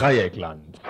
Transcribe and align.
Dreieckland. 0.00 0.80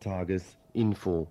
Tagesinfo. 0.00 1.28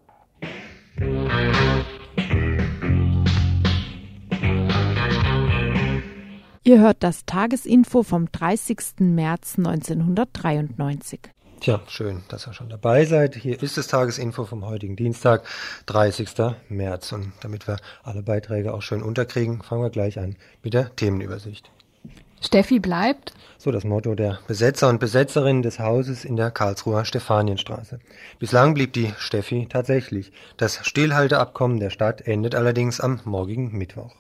Ihr 6.64 6.79
hört 6.79 7.03
das 7.03 7.25
Tagesinfo 7.25 8.03
vom 8.03 8.31
30. 8.31 8.78
März 9.00 9.57
1993. 9.57 11.19
Tja, 11.63 11.79
schön, 11.87 12.23
dass 12.27 12.45
ihr 12.45 12.53
schon 12.53 12.67
dabei 12.67 13.05
seid. 13.05 13.37
Hier 13.37 13.63
ist 13.63 13.77
das 13.77 13.87
Tagesinfo 13.87 14.43
vom 14.43 14.65
heutigen 14.65 14.97
Dienstag, 14.97 15.43
30. 15.86 16.27
März. 16.67 17.13
Und 17.13 17.31
damit 17.39 17.69
wir 17.69 17.77
alle 18.03 18.21
Beiträge 18.21 18.73
auch 18.73 18.81
schön 18.81 19.01
unterkriegen, 19.01 19.61
fangen 19.61 19.81
wir 19.81 19.89
gleich 19.89 20.19
an 20.19 20.36
mit 20.61 20.73
der 20.73 20.93
Themenübersicht. 20.97 21.71
Steffi 22.41 22.81
bleibt. 22.81 23.33
So 23.57 23.71
das 23.71 23.86
Motto 23.86 24.13
der 24.13 24.39
Besetzer 24.45 24.89
und 24.89 24.99
Besetzerinnen 24.99 25.61
des 25.61 25.79
Hauses 25.79 26.25
in 26.25 26.36
der 26.36 26.51
Karlsruher 26.51 27.05
Stefanienstraße. 27.05 28.01
Bislang 28.39 28.73
blieb 28.73 28.91
die 28.91 29.14
Steffi 29.17 29.67
tatsächlich. 29.69 30.33
Das 30.57 30.86
Stillhalteabkommen 30.86 31.79
der 31.79 31.91
Stadt 31.91 32.27
endet 32.27 32.55
allerdings 32.55 33.00
am 33.00 33.22
morgigen 33.23 33.72
Mittwoch. 33.72 34.14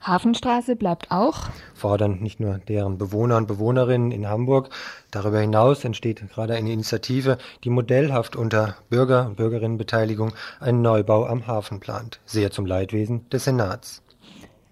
Hafenstraße 0.00 0.76
bleibt 0.76 1.10
auch. 1.10 1.48
Fordern 1.74 2.20
nicht 2.20 2.40
nur 2.40 2.58
deren 2.58 2.98
Bewohner 2.98 3.36
und 3.36 3.48
Bewohnerinnen 3.48 4.12
in 4.12 4.28
Hamburg. 4.28 4.70
Darüber 5.10 5.40
hinaus 5.40 5.84
entsteht 5.84 6.22
gerade 6.30 6.54
eine 6.54 6.72
Initiative, 6.72 7.38
die 7.64 7.70
modellhaft 7.70 8.36
unter 8.36 8.76
Bürger- 8.90 9.26
und 9.26 9.36
Bürgerinnenbeteiligung 9.36 10.32
einen 10.60 10.82
Neubau 10.82 11.26
am 11.26 11.46
Hafen 11.46 11.80
plant. 11.80 12.20
Sehr 12.24 12.50
zum 12.50 12.66
Leidwesen 12.66 13.28
des 13.30 13.44
Senats. 13.44 14.02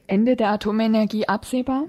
Ende 0.06 0.36
der 0.36 0.50
Atomenergie 0.50 1.26
absehbar? 1.28 1.84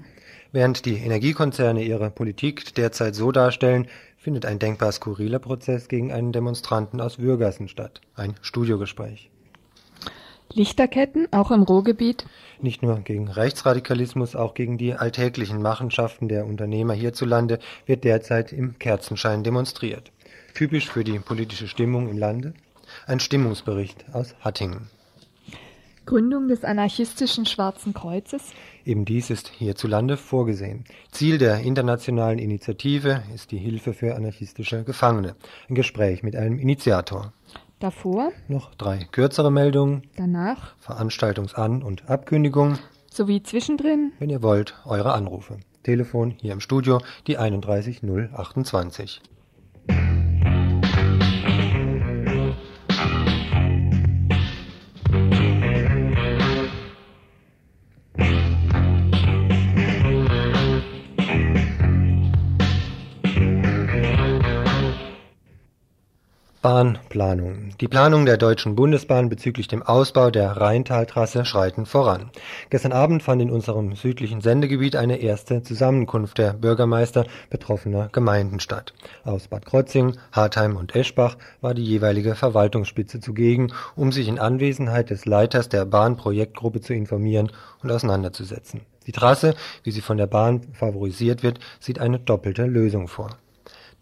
Während 0.50 0.86
die 0.86 0.96
Energiekonzerne 0.96 1.82
ihre 1.82 2.10
Politik 2.10 2.74
derzeit 2.74 3.14
so 3.14 3.32
darstellen, 3.32 3.86
findet 4.16 4.46
ein 4.46 4.58
denkbar 4.58 4.92
skurriler 4.92 5.38
Prozess 5.38 5.88
gegen 5.88 6.12
einen 6.12 6.32
Demonstranten 6.32 7.00
aus 7.00 7.18
Würgassen 7.18 7.68
statt. 7.68 8.00
Ein 8.16 8.34
Studiogespräch. 8.42 9.30
Lichterketten, 10.52 11.28
auch 11.32 11.50
im 11.50 11.62
Ruhrgebiet? 11.62 12.24
Nicht 12.60 12.82
nur 12.82 12.98
gegen 13.00 13.28
Rechtsradikalismus, 13.28 14.34
auch 14.34 14.54
gegen 14.54 14.78
die 14.78 14.94
alltäglichen 14.94 15.62
Machenschaften 15.62 16.28
der 16.28 16.44
Unternehmer 16.44 16.92
hierzulande 16.92 17.60
wird 17.86 18.02
derzeit 18.02 18.52
im 18.52 18.78
Kerzenschein 18.78 19.44
demonstriert. 19.44 20.10
Typisch 20.54 20.88
für 20.88 21.04
die 21.04 21.20
politische 21.20 21.68
Stimmung 21.68 22.08
im 22.08 22.18
Lande? 22.18 22.54
Ein 23.06 23.20
Stimmungsbericht 23.20 24.06
aus 24.12 24.34
Hattingen. 24.40 24.90
Gründung 26.04 26.48
des 26.48 26.64
anarchistischen 26.64 27.46
Schwarzen 27.46 27.94
Kreuzes? 27.94 28.42
Eben 28.84 29.04
dies 29.04 29.30
ist 29.30 29.48
hierzulande 29.48 30.16
vorgesehen. 30.16 30.84
Ziel 31.12 31.38
der 31.38 31.60
internationalen 31.60 32.38
Initiative 32.38 33.22
ist 33.34 33.52
die 33.52 33.58
Hilfe 33.58 33.92
für 33.92 34.16
anarchistische 34.16 34.84
Gefangene. 34.84 35.36
Ein 35.68 35.74
Gespräch 35.74 36.22
mit 36.22 36.34
einem 36.34 36.58
Initiator. 36.58 37.34
Davor? 37.78 38.32
Noch 38.48 38.74
drei 38.74 39.04
kürzere 39.12 39.52
Meldungen. 39.52 40.02
Danach? 40.16 40.74
Veranstaltungsan- 40.84 41.82
und 41.82 42.10
Abkündigung. 42.10 42.78
Sowie 43.08 43.42
zwischendrin? 43.42 44.12
Wenn 44.18 44.30
ihr 44.30 44.42
wollt, 44.42 44.74
eure 44.84 45.12
Anrufe. 45.12 45.58
Telefon 45.84 46.34
hier 46.38 46.52
im 46.52 46.60
Studio, 46.60 47.00
die 47.28 47.38
31028. 47.38 49.22
Bahnplanung. 66.60 67.70
Die 67.80 67.86
Planungen 67.86 68.26
der 68.26 68.36
Deutschen 68.36 68.74
Bundesbahn 68.74 69.28
bezüglich 69.28 69.68
dem 69.68 69.84
Ausbau 69.84 70.32
der 70.32 70.56
Rheintaltrasse 70.56 71.44
schreiten 71.44 71.86
voran. 71.86 72.30
Gestern 72.68 72.90
Abend 72.90 73.22
fand 73.22 73.40
in 73.40 73.50
unserem 73.52 73.94
südlichen 73.94 74.40
Sendegebiet 74.40 74.96
eine 74.96 75.18
erste 75.18 75.62
Zusammenkunft 75.62 76.36
der 76.38 76.54
Bürgermeister 76.54 77.26
betroffener 77.48 78.08
Gemeinden 78.10 78.58
statt. 78.58 78.92
Aus 79.22 79.46
Bad 79.46 79.66
Krotzing, 79.66 80.16
Hartheim 80.32 80.76
und 80.76 80.96
Eschbach 80.96 81.36
war 81.60 81.74
die 81.74 81.84
jeweilige 81.84 82.34
Verwaltungsspitze 82.34 83.20
zugegen, 83.20 83.72
um 83.94 84.10
sich 84.10 84.26
in 84.26 84.40
Anwesenheit 84.40 85.10
des 85.10 85.26
Leiters 85.26 85.68
der 85.68 85.84
Bahnprojektgruppe 85.84 86.80
zu 86.80 86.92
informieren 86.92 87.52
und 87.84 87.92
auseinanderzusetzen. 87.92 88.80
Die 89.06 89.12
Trasse, 89.12 89.54
wie 89.84 89.92
sie 89.92 90.00
von 90.00 90.16
der 90.16 90.26
Bahn 90.26 90.62
favorisiert 90.72 91.44
wird, 91.44 91.60
sieht 91.78 92.00
eine 92.00 92.18
doppelte 92.18 92.66
Lösung 92.66 93.06
vor. 93.06 93.38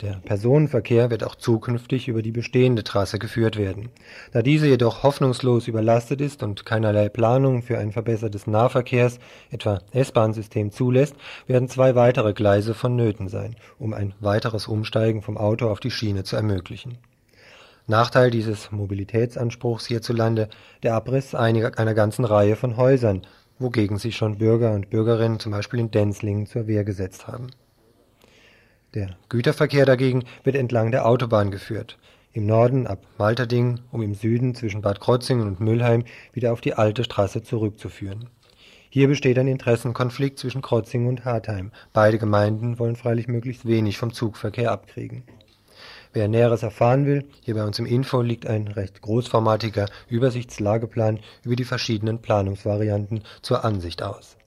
Der 0.03 0.21
Personenverkehr 0.27 1.09
wird 1.09 1.25
auch 1.25 1.37
zukünftig 1.37 2.07
über 2.09 2.21
die 2.21 2.31
bestehende 2.31 2.84
Trasse 2.84 3.19
geführt 3.19 3.57
werden. 3.57 3.89
Da 4.31 4.43
diese 4.43 4.67
jedoch 4.67 5.03
hoffnungslos 5.03 5.69
überlastet 5.69 6.21
ist 6.21 6.43
und 6.43 6.67
keinerlei 6.67 7.09
Planung 7.09 7.62
für 7.62 7.79
ein 7.79 7.93
verbessertes 7.93 8.47
Nahverkehrs, 8.47 9.19
etwa 9.51 9.81
S-Bahn-System 9.93 10.71
zulässt, 10.71 11.17
werden 11.47 11.71
zwei 11.71 11.95
weitere 11.95 12.35
Gleise 12.35 12.75
vonnöten 12.75 13.29
sein, 13.29 13.56
um 13.79 13.95
ein 13.95 14.12
weiteres 14.21 14.69
Umsteigen 14.69 15.23
vom 15.23 15.39
Auto 15.39 15.71
auf 15.71 15.81
die 15.81 15.91
Schiene 15.91 16.25
zu 16.25 16.37
ermöglichen. 16.37 16.99
Nachteil 17.87 18.31
dieses 18.31 18.71
Mobilitätsanspruchs 18.73 19.87
hierzulande 19.87 20.51
der 20.83 20.95
Abriss 20.95 21.35
einiger, 21.35 21.79
einer 21.79 21.95
ganzen 21.95 22.27
Reihe 22.27 22.56
von 22.56 22.77
Häusern, 22.77 23.23
wogegen 23.59 23.97
sich 23.97 24.17
schon 24.19 24.37
Bürger 24.37 24.73
und 24.73 24.91
Bürgerinnen 24.91 25.41
zum 25.41 25.53
Beispiel 25.53 25.81
in 25.81 25.91
Denzlingen 25.91 26.45
zur 26.45 26.67
Wehr 26.67 26.85
gesetzt 26.85 27.29
haben. 27.29 27.47
Der 28.97 29.11
Güterverkehr 29.29 29.84
dagegen 29.84 30.25
wird 30.43 30.57
entlang 30.57 30.91
der 30.91 31.07
Autobahn 31.07 31.51
geführt, 31.51 31.99
im 32.33 32.47
Norden 32.47 32.87
ab 32.87 33.05
Malterding, 33.19 33.81
um 33.93 34.01
im 34.01 34.15
Süden 34.15 34.55
zwischen 34.55 34.81
Bad 34.81 35.01
Krotzingen 35.01 35.47
und 35.47 35.61
Müllheim 35.61 36.05
wieder 36.33 36.51
auf 36.51 36.62
die 36.62 36.73
alte 36.73 37.05
Straße 37.05 37.43
zurückzuführen. 37.43 38.31
Hier 38.89 39.06
besteht 39.06 39.39
ein 39.39 39.49
Interessenkonflikt 39.49 40.39
zwischen 40.39 40.62
Krotzingen 40.62 41.09
und 41.09 41.27
Hartheim. 41.27 41.73
Beide 41.93 42.17
Gemeinden 42.17 42.79
wollen 42.79 42.97
freilich 42.97 43.29
möglichst 43.29 43.67
wenig 43.67 43.99
vom 43.99 44.15
Zugverkehr 44.15 44.73
abkriegen. 44.73 45.25
Wer 46.15 46.29
Näheres 46.29 46.62
erfahren 46.62 47.05
will, 47.05 47.29
hier 47.43 47.55
bei 47.55 47.65
uns 47.65 47.79
im 47.79 47.85
Info 47.85 48.23
liegt 48.23 48.47
ein 48.47 48.67
recht 48.67 49.03
großformatiger 49.03 49.91
Übersichtslageplan 50.09 51.21
über 51.45 51.55
die 51.55 51.65
verschiedenen 51.65 52.23
Planungsvarianten 52.23 53.25
zur 53.43 53.62
Ansicht 53.62 54.03
aus. 54.03 54.39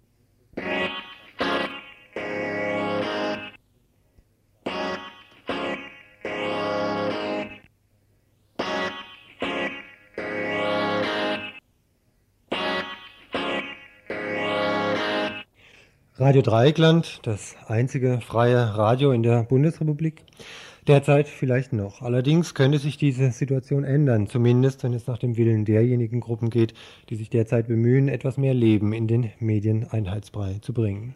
Radio 16.30 16.44
Dreieckland, 16.44 17.22
das 17.24 17.56
einzige 17.66 18.22
freie 18.22 18.78
Radio 18.78 19.12
in 19.14 19.24
der 19.24 19.42
Bundesrepublik. 19.42 20.22
Derzeit 20.86 21.28
vielleicht 21.28 21.74
noch. 21.74 22.04
Allerdings 22.04 22.54
könnte 22.54 22.78
sich 22.78 22.98
diese 22.98 23.32
Situation 23.32 23.84
ändern, 23.84 24.28
zumindest 24.28 24.84
wenn 24.84 24.94
es 24.94 25.08
nach 25.08 25.18
dem 25.18 25.38
Willen 25.38 25.66
derjenigen 25.66 26.20
Gruppen 26.20 26.52
geht, 26.52 26.76
die 27.10 27.16
sich 27.16 27.32
derzeit 27.32 27.68
bemühen, 27.68 28.10
etwas 28.10 28.38
mehr 28.38 28.54
Leben 28.54 28.94
in 28.94 29.08
den 29.08 29.32
Medieneinheitsbrei 29.40 30.60
zu 30.62 30.72
bringen. 30.72 31.16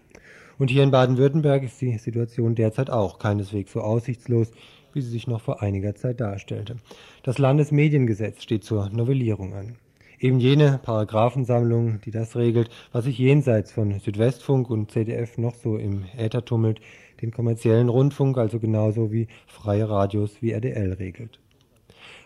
Und 0.57 0.71
hier 0.71 0.81
in 0.81 0.89
Baden-Württemberg 0.89 1.61
ist 1.61 1.79
die 1.79 1.95
Situation 1.99 2.55
derzeit 2.55 2.89
auch 2.89 3.19
keineswegs 3.19 3.73
so 3.73 3.81
aussichtslos, 3.81 4.49
wie 4.93 5.01
sie 5.01 5.11
sich 5.11 5.27
noch 5.27 5.41
vor 5.41 5.61
einiger 5.61 5.93
Zeit 5.93 6.21
darstellte. 6.21 6.77
Das 7.21 7.37
Landesmediengesetz 7.37 8.41
steht 8.41 8.63
zur 8.63 8.89
Novellierung 8.89 9.53
an. 9.53 9.75
Eben 10.23 10.39
jene 10.39 10.79
Paragraphensammlung, 10.81 11.99
die 11.99 12.11
das 12.11 12.37
regelt, 12.37 12.69
was 12.93 13.03
sich 13.03 13.17
jenseits 13.17 13.73
von 13.73 13.99
Südwestfunk 13.99 14.69
und 14.69 14.89
ZDF 14.89 15.37
noch 15.37 15.53
so 15.53 15.75
im 15.75 16.05
Äther 16.17 16.45
tummelt, 16.45 16.79
den 17.21 17.31
kommerziellen 17.31 17.89
Rundfunk 17.89 18.37
also 18.37 18.57
genauso 18.57 19.11
wie 19.11 19.27
freie 19.47 19.89
Radios 19.89 20.41
wie 20.41 20.53
RDL 20.53 20.93
regelt. 20.93 21.41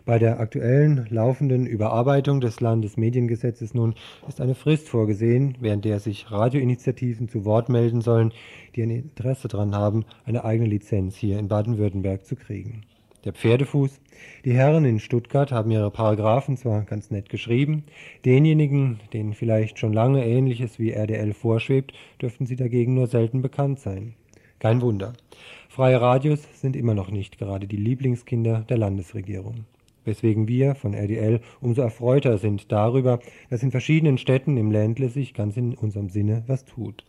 Bei 0.06 0.20
der 0.20 0.40
aktuellen 0.40 1.08
laufenden 1.10 1.66
Überarbeitung 1.66 2.40
des 2.40 2.62
Landesmediengesetzes 2.62 3.74
nun 3.74 3.96
ist 4.28 4.42
eine 4.42 4.54
Frist 4.54 4.88
vorgesehen, 4.88 5.58
während 5.60 5.84
der 5.84 6.00
sich 6.00 6.30
Radioinitiativen 6.30 7.28
zu 7.28 7.46
Wort 7.46 7.68
melden 7.68 8.02
sollen, 8.02 8.32
die 8.76 8.84
ein 8.84 8.92
Interesse 8.92 9.48
daran 9.48 9.74
haben, 9.74 10.06
eine 10.24 10.46
eigene 10.46 10.70
Lizenz 10.70 11.16
hier 11.16 11.40
in 11.40 11.48
Baden-Württemberg 11.48 12.28
zu 12.28 12.36
kriegen. 12.36 12.84
Der 13.28 13.34
Pferdefuß. 13.34 14.00
Die 14.46 14.54
Herren 14.54 14.86
in 14.86 15.02
Stuttgart 15.02 15.52
haben 15.52 15.70
ihre 15.70 15.92
Paragraphen 15.92 16.56
zwar 16.56 16.84
ganz 16.84 17.12
nett 17.12 17.28
geschrieben, 17.28 17.84
denjenigen, 18.24 19.02
denen 19.12 19.34
vielleicht 19.34 19.80
schon 19.80 19.92
lange 19.92 20.26
Ähnliches 20.26 20.80
wie 20.80 20.94
RDL 20.94 21.34
vorschwebt, 21.34 21.92
dürften 22.22 22.46
sie 22.46 22.56
dagegen 22.56 22.94
nur 22.94 23.08
selten 23.08 23.42
bekannt 23.42 23.80
sein. 23.80 24.14
Kein 24.60 24.80
Wunder. 24.82 25.12
Freie 25.68 26.00
Radios 26.00 26.48
sind 26.54 26.78
immer 26.78 26.94
noch 26.94 27.12
nicht 27.12 27.38
gerade 27.38 27.68
die 27.68 27.76
Lieblingskinder 27.76 28.62
der 28.62 28.78
Landesregierung. 28.78 29.66
weswegen 30.06 30.48
wir 30.48 30.76
von 30.76 30.94
RDL 30.94 31.42
umso 31.60 31.82
erfreuter 31.82 32.38
sind 32.38 32.72
darüber, 32.72 33.20
dass 33.50 33.62
in 33.62 33.72
verschiedenen 33.72 34.18
Städten 34.18 34.56
im 34.56 34.72
Ländle 34.72 35.10
sich 35.10 35.34
ganz 35.34 35.58
in 35.58 35.76
unserem 35.76 36.08
Sinne 36.08 36.46
was 36.48 36.64
tut. 36.64 37.04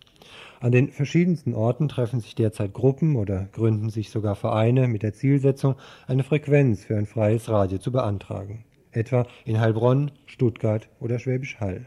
An 0.60 0.72
den 0.72 0.90
verschiedensten 0.90 1.54
Orten 1.54 1.88
treffen 1.88 2.18
sich 2.18 2.34
derzeit 2.34 2.72
Gruppen 2.72 3.14
oder 3.14 3.48
gründen 3.52 3.90
sich 3.90 4.10
sogar 4.10 4.34
Vereine 4.34 4.88
mit 4.88 5.04
der 5.04 5.12
Zielsetzung, 5.12 5.76
eine 6.08 6.24
Frequenz 6.24 6.84
für 6.84 6.96
ein 6.96 7.06
freies 7.06 7.48
Radio 7.48 7.78
zu 7.78 7.92
beantragen, 7.92 8.64
etwa 8.90 9.24
in 9.44 9.60
Heilbronn, 9.60 10.10
Stuttgart 10.26 10.88
oder 10.98 11.20
Schwäbisch 11.20 11.60
Hall. 11.60 11.86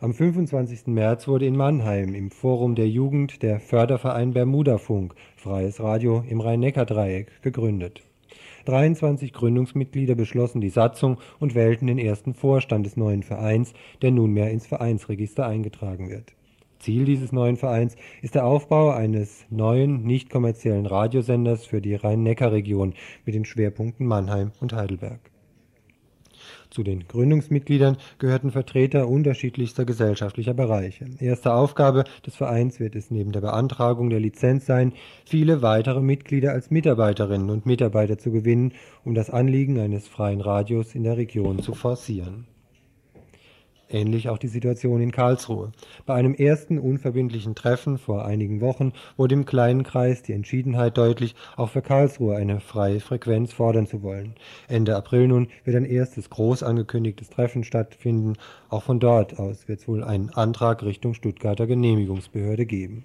Am 0.00 0.12
25. 0.12 0.88
März 0.88 1.28
wurde 1.28 1.46
in 1.46 1.54
Mannheim 1.54 2.16
im 2.16 2.32
Forum 2.32 2.74
der 2.74 2.88
Jugend 2.88 3.44
der 3.44 3.60
Förderverein 3.60 4.32
Bermudafunk, 4.32 5.14
freies 5.36 5.78
Radio 5.78 6.24
im 6.28 6.40
Rhein-Neckar-Dreieck, 6.40 7.42
gegründet. 7.42 8.02
23 8.64 9.32
Gründungsmitglieder 9.32 10.16
beschlossen 10.16 10.60
die 10.60 10.70
Satzung 10.70 11.18
und 11.38 11.54
wählten 11.54 11.86
den 11.86 11.98
ersten 11.98 12.34
Vorstand 12.34 12.86
des 12.86 12.96
neuen 12.96 13.22
Vereins, 13.22 13.72
der 14.02 14.10
nunmehr 14.10 14.50
ins 14.50 14.66
Vereinsregister 14.66 15.46
eingetragen 15.46 16.10
wird. 16.10 16.32
Ziel 16.82 17.04
dieses 17.04 17.32
neuen 17.32 17.56
Vereins 17.56 17.96
ist 18.22 18.34
der 18.34 18.44
Aufbau 18.44 18.90
eines 18.90 19.46
neuen, 19.50 20.02
nicht 20.02 20.30
kommerziellen 20.30 20.86
Radiosenders 20.86 21.64
für 21.64 21.80
die 21.80 21.94
Rhein-Neckar-Region 21.94 22.94
mit 23.24 23.34
den 23.34 23.44
Schwerpunkten 23.44 24.06
Mannheim 24.06 24.50
und 24.60 24.72
Heidelberg. 24.72 25.20
Zu 26.70 26.82
den 26.82 27.06
Gründungsmitgliedern 27.06 27.98
gehörten 28.18 28.50
Vertreter 28.50 29.06
unterschiedlichster 29.06 29.84
gesellschaftlicher 29.84 30.54
Bereiche. 30.54 31.04
Erste 31.20 31.52
Aufgabe 31.52 32.04
des 32.26 32.34
Vereins 32.34 32.80
wird 32.80 32.96
es 32.96 33.10
neben 33.10 33.30
der 33.30 33.42
Beantragung 33.42 34.10
der 34.10 34.20
Lizenz 34.20 34.66
sein, 34.66 34.92
viele 35.24 35.62
weitere 35.62 36.00
Mitglieder 36.00 36.52
als 36.52 36.70
Mitarbeiterinnen 36.70 37.50
und 37.50 37.66
Mitarbeiter 37.66 38.18
zu 38.18 38.32
gewinnen, 38.32 38.72
um 39.04 39.14
das 39.14 39.30
Anliegen 39.30 39.78
eines 39.78 40.08
freien 40.08 40.40
Radios 40.40 40.94
in 40.94 41.04
der 41.04 41.16
Region 41.16 41.62
zu 41.62 41.74
forcieren. 41.74 42.46
Ähnlich 43.92 44.30
auch 44.30 44.38
die 44.38 44.48
Situation 44.48 45.02
in 45.02 45.12
Karlsruhe. 45.12 45.70
Bei 46.06 46.14
einem 46.14 46.34
ersten 46.34 46.78
unverbindlichen 46.78 47.54
Treffen 47.54 47.98
vor 47.98 48.24
einigen 48.24 48.62
Wochen 48.62 48.92
wurde 49.18 49.34
im 49.34 49.44
kleinen 49.44 49.82
Kreis 49.82 50.22
die 50.22 50.32
Entschiedenheit 50.32 50.96
deutlich, 50.96 51.34
auch 51.56 51.68
für 51.68 51.82
Karlsruhe 51.82 52.36
eine 52.36 52.60
freie 52.60 53.00
Frequenz 53.00 53.52
fordern 53.52 53.86
zu 53.86 54.02
wollen. 54.02 54.34
Ende 54.66 54.96
April 54.96 55.28
nun 55.28 55.48
wird 55.64 55.76
ein 55.76 55.84
erstes 55.84 56.30
groß 56.30 56.62
angekündigtes 56.62 57.28
Treffen 57.28 57.64
stattfinden. 57.64 58.38
Auch 58.70 58.82
von 58.82 58.98
dort 58.98 59.38
aus 59.38 59.68
wird 59.68 59.80
es 59.80 59.88
wohl 59.88 60.02
einen 60.02 60.30
Antrag 60.30 60.82
Richtung 60.82 61.12
Stuttgarter 61.12 61.66
Genehmigungsbehörde 61.66 62.64
geben. 62.64 63.04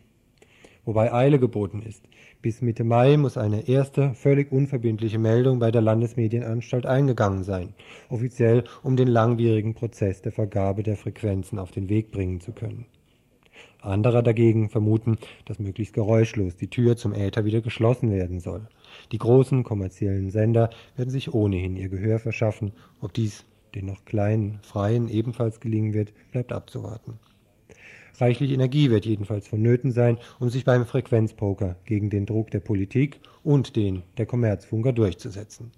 Wobei 0.86 1.12
Eile 1.12 1.38
geboten 1.38 1.81
ist. 1.81 2.01
Bis 2.47 2.61
Mitte 2.61 2.85
Mai 2.85 3.17
muss 3.17 3.35
eine 3.38 3.67
erste, 3.67 4.13
völlig 4.13 4.53
unverbindliche 4.53 5.19
Meldung 5.19 5.59
bei 5.59 5.69
der 5.69 5.81
Landesmedienanstalt 5.81 6.85
eingegangen 6.85 7.44
sein, 7.44 7.73
offiziell 8.07 8.63
um 8.83 8.95
den 8.95 9.09
langwierigen 9.09 9.73
Prozess 9.73 10.21
der 10.21 10.31
Vergabe 10.31 10.81
der 10.81 10.95
Frequenzen 10.95 11.59
auf 11.59 11.71
den 11.71 11.89
Weg 11.89 12.09
bringen 12.09 12.39
zu 12.39 12.53
können. 12.53 12.85
Andere 13.81 14.23
dagegen 14.23 14.69
vermuten, 14.69 15.17
dass 15.44 15.59
möglichst 15.59 15.94
geräuschlos 15.94 16.55
die 16.55 16.69
Tür 16.69 16.95
zum 16.95 17.13
Äther 17.13 17.44
wieder 17.44 17.59
geschlossen 17.59 18.11
werden 18.11 18.39
soll. 18.39 18.69
Die 19.11 19.17
großen 19.17 19.65
kommerziellen 19.65 20.31
Sender 20.31 20.69
werden 20.95 21.09
sich 21.09 21.33
ohnehin 21.33 21.75
ihr 21.75 21.89
Gehör 21.89 22.17
verschaffen. 22.17 22.71
Ob 23.01 23.11
dies 23.11 23.44
den 23.75 23.88
noch 23.88 24.05
kleinen 24.05 24.59
Freien 24.61 25.09
ebenfalls 25.09 25.59
gelingen 25.59 25.94
wird, 25.94 26.13
bleibt 26.31 26.53
abzuwarten. 26.53 27.19
Reichlich 28.19 28.52
Energie 28.52 28.90
wird 28.90 29.06
jedenfalls 29.06 29.48
vonnöten 29.48 29.92
sein, 29.92 30.18
um 30.40 30.50
sich 30.50 30.66
beim 30.66 30.86
Frequenzpoker 30.86 31.75
gegen 31.86 32.10
den 32.10 32.25
Druck 32.25 32.50
der 32.50 32.60
Politik 32.60 33.19
und 33.44 33.75
den 33.75 34.04
der 34.18 34.25
Kommerzfunker 34.25 34.92
durchzusetzen. 34.92 35.72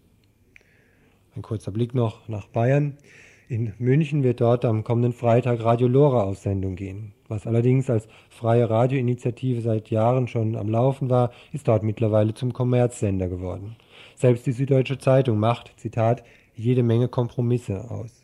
Ein 1.36 1.42
kurzer 1.42 1.72
Blick 1.72 1.94
noch 1.94 2.28
nach 2.30 2.48
Bayern. 2.48 2.98
In 3.50 3.74
München 3.78 4.24
wird 4.24 4.42
dort 4.42 4.64
am 4.64 4.84
kommenden 4.84 5.12
Freitag 5.12 5.64
Radio 5.64 5.88
Lora 5.88 6.24
auf 6.24 6.38
Sendung 6.38 6.76
gehen. 6.76 7.14
Was 7.28 7.46
allerdings 7.46 7.90
als 7.90 8.08
freie 8.30 8.70
Radioinitiative 8.70 9.62
seit 9.62 9.90
Jahren 9.90 10.28
schon 10.28 10.56
am 10.56 10.70
Laufen 10.70 11.10
war, 11.10 11.32
ist 11.52 11.68
dort 11.68 11.84
mittlerweile 11.84 12.34
zum 12.34 12.54
Kommerzsender 12.54 13.28
geworden. 13.28 13.76
Selbst 14.16 14.46
die 14.46 14.52
Süddeutsche 14.52 14.98
Zeitung 14.98 15.40
macht, 15.40 15.74
Zitat, 15.78 16.24
jede 16.56 16.84
Menge 16.84 17.08
Kompromisse 17.08 17.90
aus. 17.90 18.19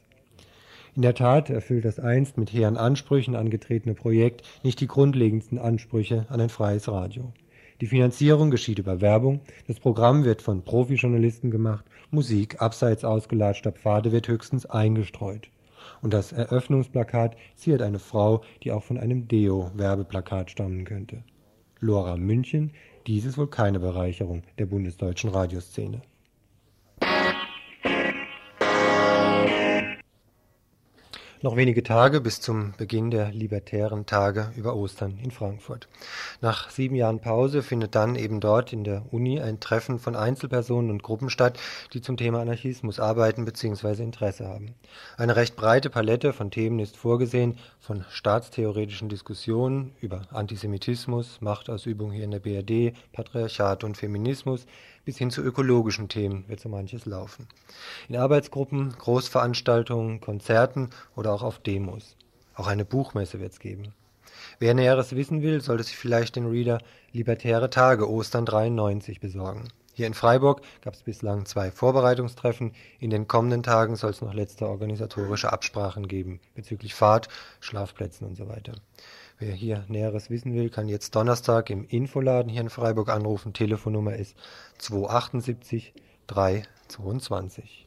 In 0.96 1.02
der 1.02 1.14
Tat 1.14 1.50
erfüllt 1.50 1.84
das 1.84 2.00
einst 2.00 2.38
mit 2.38 2.54
hehren 2.54 2.78
Ansprüchen 2.78 3.36
angetretene 3.36 3.96
Projekt 3.96 4.44
nicht 4.64 4.80
die 4.80 4.88
grundlegendsten 4.88 5.60
Ansprüche 5.60 6.26
an 6.30 6.40
ein 6.40 6.48
freies 6.48 6.88
Radio. 6.88 7.34
Die 7.82 7.88
Finanzierung 7.88 8.50
geschieht 8.50 8.80
über 8.80 9.02
Werbung, 9.02 9.42
das 9.68 9.82
Programm 9.82 10.24
wird 10.24 10.42
von 10.42 10.64
Profijournalisten 10.64 11.52
gemacht, 11.52 11.84
Musik 12.12 12.62
abseits 12.62 13.04
ausgelatschter 13.04 13.74
Pfade 13.74 14.14
wird 14.14 14.30
höchstens 14.30 14.66
eingestreut. 14.66 15.50
Und 16.02 16.14
das 16.14 16.32
Eröffnungsplakat 16.32 17.36
ziert 17.56 17.82
eine 17.82 18.00
Frau, 18.00 18.44
die 18.64 18.72
auch 18.72 18.84
von 18.84 18.98
einem 18.98 19.28
Deo-Werbeplakat 19.28 20.50
stammen 20.50 20.86
könnte. 20.86 21.24
Lora 21.82 22.16
München, 22.16 22.72
dies 23.06 23.26
ist 23.26 23.38
wohl 23.38 23.50
keine 23.50 23.82
Bereicherung 23.82 24.44
der 24.58 24.68
bundesdeutschen 24.68 25.32
Radioszene. 25.32 26.02
Noch 31.46 31.58
wenige 31.58 31.84
Tage 31.84 32.22
bis 32.22 32.42
zum 32.42 32.74
Beginn 32.76 33.12
der 33.12 33.32
libertären 33.32 34.08
Tage 34.08 34.52
über 34.56 34.76
Ostern 34.76 35.20
in 35.22 35.30
Frankfurt. 35.30 35.88
Nach 36.42 36.72
sieben 36.72 36.96
Jahren 36.96 37.20
Pause 37.20 37.62
findet 37.62 37.94
dann 37.94 38.16
eben 38.16 38.40
dort 38.40 38.74
in 38.74 38.84
der 38.84 39.04
Uni 39.14 39.40
ein 39.40 39.60
Treffen 39.60 40.00
von 40.00 40.16
Einzelpersonen 40.16 40.90
und 40.90 41.04
Gruppen 41.04 41.30
statt, 41.30 41.60
die 41.94 42.02
zum 42.02 42.18
Thema 42.18 42.42
Anarchismus 42.42 43.00
arbeiten 43.00 43.46
bzw. 43.46 44.02
Interesse 44.02 44.48
haben. 44.48 44.74
Eine 45.18 45.36
recht 45.36 45.56
breite 45.56 45.92
Palette 45.92 46.34
von 46.34 46.50
Themen 46.50 46.80
ist 46.80 46.98
vorgesehen, 46.98 47.60
von 47.80 48.04
staatstheoretischen 48.10 49.10
Diskussionen 49.10 49.92
über 50.02 50.24
Antisemitismus, 50.32 51.42
Machtausübung 51.42 52.12
hier 52.12 52.24
in 52.24 52.32
der 52.32 52.40
BRD, 52.40 52.96
Patriarchat 53.14 53.84
und 53.84 53.98
Feminismus 53.98 54.66
bis 55.06 55.18
hin 55.18 55.32
zu 55.32 55.42
ökologischen 55.42 56.10
Themen 56.10 56.44
wird 56.48 56.60
so 56.60 56.68
manches 56.68 57.06
laufen. 57.06 57.48
In 58.10 58.18
Arbeitsgruppen, 58.18 58.94
Großveranstaltungen, 58.98 60.20
Konzerten 60.20 60.90
oder 61.16 61.32
auch 61.32 61.44
auf 61.44 61.60
Demos. 61.60 62.16
Auch 62.56 62.68
eine 62.68 62.86
Buchmesse 62.86 63.40
wird 63.40 63.54
es 63.54 63.60
geben. 63.60 63.94
Wer 64.60 64.74
Näheres 64.74 65.16
wissen 65.16 65.42
will, 65.42 65.62
sollte 65.62 65.84
sich 65.84 65.98
vielleicht 65.98 66.36
den 66.36 66.48
Reader 66.48 66.80
Libertäre 67.12 67.70
Tage 67.70 68.10
Ostern 68.10 68.46
93 68.46 69.20
besorgen. 69.20 69.70
Hier 69.94 70.08
in 70.08 70.14
Freiburg 70.14 70.62
gab 70.82 70.94
es 70.94 71.04
bislang 71.04 71.46
zwei 71.46 71.72
Vorbereitungstreffen. 71.72 72.74
In 73.00 73.12
den 73.12 73.30
kommenden 73.30 73.64
Tagen 73.64 73.96
soll 73.96 74.12
es 74.12 74.22
noch 74.22 74.34
letzte 74.34 74.68
organisatorische 74.68 75.54
Absprachen 75.54 76.10
geben 76.10 76.42
bezüglich 76.54 76.94
Fahrt, 76.94 77.30
Schlafplätzen 77.62 78.28
und 78.28 78.36
so 78.36 78.50
weiter. 78.50 78.74
Wer 79.38 79.54
hier 79.54 79.84
Näheres 79.90 80.30
wissen 80.30 80.54
will, 80.54 80.70
kann 80.70 80.88
jetzt 80.88 81.14
Donnerstag 81.14 81.70
im 81.70 81.86
Infoladen 81.86 82.50
hier 82.50 82.62
in 82.62 82.70
Freiburg 82.70 83.10
anrufen. 83.10 83.52
Telefonnummer 83.52 84.16
ist 84.16 84.38
278 84.78 85.94
322. 86.28 87.85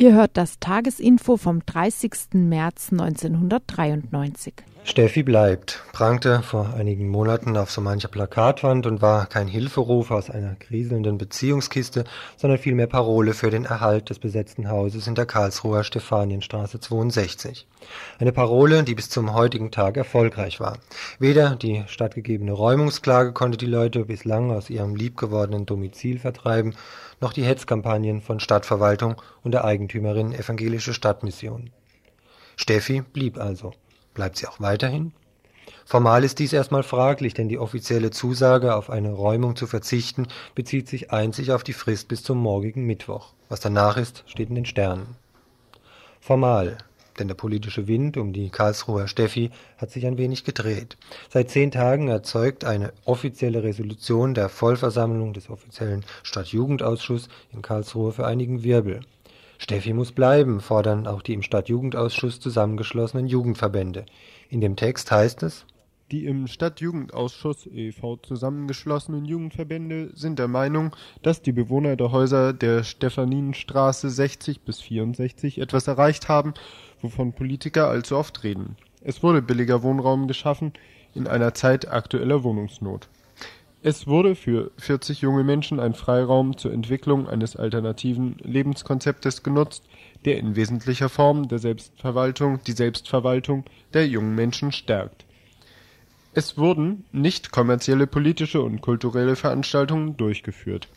Ihr 0.00 0.14
hört 0.14 0.36
das 0.36 0.60
Tagesinfo 0.60 1.36
vom 1.36 1.66
30. 1.66 2.34
März 2.34 2.92
1993. 2.92 4.54
Steffi 4.88 5.22
bleibt, 5.22 5.82
prangte 5.92 6.42
vor 6.42 6.72
einigen 6.72 7.08
Monaten 7.08 7.58
auf 7.58 7.70
so 7.70 7.82
mancher 7.82 8.08
Plakatwand 8.08 8.86
und 8.86 9.02
war 9.02 9.26
kein 9.26 9.46
Hilferuf 9.46 10.10
aus 10.10 10.30
einer 10.30 10.54
kriselnden 10.54 11.18
Beziehungskiste, 11.18 12.04
sondern 12.38 12.58
vielmehr 12.58 12.86
Parole 12.86 13.34
für 13.34 13.50
den 13.50 13.66
Erhalt 13.66 14.08
des 14.08 14.18
besetzten 14.18 14.70
Hauses 14.70 15.06
in 15.06 15.14
der 15.14 15.26
Karlsruher 15.26 15.84
Stefanienstraße 15.84 16.80
62. 16.80 17.66
Eine 18.18 18.32
Parole, 18.32 18.82
die 18.82 18.94
bis 18.94 19.10
zum 19.10 19.34
heutigen 19.34 19.70
Tag 19.70 19.98
erfolgreich 19.98 20.58
war. 20.58 20.78
Weder 21.18 21.54
die 21.56 21.84
stattgegebene 21.86 22.52
Räumungsklage 22.52 23.32
konnte 23.32 23.58
die 23.58 23.66
Leute 23.66 24.06
bislang 24.06 24.50
aus 24.50 24.70
ihrem 24.70 24.96
liebgewordenen 24.96 25.66
Domizil 25.66 26.18
vertreiben, 26.18 26.74
noch 27.20 27.34
die 27.34 27.44
Hetzkampagnen 27.44 28.22
von 28.22 28.40
Stadtverwaltung 28.40 29.16
und 29.44 29.52
der 29.52 29.66
Eigentümerin 29.66 30.32
Evangelische 30.32 30.94
Stadtmission. 30.94 31.68
Steffi 32.56 33.02
blieb 33.02 33.36
also. 33.36 33.74
Bleibt 34.14 34.36
sie 34.36 34.46
auch 34.46 34.60
weiterhin? 34.60 35.12
Formal 35.84 36.22
ist 36.22 36.38
dies 36.38 36.52
erstmal 36.52 36.82
fraglich, 36.82 37.32
denn 37.32 37.48
die 37.48 37.58
offizielle 37.58 38.10
Zusage, 38.10 38.74
auf 38.74 38.90
eine 38.90 39.12
Räumung 39.12 39.56
zu 39.56 39.66
verzichten, 39.66 40.28
bezieht 40.54 40.86
sich 40.86 41.12
einzig 41.12 41.52
auf 41.52 41.64
die 41.64 41.72
Frist 41.72 42.08
bis 42.08 42.22
zum 42.22 42.36
morgigen 42.38 42.84
Mittwoch. 42.84 43.32
Was 43.48 43.60
danach 43.60 43.96
ist, 43.96 44.22
steht 44.26 44.50
in 44.50 44.54
den 44.54 44.66
Sternen. 44.66 45.16
Formal. 46.20 46.76
denn 47.18 47.28
der 47.28 47.34
politische 47.34 47.88
Wind 47.88 48.16
um 48.16 48.32
die 48.32 48.50
Karlsruher 48.50 49.08
Steffi 49.08 49.50
hat 49.76 49.90
sich 49.90 50.06
ein 50.06 50.18
wenig 50.18 50.44
gedreht. 50.44 50.96
Seit 51.30 51.50
zehn 51.50 51.70
Tagen 51.70 52.08
erzeugt 52.08 52.64
eine 52.64 52.92
offizielle 53.06 53.62
Resolution 53.62 54.34
der 54.34 54.48
Vollversammlung 54.48 55.32
des 55.32 55.50
offiziellen 55.50 56.04
Stadtjugendausschusses 56.22 57.28
in 57.52 57.62
Karlsruhe 57.62 58.12
für 58.12 58.26
einigen 58.26 58.62
Wirbel. 58.62 59.00
Steffi 59.58 59.92
muss 59.92 60.12
bleiben, 60.12 60.60
fordern 60.60 61.06
auch 61.06 61.20
die 61.20 61.34
im 61.34 61.42
Stadtjugendausschuss 61.42 62.40
zusammengeschlossenen 62.40 63.26
Jugendverbände. 63.26 64.06
In 64.48 64.60
dem 64.60 64.76
Text 64.76 65.10
heißt 65.10 65.42
es, 65.42 65.66
die 66.10 66.24
im 66.24 66.46
Stadtjugendausschuss 66.46 67.66
e.V. 67.66 68.16
zusammengeschlossenen 68.16 69.26
Jugendverbände 69.26 70.10
sind 70.14 70.38
der 70.38 70.48
Meinung, 70.48 70.96
dass 71.22 71.42
die 71.42 71.52
Bewohner 71.52 71.96
der 71.96 72.12
Häuser 72.12 72.52
der 72.52 72.82
Stephaninenstraße 72.82 74.08
60 74.08 74.60
bis 74.62 74.80
64 74.80 75.58
etwas 75.58 75.86
erreicht 75.86 76.28
haben, 76.28 76.54
wovon 77.02 77.32
Politiker 77.32 77.88
allzu 77.88 78.16
oft 78.16 78.44
reden. 78.44 78.76
Es 79.02 79.22
wurde 79.22 79.42
billiger 79.42 79.82
Wohnraum 79.82 80.28
geschaffen 80.28 80.72
in 81.14 81.26
einer 81.26 81.52
Zeit 81.52 81.90
aktueller 81.90 82.42
Wohnungsnot. 82.42 83.08
Es 83.80 84.08
wurde 84.08 84.34
für 84.34 84.72
40 84.78 85.20
junge 85.20 85.44
Menschen 85.44 85.78
ein 85.78 85.94
Freiraum 85.94 86.56
zur 86.56 86.72
Entwicklung 86.72 87.28
eines 87.28 87.54
alternativen 87.54 88.36
Lebenskonzeptes 88.42 89.44
genutzt, 89.44 89.84
der 90.24 90.38
in 90.38 90.56
wesentlicher 90.56 91.08
Form 91.08 91.46
der 91.46 91.60
Selbstverwaltung 91.60 92.58
die 92.66 92.72
Selbstverwaltung 92.72 93.64
der 93.94 94.08
jungen 94.08 94.34
Menschen 94.34 94.72
stärkt. 94.72 95.26
Es 96.34 96.58
wurden 96.58 97.04
nicht 97.12 97.52
kommerzielle 97.52 98.08
politische 98.08 98.62
und 98.62 98.80
kulturelle 98.80 99.36
Veranstaltungen 99.36 100.16
durchgeführt. 100.16 100.88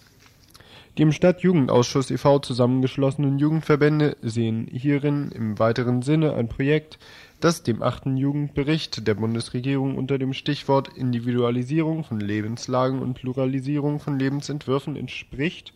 Die 0.98 1.04
im 1.04 1.12
Stadtjugendausschuss 1.12 2.12
e.V. 2.12 2.40
zusammengeschlossenen 2.40 3.40
Jugendverbände 3.40 4.18
sehen 4.22 4.68
hierin 4.70 5.32
im 5.32 5.58
weiteren 5.58 6.02
Sinne 6.02 6.34
ein 6.34 6.50
Projekt, 6.50 7.00
das 7.44 7.64
dem 7.64 7.82
achten 7.82 8.18
Jugendbericht 8.18 9.08
der 9.08 9.16
Bundesregierung 9.16 9.98
unter 9.98 10.18
dem 10.18 10.34
Stichwort 10.34 10.90
Individualisierung 10.96 12.04
von 12.04 12.20
Lebenslagen 12.20 13.02
und 13.02 13.16
Pluralisierung 13.16 14.00
von 14.00 14.18
Lebensentwürfen 14.18 14.96
entspricht 14.96 15.74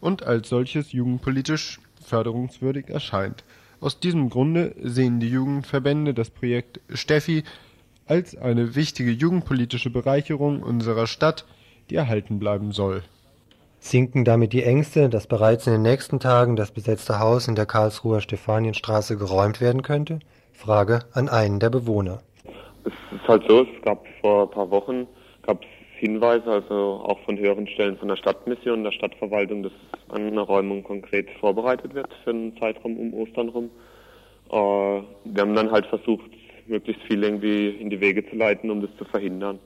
und 0.00 0.24
als 0.24 0.48
solches 0.48 0.92
jugendpolitisch 0.92 1.80
förderungswürdig 2.04 2.88
erscheint. 2.88 3.44
Aus 3.80 4.00
diesem 4.00 4.30
Grunde 4.30 4.74
sehen 4.80 5.20
die 5.20 5.28
Jugendverbände 5.28 6.14
das 6.14 6.30
Projekt 6.30 6.80
Steffi 6.90 7.44
als 8.06 8.36
eine 8.36 8.74
wichtige 8.74 9.10
jugendpolitische 9.10 9.90
Bereicherung 9.90 10.62
unserer 10.62 11.06
Stadt, 11.06 11.44
die 11.90 11.96
erhalten 11.96 12.38
bleiben 12.38 12.72
soll. 12.72 13.02
Sinken 13.80 14.24
damit 14.24 14.52
die 14.52 14.62
Ängste, 14.62 15.08
dass 15.08 15.26
bereits 15.26 15.66
in 15.66 15.72
den 15.72 15.82
nächsten 15.82 16.20
Tagen 16.20 16.54
das 16.54 16.70
besetzte 16.70 17.18
Haus 17.18 17.48
in 17.48 17.56
der 17.56 17.66
Karlsruher 17.66 18.20
Stefanienstraße 18.20 19.16
geräumt 19.16 19.60
werden 19.60 19.82
könnte? 19.82 20.20
Frage 20.62 21.00
an 21.12 21.28
einen 21.28 21.58
der 21.58 21.70
Bewohner. 21.70 22.20
Es 22.84 22.92
ist 23.16 23.26
halt 23.26 23.42
so, 23.48 23.62
es 23.62 23.82
gab 23.84 24.04
vor 24.20 24.44
ein 24.44 24.50
paar 24.50 24.70
Wochen 24.70 25.08
gab 25.42 25.60
es 25.60 25.68
Hinweise, 25.98 26.50
also 26.50 27.02
auch 27.04 27.18
von 27.20 27.36
höheren 27.36 27.66
Stellen 27.66 27.96
von 27.96 28.08
der 28.08 28.16
Stadtmission, 28.16 28.84
der 28.84 28.92
Stadtverwaltung, 28.92 29.64
dass 29.64 29.72
eine 30.08 30.40
Räumung 30.40 30.84
konkret 30.84 31.28
vorbereitet 31.40 31.94
wird 31.94 32.08
für 32.22 32.30
einen 32.30 32.56
Zeitraum 32.58 32.96
um 32.96 33.14
Ostern 33.14 33.48
rum. 33.48 33.70
Äh, 34.50 34.56
wir 34.56 35.40
haben 35.42 35.54
dann 35.54 35.72
halt 35.72 35.86
versucht, 35.86 36.30
möglichst 36.66 37.02
viel 37.02 37.22
irgendwie 37.24 37.70
in 37.70 37.90
die 37.90 38.00
Wege 38.00 38.28
zu 38.28 38.36
leiten, 38.36 38.70
um 38.70 38.82
das 38.82 38.90
zu 38.98 39.04
verhindern. 39.04 39.58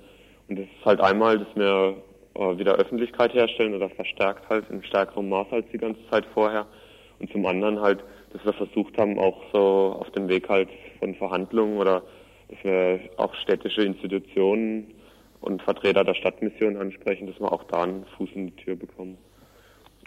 Und 0.49 0.59
das 0.59 0.67
ist 0.67 0.85
halt 0.85 1.01
einmal, 1.01 1.39
dass 1.39 1.49
wir 1.55 1.97
äh, 2.35 2.59
wieder 2.59 2.75
Öffentlichkeit 2.75 3.35
herstellen 3.35 3.75
oder 3.75 3.91
verstärkt 3.91 4.49
halt 4.49 4.65
in 4.71 4.83
stärkerem 4.83 5.29
Maß 5.29 5.49
als 5.51 5.67
die 5.73 5.79
ganze 5.79 6.01
Zeit 6.11 6.25
vorher. 6.33 6.67
Und 7.19 7.31
zum 7.33 7.45
anderen 7.47 7.81
halt, 7.81 8.05
dass 8.33 8.45
wir 8.45 8.53
versucht 8.53 8.97
haben, 8.99 9.19
auch 9.19 9.43
so 9.53 9.97
auf 10.01 10.11
dem 10.11 10.29
Weg 10.29 10.49
halt 10.49 10.69
von 10.99 11.15
Verhandlungen 11.15 11.79
oder 11.79 12.03
dass 12.49 12.63
wir 12.63 13.01
auch 13.17 13.35
städtische 13.35 13.83
Institutionen 13.83 14.95
und 15.41 15.63
Vertreter 15.63 16.05
der 16.05 16.15
Stadtmission 16.15 16.77
ansprechen, 16.77 17.27
dass 17.27 17.41
wir 17.41 17.53
auch 17.53 17.65
da 17.65 17.83
einen 17.83 18.05
Fuß 18.17 18.31
in 18.35 18.47
die 18.47 18.57
Tür 18.57 18.77
bekommen. 18.77 19.19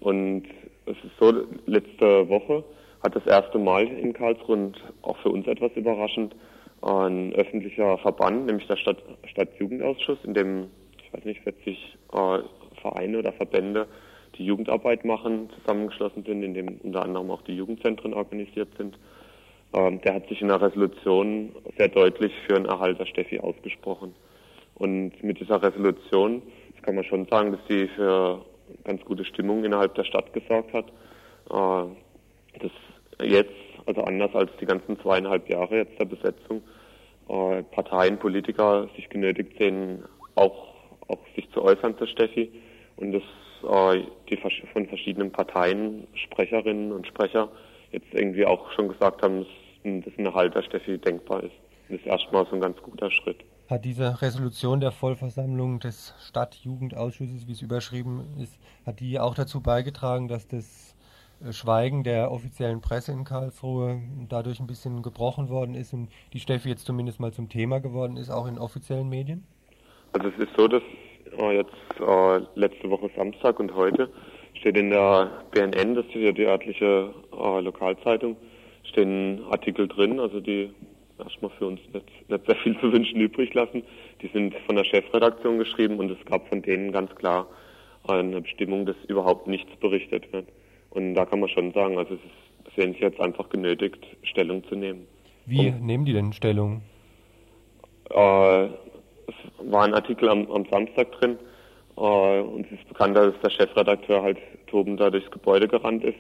Und 0.02 0.44
es 0.86 0.96
ist 1.04 1.18
so, 1.20 1.34
letzte 1.66 2.28
Woche 2.30 2.64
hat 3.04 3.16
das 3.16 3.26
erste 3.26 3.60
Mal 3.60 3.88
in 3.88 4.14
Karlsruhe 4.14 4.56
und 4.56 4.84
auch 5.02 5.18
für 5.18 5.30
uns 5.30 5.48
etwas 5.48 5.72
überraschend 5.76 6.36
ein 6.82 7.34
öffentlicher 7.34 7.98
Verband, 7.98 8.46
nämlich 8.46 8.68
der 8.68 8.78
Stadt, 8.78 8.98
Stadtjugendausschuss, 9.26 10.20
in 10.24 10.34
dem, 10.34 10.68
ich 11.04 11.14
weiß 11.14 11.26
nicht, 11.26 11.42
40 11.42 11.98
äh, 12.14 12.40
Vereine 12.82 13.20
oder 13.20 13.34
Verbände, 13.34 13.88
die 14.38 14.46
Jugendarbeit 14.46 15.04
machen, 15.04 15.50
zusammengeschlossen 15.60 16.24
sind, 16.24 16.44
in 16.44 16.54
dem 16.54 16.80
unter 16.84 17.04
anderem 17.04 17.30
auch 17.32 17.42
die 17.42 17.56
Jugendzentren 17.56 18.14
organisiert 18.14 18.70
sind. 18.78 18.98
Ähm, 19.74 20.02
der 20.02 20.16
hat 20.16 20.28
sich 20.28 20.42
in 20.42 20.50
einer 20.50 20.62
Resolution 20.62 21.56
sehr 21.78 21.90
deutlich 21.90 22.34
für 22.48 22.56
einen 22.56 22.66
Erhalt 22.66 23.00
der 23.00 23.06
Steffi 23.06 23.40
ausgesprochen. 23.40 24.16
Und 24.76 25.24
mit 25.24 25.40
dieser 25.40 25.62
Resolution, 25.62 26.42
das 26.74 26.84
kann 26.84 26.96
man 26.96 27.04
schon 27.04 27.28
sagen, 27.28 27.52
dass 27.52 27.62
sie 27.68 27.88
für 27.90 28.44
ganz 28.84 29.04
gute 29.06 29.26
Stimmung 29.26 29.64
innerhalb 29.64 29.96
der 29.96 30.06
Stadt 30.06 30.34
gesorgt 30.34 30.74
hat. 30.74 30.88
Äh, 31.50 32.60
dass 32.60 32.72
jetzt 33.22 33.54
also 33.86 34.04
anders 34.04 34.34
als 34.34 34.52
die 34.60 34.66
ganzen 34.66 35.00
zweieinhalb 35.00 35.50
Jahre 35.50 35.78
jetzt 35.78 36.00
der 36.00 36.06
Besetzung, 36.06 36.62
äh, 37.28 37.64
Parteien, 37.64 38.18
Politiker 38.18 38.88
sich 38.96 39.10
genötigt 39.10 39.58
sehen, 39.58 40.04
auch, 40.36 40.74
auch 41.08 41.20
sich 41.36 41.50
zu 41.52 41.64
äußern 41.64 41.98
zu 41.98 42.08
Steffi 42.08 42.52
und 42.98 43.12
dass 43.12 43.24
äh, 43.64 44.04
die 44.30 44.38
von 44.38 44.88
verschiedenen 44.88 45.32
Parteien 45.32 46.08
Sprecherinnen 46.14 46.92
und 46.92 47.08
Sprecher 47.08 47.50
jetzt 47.92 48.14
irgendwie 48.14 48.46
auch 48.46 48.72
schon 48.74 48.90
gesagt 48.90 49.22
haben, 49.22 49.46
dass, 49.84 50.06
dass 50.06 50.18
ein 50.18 50.26
Erhalt 50.26 50.56
der 50.56 50.64
Steffi 50.64 50.98
denkbar 50.98 51.44
ist. 51.44 51.56
Das 51.90 52.00
ist 52.00 52.06
erstmal 52.06 52.46
so 52.46 52.56
ein 52.56 52.62
ganz 52.62 52.78
guter 52.82 53.10
Schritt. 53.10 53.38
Hat 53.70 53.86
diese 53.86 54.22
Resolution 54.22 54.80
der 54.80 54.92
Vollversammlung 54.92 55.80
des 55.80 56.14
Stadtjugendausschusses, 56.28 57.48
wie 57.48 57.52
es 57.52 57.62
überschrieben 57.62 58.38
ist, 58.40 58.60
hat 58.86 59.00
die 59.00 59.20
auch 59.20 59.36
dazu 59.36 59.62
beigetragen, 59.62 60.28
dass 60.28 60.48
das 60.48 60.96
äh, 61.44 61.52
Schweigen 61.54 62.04
der 62.04 62.32
offiziellen 62.32 62.82
Presse 62.82 63.12
in 63.12 63.24
Karlsruhe 63.24 64.02
dadurch 64.28 64.60
ein 64.60 64.68
bisschen 64.68 65.02
gebrochen 65.02 65.50
worden 65.50 65.76
ist 65.76 65.94
und 65.94 66.10
die 66.34 66.40
Steffi 66.40 66.70
jetzt 66.70 66.86
zumindest 66.86 67.20
mal 67.20 67.32
zum 67.32 67.50
Thema 67.50 67.80
geworden 67.80 68.18
ist, 68.18 68.30
auch 68.30 68.48
in 68.48 68.58
offiziellen 68.58 69.10
Medien? 69.10 69.46
Also 70.14 70.30
es 70.30 70.38
ist 70.38 70.56
so, 70.58 70.68
dass 70.68 70.84
äh, 71.38 71.56
jetzt 71.58 71.74
äh, 72.00 72.42
letzte 72.56 72.90
Woche 72.90 73.10
Samstag 73.16 73.60
und 73.60 73.74
heute 73.76 74.10
steht 74.60 74.78
in 74.78 74.90
der 74.90 75.32
BNN, 75.52 75.96
das 75.96 76.06
ist 76.08 76.16
ja 76.16 76.32
die 76.32 76.46
örtliche 76.46 77.14
äh, 77.32 77.60
Lokalzeitung, 77.62 78.36
stehen 78.84 79.42
Artikel 79.50 79.88
drin, 79.88 80.20
also 80.20 80.40
die 80.40 80.70
erstmal 81.18 81.52
für 81.52 81.68
uns 81.68 81.80
nicht, 81.94 82.30
nicht 82.30 82.46
sehr 82.46 82.56
viel 82.58 82.80
zu 82.80 82.92
wünschen 82.92 83.20
übrig 83.20 83.54
lassen. 83.54 83.84
Die 84.22 84.28
sind 84.28 84.54
von 84.66 84.76
der 84.76 84.86
Chefredaktion 84.86 85.58
geschrieben 85.58 85.98
und 86.00 86.12
es 86.12 86.26
gab 86.26 86.48
von 86.50 86.62
denen 86.62 86.92
ganz 86.92 87.14
klar 87.16 87.48
eine 88.08 88.42
Bestimmung, 88.42 88.86
dass 88.86 88.96
überhaupt 89.08 89.48
nichts 89.48 89.70
berichtet 89.80 90.32
wird. 90.34 90.48
Und 90.90 91.16
da 91.16 91.26
kann 91.26 91.40
man 91.40 91.50
schon 91.50 91.72
sagen, 91.74 91.98
also 91.98 92.16
es 92.16 92.20
ist, 92.20 92.76
sehen 92.76 92.94
sich 92.94 93.02
jetzt 93.02 93.20
einfach 93.20 93.50
genötigt, 93.50 94.00
Stellung 94.24 94.64
zu 94.66 94.76
nehmen. 94.76 95.06
Wie 95.46 95.70
um, 95.70 95.86
nehmen 95.86 96.06
die 96.06 96.14
denn 96.14 96.34
Stellung? 96.34 96.82
Äh, 98.10 98.66
es 98.66 99.36
war 99.64 99.84
ein 99.84 99.94
Artikel 99.94 100.30
am, 100.30 100.50
am 100.52 100.66
Samstag 100.70 101.12
drin 101.14 101.38
äh, 102.00 102.42
und 102.42 102.66
es 102.68 102.80
ist 102.80 102.88
bekannt, 102.88 103.18
dass 103.18 103.34
der 103.44 103.50
Chefredakteur 103.50 104.22
halt 104.22 104.38
tobend 104.68 105.00
da 105.00 105.10
durchs 105.10 105.30
Gebäude 105.32 105.68
gerannt 105.68 106.04
ist. 106.04 106.18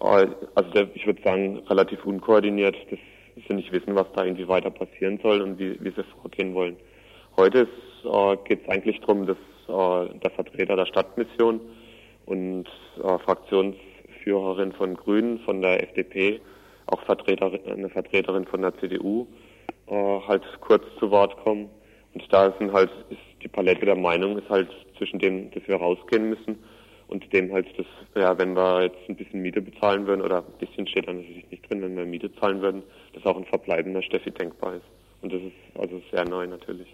Äh, 0.00 0.28
also 0.54 0.70
der, 0.72 0.88
ich 0.94 1.06
würde 1.06 1.22
sagen, 1.22 1.58
relativ 1.68 2.04
unkoordiniert, 2.04 2.76
dass 2.90 2.98
sie 3.46 3.54
nicht 3.54 3.72
wissen, 3.72 3.94
was 3.94 4.06
da 4.14 4.24
irgendwie 4.24 4.48
weiter 4.48 4.70
passieren 4.70 5.18
soll 5.22 5.40
und 5.42 5.58
wie, 5.58 5.78
wie 5.80 5.90
sie 5.90 6.04
vorgehen 6.20 6.54
wollen. 6.54 6.76
Heute 7.36 7.68
äh, 8.04 8.36
geht 8.44 8.62
es 8.62 8.68
eigentlich 8.68 9.00
darum, 9.00 9.26
dass 9.26 9.36
äh, 9.68 10.18
der 10.18 10.30
Vertreter 10.30 10.76
der 10.76 10.86
Stadtmission 10.86 11.60
und 12.26 12.66
äh, 13.02 13.18
Fraktions 13.18 13.76
Führerin 14.22 14.72
von 14.72 14.94
Grünen, 14.94 15.38
von 15.40 15.62
der 15.62 15.82
FDP, 15.82 16.40
auch 16.86 17.00
Vertreterin, 17.02 17.60
eine 17.66 17.88
Vertreterin 17.88 18.44
von 18.46 18.62
der 18.62 18.76
CDU 18.78 19.26
äh, 19.86 20.20
halt 20.26 20.42
kurz 20.60 20.84
zu 20.98 21.10
Wort 21.10 21.36
kommen. 21.38 21.68
Und 22.14 22.32
da 22.32 22.52
sind 22.58 22.72
halt, 22.72 22.90
ist 23.10 23.20
die 23.42 23.48
Palette 23.48 23.86
der 23.86 23.96
Meinung 23.96 24.38
ist 24.38 24.48
halt 24.48 24.68
zwischen 24.98 25.18
dem, 25.18 25.50
dass 25.52 25.66
wir 25.66 25.76
rausgehen 25.76 26.28
müssen 26.28 26.58
und 27.08 27.32
dem 27.32 27.52
halt, 27.52 27.66
dass, 27.78 27.86
ja, 28.14 28.36
wenn 28.38 28.54
wir 28.54 28.82
jetzt 28.82 29.08
ein 29.08 29.16
bisschen 29.16 29.42
Miete 29.42 29.60
bezahlen 29.60 30.06
würden, 30.06 30.22
oder 30.22 30.38
ein 30.38 30.66
bisschen 30.66 30.86
steht 30.86 31.08
da 31.08 31.12
natürlich 31.12 31.50
nicht 31.50 31.68
drin, 31.68 31.82
wenn 31.82 31.96
wir 31.96 32.04
Miete 32.04 32.32
zahlen 32.36 32.60
würden, 32.60 32.82
dass 33.14 33.24
auch 33.26 33.36
ein 33.36 33.46
verbleibender 33.46 34.02
Steffi 34.02 34.30
denkbar 34.30 34.74
ist. 34.76 34.86
Und 35.22 35.32
das 35.32 35.42
ist 35.42 35.78
also 35.78 36.00
sehr 36.10 36.24
neu 36.28 36.46
natürlich. 36.46 36.88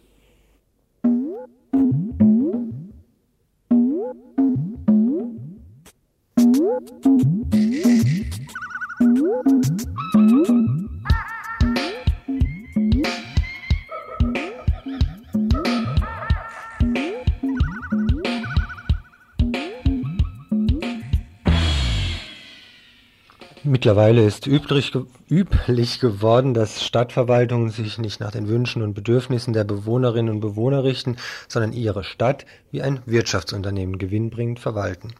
Mittlerweile 23.86 24.24
ist 24.24 24.48
üblich, 24.48 24.90
üblich 25.30 26.00
geworden, 26.00 26.54
dass 26.54 26.84
Stadtverwaltungen 26.84 27.70
sich 27.70 27.98
nicht 27.98 28.18
nach 28.18 28.32
den 28.32 28.48
Wünschen 28.48 28.82
und 28.82 28.94
Bedürfnissen 28.94 29.52
der 29.52 29.62
Bewohnerinnen 29.62 30.34
und 30.34 30.40
Bewohner 30.40 30.82
richten, 30.82 31.18
sondern 31.46 31.72
ihre 31.72 32.02
Stadt 32.02 32.46
wie 32.72 32.82
ein 32.82 32.98
Wirtschaftsunternehmen 33.06 33.98
gewinnbringend 33.98 34.58
verwalten. 34.58 35.14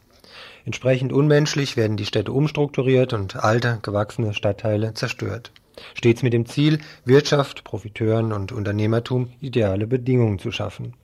Entsprechend 0.64 1.12
unmenschlich 1.12 1.76
werden 1.76 1.96
die 1.96 2.06
Städte 2.06 2.32
umstrukturiert 2.32 3.12
und 3.12 3.36
alte, 3.36 3.78
gewachsene 3.82 4.34
Stadtteile 4.34 4.94
zerstört. 4.94 5.52
Stets 5.94 6.24
mit 6.24 6.32
dem 6.32 6.46
Ziel, 6.46 6.80
Wirtschaft, 7.04 7.62
Profiteuren 7.62 8.32
und 8.32 8.50
Unternehmertum 8.50 9.30
ideale 9.40 9.86
Bedingungen 9.86 10.40
zu 10.40 10.50
schaffen. 10.50 10.94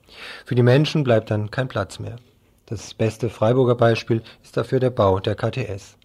Für 0.43 0.55
die 0.55 0.63
Menschen 0.63 1.05
bleibt 1.05 1.31
dann 1.31 1.49
kein 1.49 1.69
Platz 1.69 1.99
mehr. 1.99 2.17
Das 2.65 2.93
beste 2.93 3.29
Freiburger 3.29 3.75
Beispiel 3.75 4.21
ist 4.43 4.57
dafür 4.57 4.81
der 4.81 4.89
Bau 4.89 5.21
der 5.21 5.35
KTS. 5.35 5.95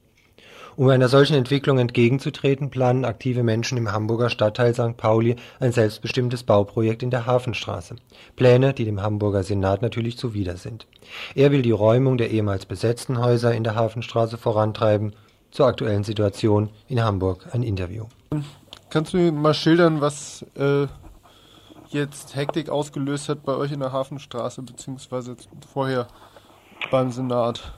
Um 0.79 0.89
einer 0.91 1.09
solchen 1.09 1.35
Entwicklung 1.35 1.79
entgegenzutreten, 1.79 2.71
planen 2.71 3.05
aktive 3.05 3.43
Menschen 3.43 3.77
im 3.77 3.91
Hamburger 3.91 4.31
Stadtteil 4.31 4.73
St. 4.75 4.97
Pauli 4.97 5.35
ein 5.59 5.73
selbstbestimmtes 5.73 6.45
Bauprojekt 6.45 7.03
in 7.03 7.11
der 7.11 7.27
Hafenstraße. 7.27 7.97
Pläne, 8.37 8.75
die 8.75 8.85
dem 8.85 9.03
Hamburger 9.03 9.43
Senat 9.43 9.83
natürlich 9.83 10.17
zuwider 10.17 10.57
sind. 10.57 10.87
Er 11.35 11.51
will 11.51 11.63
die 11.63 11.73
Räumung 11.73 12.17
der 12.17 12.31
ehemals 12.31 12.65
besetzten 12.65 13.19
Häuser 13.19 13.53
in 13.57 13.65
der 13.65 13.75
Hafenstraße 13.75 14.39
vorantreiben. 14.39 15.17
Zur 15.51 15.67
aktuellen 15.67 16.05
Situation 16.05 16.71
in 16.87 17.03
Hamburg 17.03 17.49
ein 17.51 17.65
Interview. 17.65 18.05
Kannst 18.89 19.15
du 19.15 19.33
mal 19.33 19.55
schildern, 19.55 20.01
was 20.01 20.47
äh, 20.55 20.87
jetzt 21.89 22.37
Hektik 22.37 22.69
ausgelöst 22.69 23.29
hat 23.29 23.43
bei 23.43 23.57
euch 23.57 23.73
in 23.73 23.81
der 23.81 23.91
Hafenstraße, 23.91 24.63
beziehungsweise 24.63 25.35
vorher 25.73 26.07
beim 26.93 27.11
Senat? 27.11 27.73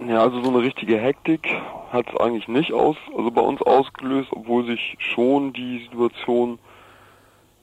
Ja, 0.00 0.22
also 0.22 0.40
so 0.42 0.50
eine 0.50 0.60
richtige 0.60 0.96
Hektik 0.96 1.48
hat 1.90 2.06
es 2.08 2.20
eigentlich 2.20 2.46
nicht 2.46 2.72
aus, 2.72 2.96
also 3.16 3.32
bei 3.32 3.40
uns 3.40 3.60
ausgelöst, 3.62 4.28
obwohl 4.30 4.64
sich 4.64 4.96
schon 4.98 5.52
die 5.52 5.80
Situation 5.90 6.60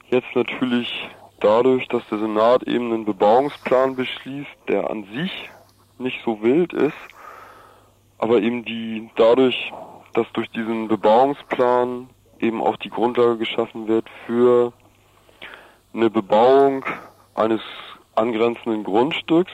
jetzt 0.09 0.35
natürlich 0.35 1.09
dadurch, 1.39 1.87
dass 1.87 2.05
der 2.09 2.19
Senat 2.19 2.63
eben 2.63 2.91
einen 2.91 3.05
Bebauungsplan 3.05 3.95
beschließt, 3.95 4.49
der 4.67 4.89
an 4.89 5.05
sich 5.13 5.49
nicht 5.97 6.19
so 6.25 6.41
wild 6.43 6.73
ist, 6.73 6.97
aber 8.17 8.41
eben 8.41 8.65
die 8.65 9.09
dadurch, 9.15 9.71
dass 10.13 10.27
durch 10.33 10.49
diesen 10.49 10.89
Bebauungsplan 10.89 12.09
eben 12.39 12.61
auch 12.61 12.75
die 12.77 12.89
Grundlage 12.89 13.37
geschaffen 13.37 13.87
wird 13.87 14.09
für 14.25 14.73
eine 15.93 16.09
Bebauung 16.09 16.83
eines 17.33 17.61
angrenzenden 18.15 18.83
Grundstücks, 18.83 19.53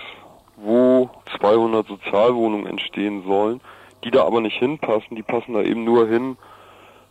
wo 0.64 1.10
200 1.38 1.88
Sozialwohnungen 1.88 2.68
entstehen 2.68 3.24
sollen, 3.24 3.62
die 4.04 4.12
da 4.12 4.26
aber 4.26 4.42
nicht 4.42 4.58
hinpassen. 4.58 5.16
Die 5.16 5.24
passen 5.24 5.54
da 5.54 5.62
eben 5.62 5.84
nur 5.84 6.08
hin, 6.08 6.38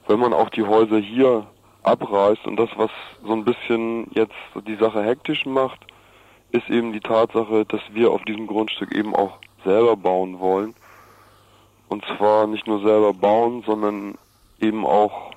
wenn 0.07 0.19
man 0.19 0.33
auch 0.33 0.51
die 0.51 0.63
Häuser 0.63 0.99
hier 0.99 1.47
abreißt. 1.83 2.47
Und 2.47 2.57
das, 2.57 2.71
was 2.77 2.91
so 3.25 3.33
ein 3.33 3.45
bisschen 3.45 4.11
jetzt 4.15 4.35
die 4.67 4.77
Sache 4.77 5.03
hektisch 5.03 5.47
macht, 5.47 5.81
ist 6.53 6.69
eben 6.69 6.93
die 6.93 7.01
Tatsache, 7.01 7.65
dass 7.65 7.81
wir 7.93 8.11
auf 8.11 8.23
diesem 8.25 8.47
Grundstück 8.47 8.93
eben 8.95 9.15
auch 9.15 9.39
selber 9.65 9.97
bauen 9.97 10.41
wollen. 10.41 10.75
Und 11.89 12.05
zwar 12.17 12.47
nicht 12.47 12.67
nur 12.67 12.81
selber 12.81 13.13
bauen, 13.13 13.63
sondern 13.67 14.15
eben 14.61 14.85
auch 14.87 15.33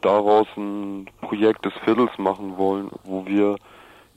daraus 0.00 0.46
ein 0.56 1.08
Projekt 1.20 1.64
des 1.64 1.72
Viertels 1.84 2.10
machen 2.18 2.56
wollen, 2.56 2.90
wo 3.04 3.26
wir 3.26 3.56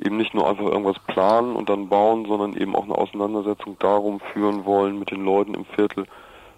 eben 0.02 0.18
nicht 0.18 0.34
nur 0.34 0.50
einfach 0.50 0.66
irgendwas 0.66 1.00
planen 1.08 1.56
und 1.56 1.70
dann 1.70 1.90
bauen, 1.90 2.26
sondern 2.26 2.54
eben 2.54 2.76
auch 2.76 2.84
eine 2.84 2.98
Auseinandersetzung 2.98 3.78
darum 3.80 4.20
führen 4.34 4.66
wollen 4.66 5.00
mit 5.00 5.12
den 5.12 5.24
Leuten 5.24 5.54
im 5.54 5.66
Viertel, 5.66 6.06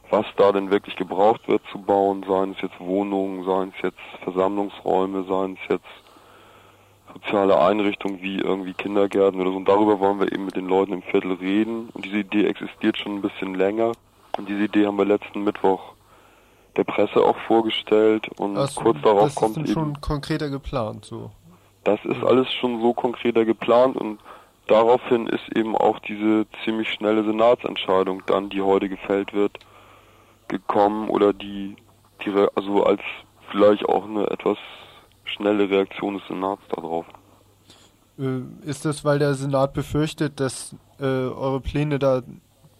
was 0.09 0.25
da 0.37 0.51
denn 0.51 0.71
wirklich 0.71 0.95
gebraucht 0.95 1.47
wird 1.47 1.61
zu 1.71 1.79
bauen, 1.79 2.23
seien 2.27 2.51
es 2.51 2.61
jetzt 2.61 2.79
Wohnungen, 2.79 3.45
seien 3.45 3.73
es 3.75 3.83
jetzt 3.83 4.23
Versammlungsräume, 4.23 5.23
seien 5.23 5.57
es 5.61 5.69
jetzt 5.69 5.85
soziale 7.13 7.59
Einrichtungen 7.59 8.21
wie 8.21 8.39
irgendwie 8.39 8.73
Kindergärten 8.73 9.39
oder 9.39 9.51
so. 9.51 9.57
Und 9.57 9.67
darüber 9.67 9.99
wollen 9.99 10.19
wir 10.19 10.31
eben 10.31 10.45
mit 10.45 10.55
den 10.55 10.67
Leuten 10.67 10.93
im 10.93 11.01
Viertel 11.03 11.33
reden. 11.33 11.89
Und 11.93 12.05
diese 12.05 12.19
Idee 12.19 12.45
existiert 12.45 12.97
schon 12.97 13.15
ein 13.15 13.21
bisschen 13.21 13.55
länger. 13.55 13.91
Und 14.37 14.49
diese 14.49 14.63
Idee 14.63 14.87
haben 14.87 14.97
wir 14.97 15.05
letzten 15.05 15.43
Mittwoch 15.43 15.93
der 16.75 16.83
Presse 16.83 17.23
auch 17.23 17.37
vorgestellt 17.47 18.27
und 18.39 18.57
also, 18.57 18.81
kurz 18.81 19.01
darauf 19.03 19.25
das 19.25 19.35
kommt 19.35 19.57
ist 19.57 19.65
eben 19.65 19.73
schon 19.73 20.01
konkreter 20.01 20.49
geplant 20.49 21.05
so. 21.05 21.29
Das 21.83 21.99
ist 22.05 22.23
alles 22.23 22.51
schon 22.53 22.81
so 22.81 22.93
konkreter 22.93 23.45
geplant 23.45 23.97
und 23.97 24.19
daraufhin 24.67 25.27
ist 25.27 25.55
eben 25.55 25.75
auch 25.75 25.99
diese 25.99 26.45
ziemlich 26.63 26.89
schnelle 26.89 27.23
Senatsentscheidung 27.23 28.23
dann, 28.25 28.49
die 28.49 28.61
heute 28.61 28.89
gefällt 28.89 29.33
wird, 29.33 29.59
gekommen 30.47 31.09
oder 31.09 31.33
die, 31.33 31.75
die 32.23 32.47
also 32.55 32.83
als 32.83 33.01
vielleicht 33.51 33.85
auch 33.85 34.05
eine 34.05 34.29
etwas 34.29 34.57
schnelle 35.25 35.69
Reaktion 35.69 36.15
des 36.15 36.27
Senats 36.27 36.61
darauf. 36.69 37.05
Äh, 38.17 38.41
ist 38.65 38.85
das, 38.85 39.03
weil 39.03 39.19
der 39.19 39.33
Senat 39.33 39.73
befürchtet, 39.73 40.39
dass 40.39 40.75
äh, 40.99 41.05
eure 41.05 41.61
Pläne 41.61 41.99
da 41.99 42.21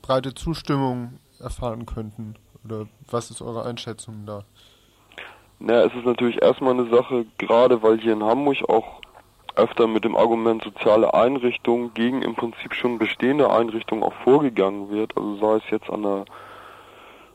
breite 0.02 0.34
Zustimmung 0.34 1.20
erfahren 1.40 1.86
könnten? 1.86 2.36
Oder 2.64 2.88
was 3.10 3.32
ist 3.32 3.42
eure 3.42 3.66
Einschätzung 3.66 4.26
da? 4.26 4.44
Naja, 5.60 5.86
es 5.86 5.96
ist 5.96 6.06
natürlich 6.06 6.42
erstmal 6.42 6.74
eine 6.74 6.90
Sache, 6.90 7.26
gerade 7.38 7.82
weil 7.82 8.00
hier 8.00 8.14
in 8.14 8.24
Hamburg 8.24 8.58
auch 8.68 9.02
öfter 9.56 9.88
mit 9.88 10.04
dem 10.04 10.16
Argument 10.16 10.64
soziale 10.64 11.14
Einrichtungen 11.14 11.94
gegen 11.94 12.22
im 12.22 12.36
Prinzip 12.36 12.74
schon 12.74 12.98
bestehende 12.98 13.52
Einrichtungen 13.52 14.04
auch 14.04 14.14
vorgegangen 14.24 14.90
wird. 14.90 15.16
Also 15.16 15.36
sei 15.38 15.56
es 15.58 15.70
jetzt 15.70 15.90
an 15.90 16.04
der 16.04 16.26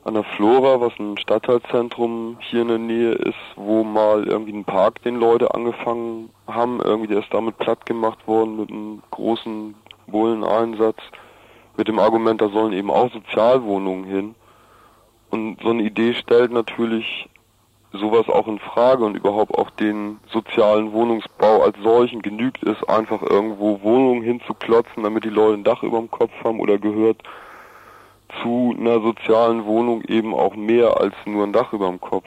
an 0.04 0.14
der 0.14 0.24
Flora, 0.24 0.80
was 0.80 0.92
ein 0.98 1.18
Stadtteilzentrum 1.18 2.38
hier 2.40 2.62
in 2.62 2.68
der 2.68 2.78
Nähe 2.78 3.12
ist, 3.12 3.36
wo 3.56 3.84
mal 3.84 4.26
irgendwie 4.26 4.52
ein 4.52 4.64
Park 4.64 5.02
den 5.02 5.16
Leute 5.16 5.54
angefangen 5.54 6.30
haben, 6.46 6.80
irgendwie 6.80 7.08
der 7.08 7.18
ist 7.18 7.32
damit 7.34 7.58
platt 7.58 7.84
gemacht 7.84 8.26
worden 8.26 8.58
mit 8.58 8.70
einem 8.70 9.02
großen 9.10 9.74
Bulleneinsatz, 10.06 10.96
mit 11.76 11.88
dem 11.88 11.98
Argument, 11.98 12.40
da 12.40 12.48
sollen 12.48 12.72
eben 12.72 12.90
auch 12.90 13.12
Sozialwohnungen 13.12 14.04
hin. 14.04 14.34
Und 15.30 15.60
so 15.62 15.70
eine 15.70 15.82
Idee 15.82 16.14
stellt 16.14 16.52
natürlich 16.52 17.28
sowas 17.92 18.28
auch 18.28 18.46
in 18.46 18.58
Frage 18.58 19.04
und 19.04 19.16
überhaupt 19.16 19.56
auch 19.56 19.70
den 19.70 20.18
sozialen 20.30 20.92
Wohnungsbau 20.92 21.62
als 21.62 21.76
solchen 21.82 22.20
genügt 22.20 22.62
es 22.62 22.82
einfach 22.84 23.22
irgendwo 23.22 23.80
Wohnungen 23.82 24.22
hinzuklotzen, 24.22 25.02
damit 25.02 25.24
die 25.24 25.30
Leute 25.30 25.54
ein 25.54 25.64
Dach 25.64 25.82
über 25.82 25.98
dem 25.98 26.10
Kopf 26.10 26.32
haben 26.44 26.60
oder 26.60 26.78
gehört 26.78 27.22
zu 28.42 28.74
einer 28.78 29.00
sozialen 29.00 29.64
Wohnung 29.64 30.02
eben 30.02 30.34
auch 30.34 30.54
mehr 30.54 31.00
als 31.00 31.14
nur 31.24 31.44
ein 31.44 31.52
Dach 31.52 31.72
über 31.72 31.88
dem 31.88 32.00
Kopf. 32.00 32.26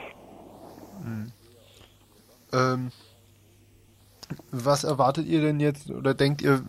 Mhm. 1.04 1.32
Ähm, 2.52 2.92
was 4.50 4.84
erwartet 4.84 5.26
ihr 5.26 5.40
denn 5.40 5.60
jetzt 5.60 5.90
oder 5.90 6.14
denkt 6.14 6.42
ihr, 6.42 6.62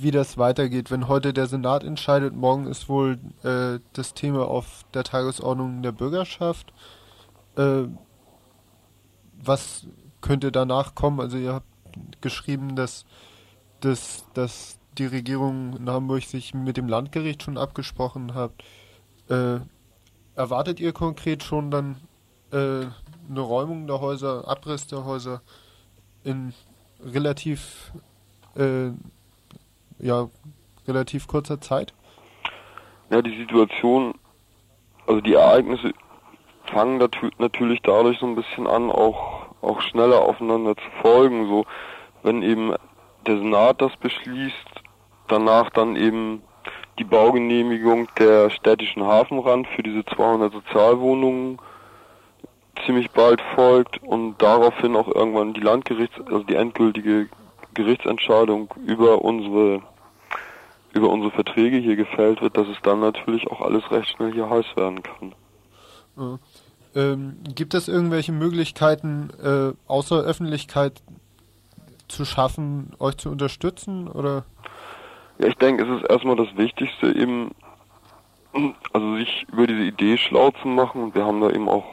wie 0.00 0.10
das 0.10 0.38
weitergeht, 0.38 0.90
wenn 0.90 1.08
heute 1.08 1.32
der 1.32 1.46
Senat 1.46 1.84
entscheidet? 1.84 2.34
Morgen 2.34 2.66
ist 2.66 2.88
wohl 2.88 3.18
äh, 3.42 3.80
das 3.92 4.14
Thema 4.14 4.48
auf 4.48 4.84
der 4.94 5.04
Tagesordnung 5.04 5.82
der 5.82 5.92
Bürgerschaft. 5.92 6.72
Äh, 7.56 7.84
was 9.42 9.86
könnte 10.20 10.52
danach 10.52 10.94
kommen? 10.94 11.20
Also 11.20 11.38
ihr 11.38 11.54
habt 11.54 11.66
geschrieben, 12.20 12.76
dass, 12.76 13.04
dass, 13.80 14.26
dass 14.34 14.78
die 14.98 15.06
Regierung 15.06 15.76
in 15.76 15.88
Hamburg 15.88 16.24
sich 16.24 16.54
mit 16.54 16.76
dem 16.76 16.88
Landgericht 16.88 17.42
schon 17.42 17.56
abgesprochen 17.56 18.34
hat. 18.34 18.52
Äh, 19.28 19.60
erwartet 20.34 20.80
ihr 20.80 20.92
konkret 20.92 21.42
schon 21.42 21.70
dann 21.70 21.96
äh, 22.52 22.86
eine 23.28 23.40
Räumung 23.40 23.86
der 23.86 24.00
Häuser, 24.00 24.46
Abriss 24.48 24.86
der 24.86 25.04
Häuser 25.04 25.42
in 26.24 26.52
relativ 27.04 27.92
äh, 28.56 28.90
ja 29.98 30.28
relativ 30.86 31.26
kurzer 31.26 31.60
Zeit? 31.60 31.92
Ja, 33.10 33.22
die 33.22 33.36
Situation, 33.36 34.14
also 35.06 35.20
die 35.20 35.34
Ereignisse 35.34 35.92
fangen 36.68 36.98
natürlich 37.38 37.80
dadurch 37.82 38.18
so 38.18 38.26
ein 38.26 38.34
bisschen 38.34 38.66
an, 38.66 38.90
auch, 38.90 39.46
auch 39.62 39.80
schneller 39.80 40.20
aufeinander 40.20 40.76
zu 40.76 40.90
folgen. 41.02 41.48
So, 41.48 41.64
wenn 42.22 42.42
eben 42.42 42.74
der 43.26 43.38
Senat 43.38 43.80
das 43.80 43.96
beschließt, 43.96 44.82
danach 45.28 45.70
dann 45.70 45.96
eben 45.96 46.42
die 46.98 47.04
Baugenehmigung 47.04 48.08
der 48.18 48.50
städtischen 48.50 49.04
Hafenrand 49.04 49.68
für 49.68 49.82
diese 49.82 50.04
200 50.04 50.52
Sozialwohnungen 50.52 51.58
ziemlich 52.86 53.10
bald 53.10 53.40
folgt 53.54 54.02
und 54.02 54.40
daraufhin 54.40 54.96
auch 54.96 55.08
irgendwann 55.08 55.54
die 55.54 55.60
Landgerichts, 55.60 56.16
also 56.26 56.42
die 56.42 56.54
endgültige 56.54 57.28
Gerichtsentscheidung 57.74 58.72
über 58.86 59.22
unsere 59.22 59.82
über 60.94 61.10
unsere 61.10 61.30
Verträge 61.30 61.76
hier 61.76 61.96
gefällt 61.96 62.40
wird, 62.40 62.56
dass 62.56 62.66
es 62.66 62.78
dann 62.82 63.00
natürlich 63.00 63.46
auch 63.48 63.60
alles 63.60 63.88
recht 63.90 64.08
schnell 64.08 64.32
hier 64.32 64.48
heiß 64.48 64.64
werden 64.74 65.02
kann. 65.02 65.34
Ähm, 66.98 67.36
gibt 67.54 67.74
es 67.74 67.86
irgendwelche 67.86 68.32
Möglichkeiten, 68.32 69.30
äh, 69.40 69.72
außer 69.86 70.16
Öffentlichkeit 70.16 71.00
zu 72.08 72.24
schaffen, 72.24 72.90
euch 72.98 73.16
zu 73.18 73.30
unterstützen 73.30 74.08
oder? 74.08 74.44
Ja, 75.38 75.46
ich 75.46 75.54
denke, 75.54 75.84
es 75.84 76.02
ist 76.02 76.10
erstmal 76.10 76.34
das 76.34 76.48
Wichtigste 76.56 77.14
eben, 77.14 77.52
also 78.92 79.14
sich 79.14 79.46
über 79.52 79.68
diese 79.68 79.84
Idee 79.84 80.16
schlau 80.16 80.50
zu 80.60 80.66
machen. 80.66 81.14
Wir 81.14 81.24
haben 81.24 81.40
da 81.40 81.50
eben 81.50 81.68
auch 81.68 81.84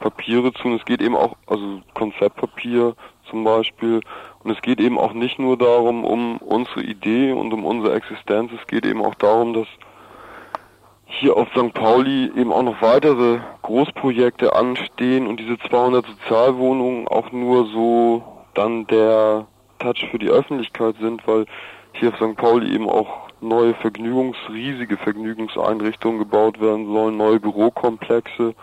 Papiere 0.00 0.52
zu. 0.54 0.66
Und 0.66 0.80
es 0.80 0.84
geht 0.84 1.00
eben 1.00 1.14
auch, 1.14 1.36
also 1.46 1.82
Konzeptpapier 1.94 2.96
zum 3.30 3.44
Beispiel, 3.44 4.00
und 4.42 4.50
es 4.50 4.60
geht 4.62 4.80
eben 4.80 4.98
auch 4.98 5.12
nicht 5.12 5.38
nur 5.38 5.56
darum, 5.56 6.04
um 6.04 6.38
unsere 6.38 6.82
Idee 6.82 7.30
und 7.30 7.52
um 7.52 7.64
unsere 7.64 7.94
Existenz, 7.94 8.50
es 8.52 8.66
geht 8.66 8.84
eben 8.84 9.04
auch 9.04 9.14
darum, 9.14 9.54
dass 9.54 9.68
hier 11.18 11.36
auf 11.36 11.48
St. 11.50 11.72
Pauli 11.74 12.30
eben 12.36 12.52
auch 12.52 12.62
noch 12.62 12.82
weitere 12.82 13.38
Großprojekte 13.62 14.54
anstehen 14.54 15.26
und 15.26 15.38
diese 15.38 15.58
200 15.58 16.04
Sozialwohnungen 16.06 17.08
auch 17.08 17.30
nur 17.30 17.66
so 17.66 18.22
dann 18.54 18.86
der 18.86 19.46
Touch 19.78 20.06
für 20.10 20.18
die 20.18 20.28
Öffentlichkeit 20.28 20.96
sind, 21.00 21.26
weil 21.26 21.46
hier 21.92 22.10
auf 22.10 22.16
St. 22.16 22.36
Pauli 22.36 22.74
eben 22.74 22.88
auch 22.88 23.28
neue 23.40 23.74
Vergnügungs, 23.74 24.36
riesige 24.48 24.96
Vergnügungseinrichtungen 24.96 26.18
gebaut 26.18 26.60
werden 26.60 26.92
sollen, 26.92 27.16
neue 27.16 27.40
Bürokomplexe 27.40 28.54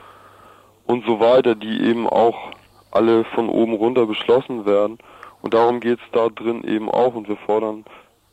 und 0.86 1.06
so 1.06 1.20
weiter, 1.20 1.56
die 1.56 1.82
eben 1.84 2.08
auch 2.08 2.52
alle 2.92 3.24
von 3.24 3.48
oben 3.48 3.76
runter 3.76 4.06
beschlossen 4.06 4.66
werden. 4.66 4.98
Und 5.42 5.54
darum 5.54 5.80
geht 5.80 6.00
es 6.00 6.12
da 6.12 6.28
drin 6.30 6.64
eben 6.64 6.90
auch 6.90 7.16
und 7.16 7.28
wir 7.30 7.38
fordern 7.38 7.86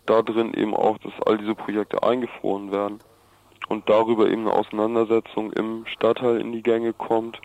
da 0.06 0.22
drin 0.22 0.54
eben 0.54 0.74
auch, 0.74 0.98
dass 0.98 1.12
all 1.24 1.38
diese 1.38 1.54
Projekte 1.54 2.02
eingefroren 2.02 2.72
werden 2.72 3.00
und 3.68 3.88
darüber 3.88 4.28
eben 4.30 4.42
eine 4.42 4.52
Auseinandersetzung 4.52 5.52
im 5.52 5.84
Stadtteil 5.86 6.40
in 6.40 6.52
die 6.52 6.62
Gänge 6.62 6.92
kommt. 6.92 7.40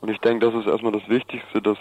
Und 0.00 0.10
ich 0.10 0.18
denke, 0.18 0.46
das 0.46 0.54
ist 0.60 0.68
erstmal 0.68 0.92
das 0.92 1.08
Wichtigste, 1.08 1.62
dass 1.62 1.78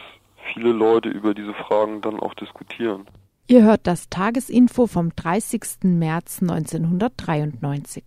viele 0.53 0.71
Leute 0.71 1.09
über 1.09 1.33
diese 1.33 1.53
Fragen 1.53 2.01
dann 2.01 2.19
auch 2.19 2.33
diskutieren. 2.33 3.07
Ihr 3.47 3.63
hört 3.63 3.87
das 3.87 4.09
Tagesinfo 4.09 4.87
vom 4.87 5.13
30. 5.15 5.83
März 5.83 6.41
1993. 6.41 8.03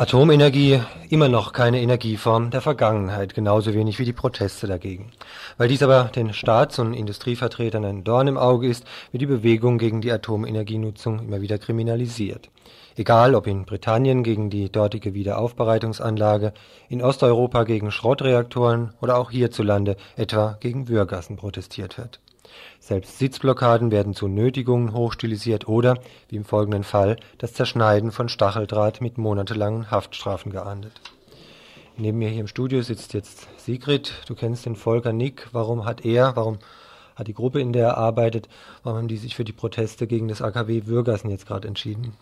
Atomenergie 0.00 0.80
immer 1.10 1.28
noch 1.28 1.52
keine 1.52 1.82
Energieform 1.82 2.50
der 2.50 2.62
Vergangenheit, 2.62 3.34
genauso 3.34 3.74
wenig 3.74 3.98
wie 3.98 4.06
die 4.06 4.14
Proteste 4.14 4.66
dagegen. 4.66 5.12
Weil 5.58 5.68
dies 5.68 5.82
aber 5.82 6.04
den 6.04 6.32
Staats- 6.32 6.78
und 6.78 6.94
Industrievertretern 6.94 7.84
ein 7.84 8.02
Dorn 8.02 8.26
im 8.26 8.38
Auge 8.38 8.66
ist, 8.66 8.86
wird 9.12 9.20
die 9.20 9.26
Bewegung 9.26 9.76
gegen 9.76 10.00
die 10.00 10.10
Atomenergienutzung 10.10 11.18
immer 11.18 11.42
wieder 11.42 11.58
kriminalisiert. 11.58 12.48
Egal, 12.96 13.34
ob 13.34 13.46
in 13.46 13.66
Britannien 13.66 14.22
gegen 14.22 14.48
die 14.48 14.72
dortige 14.72 15.12
Wiederaufbereitungsanlage, 15.12 16.54
in 16.88 17.02
Osteuropa 17.02 17.64
gegen 17.64 17.90
Schrottreaktoren 17.90 18.94
oder 19.02 19.18
auch 19.18 19.30
hierzulande 19.30 19.98
etwa 20.16 20.56
gegen 20.60 20.88
Würgassen 20.88 21.36
protestiert 21.36 21.98
wird. 21.98 22.20
Selbst 22.80 23.18
Sitzblockaden 23.18 23.90
werden 23.90 24.14
zu 24.14 24.28
Nötigungen 24.28 24.92
hochstilisiert 24.92 25.68
oder, 25.68 25.98
wie 26.28 26.36
im 26.36 26.44
folgenden 26.44 26.84
Fall, 26.84 27.16
das 27.38 27.52
Zerschneiden 27.52 28.12
von 28.12 28.28
Stacheldraht 28.28 29.00
mit 29.00 29.18
monatelangen 29.18 29.90
Haftstrafen 29.90 30.50
geahndet. 30.50 30.92
Neben 31.96 32.18
mir 32.18 32.30
hier 32.30 32.40
im 32.40 32.46
Studio 32.46 32.80
sitzt 32.80 33.12
jetzt 33.12 33.46
Sigrid. 33.58 34.14
Du 34.26 34.34
kennst 34.34 34.64
den 34.64 34.76
Volker 34.76 35.12
Nick. 35.12 35.48
Warum 35.52 35.84
hat 35.84 36.04
er, 36.04 36.34
warum 36.34 36.58
hat 37.14 37.28
die 37.28 37.34
Gruppe, 37.34 37.60
in 37.60 37.74
der 37.74 37.88
er 37.88 37.96
arbeitet, 37.98 38.48
warum 38.82 38.98
haben 38.98 39.08
die 39.08 39.18
sich 39.18 39.36
für 39.36 39.44
die 39.44 39.52
Proteste 39.52 40.06
gegen 40.06 40.28
das 40.28 40.40
AKW 40.40 40.86
Würgassen 40.86 41.28
jetzt 41.28 41.46
gerade 41.46 41.68
entschieden? 41.68 42.16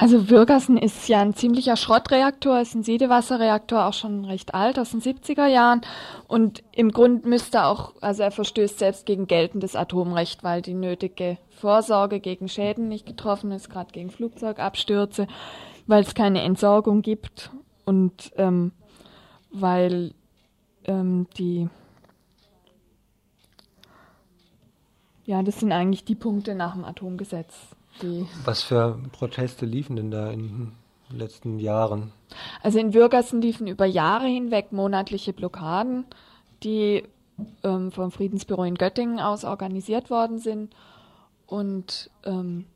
Also 0.00 0.30
Würgassen 0.30 0.78
ist 0.78 1.10
ja 1.10 1.20
ein 1.20 1.34
ziemlicher 1.34 1.76
Schrottreaktor, 1.76 2.58
ist 2.58 2.74
ein 2.74 2.82
Siedewasserreaktor, 2.82 3.84
auch 3.84 3.92
schon 3.92 4.24
recht 4.24 4.54
alt, 4.54 4.78
aus 4.78 4.92
den 4.92 5.02
70er 5.02 5.46
Jahren. 5.46 5.82
Und 6.26 6.62
im 6.72 6.90
Grund 6.90 7.26
müsste 7.26 7.66
auch, 7.66 7.92
also 8.00 8.22
er 8.22 8.30
verstößt 8.30 8.78
selbst 8.78 9.04
gegen 9.04 9.26
geltendes 9.26 9.76
Atomrecht, 9.76 10.42
weil 10.42 10.62
die 10.62 10.72
nötige 10.72 11.36
Vorsorge 11.50 12.18
gegen 12.18 12.48
Schäden 12.48 12.88
nicht 12.88 13.04
getroffen 13.04 13.52
ist, 13.52 13.68
gerade 13.68 13.92
gegen 13.92 14.08
Flugzeugabstürze, 14.08 15.26
weil 15.86 16.02
es 16.02 16.14
keine 16.14 16.40
Entsorgung 16.44 17.02
gibt 17.02 17.50
und 17.84 18.32
ähm, 18.38 18.72
weil 19.52 20.14
ähm, 20.84 21.26
die 21.36 21.68
ja, 25.26 25.42
das 25.42 25.60
sind 25.60 25.72
eigentlich 25.72 26.04
die 26.04 26.14
Punkte 26.14 26.54
nach 26.54 26.72
dem 26.72 26.86
Atomgesetz 26.86 27.76
die. 28.02 28.26
Was 28.44 28.62
für 28.62 28.98
Proteste 29.12 29.66
liefen 29.66 29.96
denn 29.96 30.10
da 30.10 30.30
in 30.30 30.72
den 31.10 31.18
letzten 31.18 31.58
Jahren? 31.58 32.12
Also 32.62 32.78
in 32.78 32.94
Würgassen 32.94 33.42
liefen 33.42 33.66
über 33.66 33.86
Jahre 33.86 34.26
hinweg 34.26 34.72
monatliche 34.72 35.32
Blockaden, 35.32 36.04
die 36.62 37.04
ähm, 37.64 37.90
vom 37.90 38.10
Friedensbüro 38.10 38.64
in 38.64 38.76
Göttingen 38.76 39.20
aus 39.20 39.44
organisiert 39.44 40.10
worden 40.10 40.38
sind 40.38 40.74
und 41.46 42.10
ähm, 42.24 42.66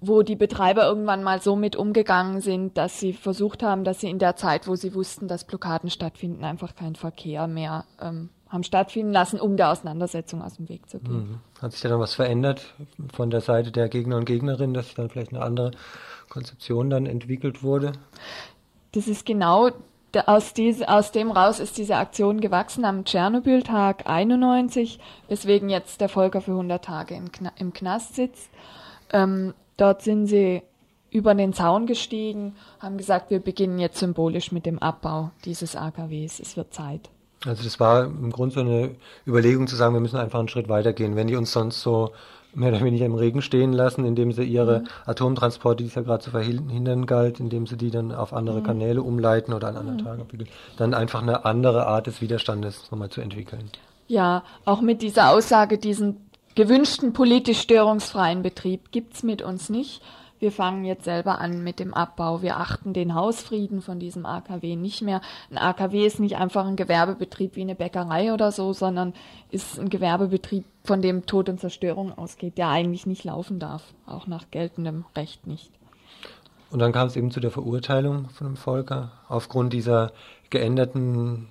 wo 0.00 0.22
die 0.22 0.36
Betreiber 0.36 0.86
irgendwann 0.86 1.24
mal 1.24 1.42
so 1.42 1.56
mit 1.56 1.74
umgegangen 1.74 2.40
sind, 2.40 2.78
dass 2.78 3.00
sie 3.00 3.12
versucht 3.12 3.62
haben, 3.62 3.84
dass 3.84 4.00
sie 4.00 4.08
in 4.08 4.20
der 4.20 4.36
Zeit, 4.36 4.68
wo 4.68 4.76
sie 4.76 4.94
wussten, 4.94 5.26
dass 5.26 5.44
Blockaden 5.44 5.90
stattfinden, 5.90 6.44
einfach 6.44 6.76
keinen 6.76 6.94
Verkehr 6.94 7.48
mehr 7.48 7.84
ähm, 8.00 8.30
haben 8.48 8.64
stattfinden 8.64 9.12
lassen, 9.12 9.40
um 9.40 9.56
der 9.56 9.70
Auseinandersetzung 9.70 10.42
aus 10.42 10.56
dem 10.56 10.68
Weg 10.68 10.88
zu 10.88 10.98
gehen. 10.98 11.30
Mhm. 11.30 11.40
Hat 11.60 11.72
sich 11.72 11.80
da 11.80 11.88
dann 11.88 12.00
was 12.00 12.14
verändert 12.14 12.74
von 13.12 13.30
der 13.30 13.40
Seite 13.40 13.70
der 13.70 13.88
Gegner 13.88 14.16
und 14.16 14.24
Gegnerinnen, 14.24 14.74
dass 14.74 14.94
dann 14.94 15.10
vielleicht 15.10 15.32
eine 15.32 15.42
andere 15.42 15.72
Konzeption 16.28 16.90
dann 16.90 17.06
entwickelt 17.06 17.62
wurde? 17.62 17.92
Das 18.92 19.06
ist 19.06 19.26
genau 19.26 19.70
aus, 20.26 20.54
diese, 20.54 20.88
aus 20.88 21.12
dem 21.12 21.30
raus 21.30 21.60
ist 21.60 21.76
diese 21.76 21.96
Aktion 21.96 22.40
gewachsen 22.40 22.84
am 22.84 23.04
Tschernobyl-Tag 23.04 24.06
91, 24.06 24.98
weswegen 25.28 25.68
jetzt 25.68 26.00
der 26.00 26.08
Volker 26.08 26.40
für 26.40 26.52
100 26.52 26.82
Tage 26.82 27.14
im, 27.14 27.30
Kna 27.30 27.52
im 27.56 27.72
Knast 27.72 28.14
sitzt. 28.14 28.48
Ähm, 29.12 29.52
dort 29.76 30.02
sind 30.02 30.26
sie 30.26 30.62
über 31.10 31.34
den 31.34 31.52
Zaun 31.52 31.86
gestiegen, 31.86 32.56
haben 32.80 32.98
gesagt, 32.98 33.30
wir 33.30 33.40
beginnen 33.40 33.78
jetzt 33.78 33.98
symbolisch 33.98 34.52
mit 34.52 34.66
dem 34.66 34.78
Abbau 34.78 35.30
dieses 35.44 35.76
AKWs. 35.76 36.40
Es 36.40 36.56
wird 36.56 36.72
Zeit. 36.72 37.10
Also 37.46 37.62
das 37.62 37.78
war 37.78 38.04
im 38.04 38.30
Grunde 38.30 38.54
so 38.54 38.60
eine 38.60 38.96
Überlegung 39.26 39.66
zu 39.66 39.76
sagen, 39.76 39.94
wir 39.94 40.00
müssen 40.00 40.16
einfach 40.16 40.38
einen 40.38 40.48
Schritt 40.48 40.68
weitergehen. 40.68 41.16
Wenn 41.16 41.28
die 41.28 41.36
uns 41.36 41.52
sonst 41.52 41.82
so 41.82 42.12
mehr 42.54 42.70
oder 42.70 42.80
weniger 42.80 43.06
im 43.06 43.14
Regen 43.14 43.42
stehen 43.42 43.72
lassen, 43.72 44.04
indem 44.04 44.32
sie 44.32 44.42
ihre 44.42 44.80
mhm. 44.80 44.88
Atomtransporte, 45.06 45.82
die 45.82 45.88
es 45.88 45.94
ja 45.94 46.02
gerade 46.02 46.24
zu 46.24 46.30
verhindern 46.30 47.06
galt, 47.06 47.40
indem 47.40 47.66
sie 47.66 47.76
die 47.76 47.90
dann 47.90 48.12
auf 48.12 48.32
andere 48.32 48.60
mhm. 48.60 48.64
Kanäle 48.64 49.02
umleiten 49.02 49.52
oder 49.52 49.68
an 49.68 49.76
anderen 49.76 50.00
mhm. 50.00 50.04
Tagen 50.04 50.22
abwickeln, 50.22 50.48
dann 50.76 50.94
einfach 50.94 51.22
eine 51.22 51.44
andere 51.44 51.86
Art 51.86 52.06
des 52.06 52.20
Widerstandes 52.20 52.90
nochmal 52.90 53.10
zu 53.10 53.20
entwickeln. 53.20 53.70
Ja, 54.08 54.42
auch 54.64 54.80
mit 54.80 55.02
dieser 55.02 55.30
Aussage, 55.30 55.78
diesen 55.78 56.28
gewünschten 56.54 57.12
politisch 57.12 57.60
störungsfreien 57.60 58.42
Betrieb 58.42 58.90
gibt's 58.90 59.22
mit 59.22 59.42
uns 59.42 59.68
nicht 59.68 60.02
wir 60.40 60.52
fangen 60.52 60.84
jetzt 60.84 61.04
selber 61.04 61.40
an 61.40 61.64
mit 61.64 61.78
dem 61.80 61.94
Abbau. 61.94 62.42
Wir 62.42 62.58
achten 62.58 62.92
den 62.92 63.14
Hausfrieden 63.14 63.82
von 63.82 63.98
diesem 63.98 64.26
AKW 64.26 64.76
nicht 64.76 65.02
mehr. 65.02 65.20
Ein 65.50 65.58
AKW 65.58 66.06
ist 66.06 66.20
nicht 66.20 66.36
einfach 66.36 66.66
ein 66.66 66.76
Gewerbebetrieb 66.76 67.56
wie 67.56 67.62
eine 67.62 67.74
Bäckerei 67.74 68.32
oder 68.32 68.52
so, 68.52 68.72
sondern 68.72 69.14
ist 69.50 69.78
ein 69.78 69.90
Gewerbebetrieb, 69.90 70.64
von 70.84 71.02
dem 71.02 71.26
Tod 71.26 71.50
und 71.50 71.60
Zerstörung 71.60 72.16
ausgeht, 72.16 72.56
der 72.56 72.68
eigentlich 72.68 73.04
nicht 73.04 73.24
laufen 73.24 73.58
darf, 73.58 73.82
auch 74.06 74.26
nach 74.26 74.50
geltendem 74.50 75.04
Recht 75.14 75.46
nicht. 75.46 75.70
Und 76.70 76.78
dann 76.78 76.92
kam 76.92 77.06
es 77.06 77.16
eben 77.16 77.30
zu 77.30 77.40
der 77.40 77.50
Verurteilung 77.50 78.30
von 78.30 78.46
dem 78.46 78.56
Volker 78.56 79.12
aufgrund 79.28 79.72
dieser 79.72 80.12
geänderten, 80.50 81.48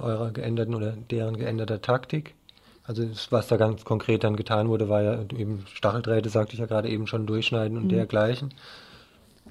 eurer 0.00 0.30
geänderten 0.30 0.74
oder 0.74 0.92
deren 0.92 1.36
geänderter 1.36 1.80
Taktik. 1.80 2.34
Also 2.86 3.04
was 3.30 3.48
da 3.48 3.56
ganz 3.56 3.84
konkret 3.84 4.24
dann 4.24 4.36
getan 4.36 4.68
wurde, 4.68 4.88
war 4.88 5.02
ja 5.02 5.20
eben 5.36 5.64
Stacheldrähte, 5.72 6.28
sagte 6.28 6.52
ich 6.52 6.60
ja 6.60 6.66
gerade 6.66 6.88
eben 6.88 7.06
schon, 7.06 7.26
durchschneiden 7.26 7.78
und 7.78 7.84
mhm. 7.84 7.90
dergleichen. 7.90 8.52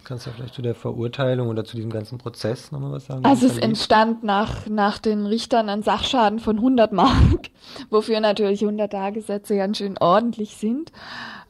Kannst 0.04 0.28
du 0.28 0.32
vielleicht 0.32 0.54
zu 0.54 0.62
der 0.62 0.76
Verurteilung 0.76 1.48
oder 1.48 1.64
zu 1.64 1.76
diesem 1.76 1.92
ganzen 1.92 2.18
Prozess 2.18 2.72
nochmal 2.72 2.92
was 2.92 3.06
sagen? 3.06 3.24
Also 3.24 3.48
es 3.48 3.58
entstand 3.58 4.24
nach, 4.24 4.68
nach 4.68 4.98
den 4.98 5.26
Richtern 5.26 5.70
ein 5.70 5.82
Sachschaden 5.82 6.40
von 6.40 6.58
100 6.58 6.92
Mark, 6.92 7.50
wofür 7.90 8.20
natürlich 8.20 8.62
100 8.62 8.92
Tagessätze 8.92 9.56
ganz 9.56 9.78
schön 9.78 9.98
ordentlich 9.98 10.58
sind. 10.58 10.92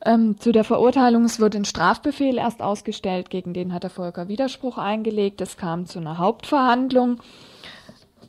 Ähm, 0.06 0.38
zu 0.40 0.52
der 0.52 0.64
Verurteilung, 0.64 1.26
es 1.26 1.40
wurde 1.40 1.58
ein 1.58 1.66
Strafbefehl 1.66 2.38
erst 2.38 2.62
ausgestellt, 2.62 3.30
gegen 3.30 3.54
den 3.54 3.74
hat 3.74 3.84
der 3.84 3.90
Volker 3.90 4.28
Widerspruch 4.28 4.78
eingelegt. 4.78 5.42
Es 5.42 5.58
kam 5.58 5.86
zu 5.86 6.00
einer 6.00 6.18
Hauptverhandlung 6.18 7.22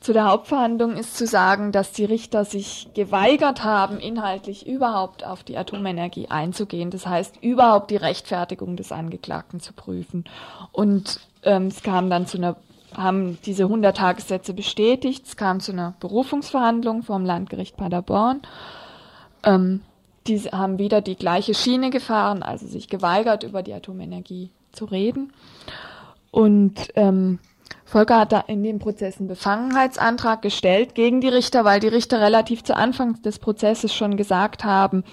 zu 0.04 0.12
der 0.12 0.26
Hauptverhandlung 0.26 0.98
ist 0.98 1.16
zu 1.16 1.26
sagen, 1.26 1.72
dass 1.72 1.92
die 1.92 2.04
Richter 2.04 2.44
sich 2.44 2.88
geweigert 2.92 3.64
haben, 3.64 3.98
inhaltlich 3.98 4.66
überhaupt 4.66 5.24
auf 5.24 5.42
die 5.42 5.56
Atomenergie 5.56 6.28
einzugehen. 6.28 6.90
Das 6.90 7.06
heißt, 7.06 7.42
überhaupt 7.42 7.90
die 7.90 7.96
Rechtfertigung 7.96 8.76
des 8.76 8.92
Angeklagten 8.92 9.60
zu 9.60 9.72
prüfen. 9.72 10.24
Und 10.72 11.20
ähm, 11.42 11.68
es 11.68 11.82
kam 11.82 12.10
dann 12.10 12.26
zu 12.26 12.36
einer, 12.36 12.56
haben 12.94 13.38
diese 13.46 13.62
100 13.62 13.96
Tagessätze 13.96 14.52
bestätigt. 14.52 15.24
Es 15.26 15.38
kam 15.38 15.60
zu 15.60 15.72
einer 15.72 15.94
Berufungsverhandlung 16.00 17.02
vom 17.02 17.24
Landgericht 17.24 17.78
Paderborn. 17.78 18.42
Ähm, 19.42 19.80
die 20.26 20.38
haben 20.40 20.78
wieder 20.78 21.00
die 21.00 21.16
gleiche 21.16 21.54
Schiene 21.54 21.88
gefahren, 21.88 22.42
also 22.42 22.66
sich 22.66 22.90
geweigert, 22.90 23.42
über 23.42 23.62
die 23.62 23.72
Atomenergie 23.72 24.50
zu 24.70 24.84
reden. 24.84 25.32
Und 26.30 26.90
ähm, 26.94 27.38
Volker 27.84 28.18
hat 28.18 28.32
da 28.32 28.40
in 28.40 28.62
dem 28.62 28.78
Prozess 28.78 29.18
einen 29.18 29.28
Befangenheitsantrag 29.28 30.42
gestellt 30.42 30.94
gegen 30.94 31.20
die 31.20 31.28
Richter, 31.28 31.64
weil 31.64 31.80
die 31.80 31.88
Richter 31.88 32.20
relativ 32.20 32.64
zu 32.64 32.76
Anfang 32.76 33.22
des 33.22 33.38
Prozesses 33.38 33.94
schon 33.94 34.16
gesagt 34.16 34.64
haben, 34.64 35.04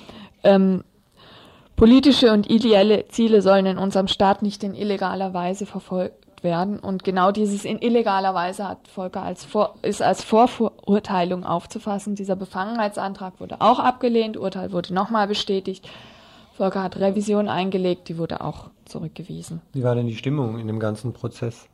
ähm, 0.43 0.83
politische 1.75 2.31
und 2.31 2.49
ideelle 2.49 3.07
Ziele 3.07 3.41
sollen 3.41 3.65
in 3.65 3.77
unserem 3.77 4.07
Staat 4.07 4.41
nicht 4.41 4.63
in 4.63 4.73
illegaler 4.73 5.33
Weise 5.33 5.65
verfolgt 5.65 6.43
werden. 6.43 6.79
Und 6.79 7.03
genau 7.03 7.31
dieses 7.31 7.65
in 7.65 7.79
illegaler 7.79 8.33
Weise 8.33 8.67
hat 8.67 8.87
Volker 8.87 9.21
als 9.21 9.45
Vor 9.45 9.75
ist 9.81 10.01
als 10.01 10.23
Vorverurteilung 10.23 11.43
aufzufassen. 11.43 12.15
Dieser 12.15 12.35
Befangenheitsantrag 12.35 13.39
wurde 13.39 13.61
auch 13.61 13.79
abgelehnt, 13.79 14.37
Urteil 14.37 14.71
wurde 14.71 14.93
nochmal 14.93 15.27
bestätigt. 15.27 15.87
Volker 16.53 16.83
hat 16.83 16.97
Revision 16.97 17.47
eingelegt, 17.47 18.09
die 18.09 18.17
wurde 18.17 18.41
auch 18.41 18.69
zurückgewiesen. 18.85 19.61
Wie 19.73 19.83
war 19.83 19.95
denn 19.95 20.07
die 20.07 20.15
Stimmung 20.15 20.59
in 20.59 20.67
dem 20.67 20.79
ganzen 20.79 21.13
Prozess? 21.13 21.67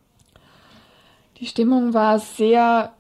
Die 1.40 1.46
Stimmung 1.46 1.94
war 1.94 2.20
sehr, 2.20 2.92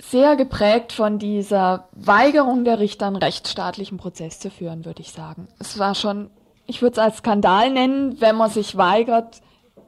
sehr 0.00 0.36
geprägt 0.36 0.92
von 0.92 1.18
dieser 1.18 1.88
Weigerung 1.92 2.64
der 2.64 2.78
Richter, 2.78 3.06
einen 3.06 3.16
rechtsstaatlichen 3.16 3.98
Prozess 3.98 4.38
zu 4.38 4.50
führen, 4.50 4.84
würde 4.84 5.02
ich 5.02 5.12
sagen. 5.12 5.48
Es 5.58 5.78
war 5.78 5.94
schon, 5.94 6.30
ich 6.66 6.80
würde 6.80 6.92
es 6.92 6.98
als 6.98 7.18
Skandal 7.18 7.70
nennen, 7.70 8.20
wenn 8.20 8.36
man 8.36 8.50
sich 8.50 8.76
weigert, 8.76 9.40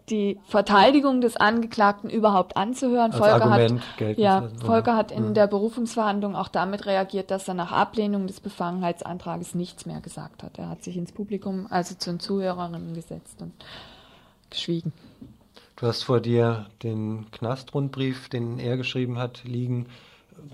die 0.09 0.41
Verteidigung 0.49 1.21
des 1.21 1.37
Angeklagten 1.37 2.11
überhaupt 2.11 2.57
anzuhören. 2.57 3.13
Als 3.13 3.19
Volker 3.19 3.45
Argument 3.45 3.81
hat, 4.01 4.19
ja, 4.19 4.49
Volker 4.65 4.97
hat 4.97 5.13
in 5.13 5.35
der 5.35 5.47
Berufungsverhandlung 5.47 6.35
auch 6.35 6.49
damit 6.49 6.87
reagiert, 6.87 7.31
dass 7.31 7.47
er 7.47 7.55
nach 7.55 7.71
Ablehnung 7.71 8.27
des 8.27 8.41
Befangenheitsantrages 8.41 9.55
nichts 9.55 9.87
mehr 9.87 10.01
gesagt 10.01 10.43
hat. 10.43 10.59
Er 10.59 10.69
hat 10.69 10.83
sich 10.83 10.97
ins 10.97 11.13
Publikum, 11.13 11.69
also 11.71 11.95
zu 11.95 12.11
den 12.11 12.19
Zuhörerinnen 12.19 12.95
gesetzt 12.95 13.41
und 13.41 13.53
geschwiegen. 14.51 14.93
Du 15.81 15.87
hast 15.87 16.03
vor 16.03 16.21
dir 16.21 16.67
den 16.83 17.31
Knastrundbrief, 17.31 18.29
den 18.29 18.59
er 18.59 18.77
geschrieben 18.77 19.17
hat, 19.17 19.45
liegen. 19.45 19.87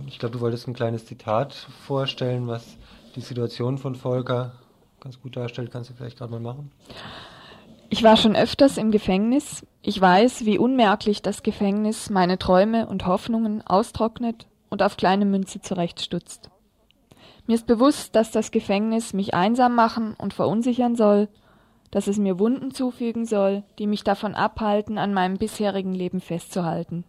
Ich 0.07 0.21
glaube, 0.21 0.35
du 0.35 0.41
wolltest 0.41 0.69
ein 0.69 0.73
kleines 0.73 1.05
Zitat 1.05 1.53
vorstellen, 1.53 2.47
was 2.47 2.77
die 3.17 3.21
Situation 3.21 3.77
von 3.77 3.97
Volker 3.97 4.53
ganz 5.01 5.21
gut 5.21 5.35
darstellt. 5.37 5.73
Kannst 5.73 5.91
du 5.91 5.95
vielleicht 5.95 6.19
gerade 6.19 6.31
mal 6.31 6.39
machen? 6.39 6.71
Ich 7.91 8.05
war 8.05 8.17
schon 8.17 8.37
öfters 8.37 8.79
im 8.79 8.93
Gefängnis. 8.93 9.67
Ich 9.83 10.01
weiß, 10.01 10.45
wie 10.45 10.59
unmerklich 10.59 11.23
das 11.23 11.43
Gefängnis 11.43 12.09
meine 12.09 12.39
Träume 12.39 12.87
und 12.87 13.05
Hoffnungen 13.07 13.67
austrocknet 13.67 14.47
und 14.69 14.81
auf 14.81 14.97
kleine 14.97 15.25
Münze 15.25 15.61
zurechtstutzt. 15.61 16.51
Mir 17.49 17.55
ist 17.55 17.67
bewusst, 17.67 18.15
dass 18.15 18.31
das 18.31 18.53
Gefängnis 18.53 19.13
mich 19.13 19.35
einsam 19.35 19.75
machen 19.75 20.15
und 20.17 20.35
verunsichern 20.35 20.95
soll, 20.95 21.27
dass 21.91 22.07
es 22.07 22.19
mir 22.19 22.39
Wunden 22.39 22.73
zufügen 22.73 23.27
soll, 23.27 23.63
die 23.79 23.87
mich 23.87 24.05
davon 24.05 24.35
abhalten, 24.35 24.99
an 24.99 25.15
meinem 25.15 25.37
bisherigen 25.37 25.95
Leben 25.95 26.21
festzuhalten. 26.21 27.05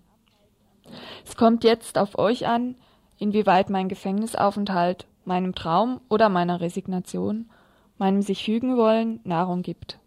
Es 1.26 1.36
kommt 1.36 1.64
jetzt 1.64 1.98
auf 1.98 2.18
euch 2.18 2.48
an, 2.48 2.76
inwieweit 3.18 3.70
mein 3.70 3.90
Gefängnisaufenthalt 3.90 5.06
meinem 5.28 5.54
Traum 5.54 6.00
oder 6.10 6.30
meiner 6.30 6.62
Resignation, 6.62 7.50
meinem 7.98 8.22
sich 8.22 8.44
fügen 8.44 8.78
wollen, 8.78 9.20
Nahrung 9.24 9.62
gibt. 9.62 10.00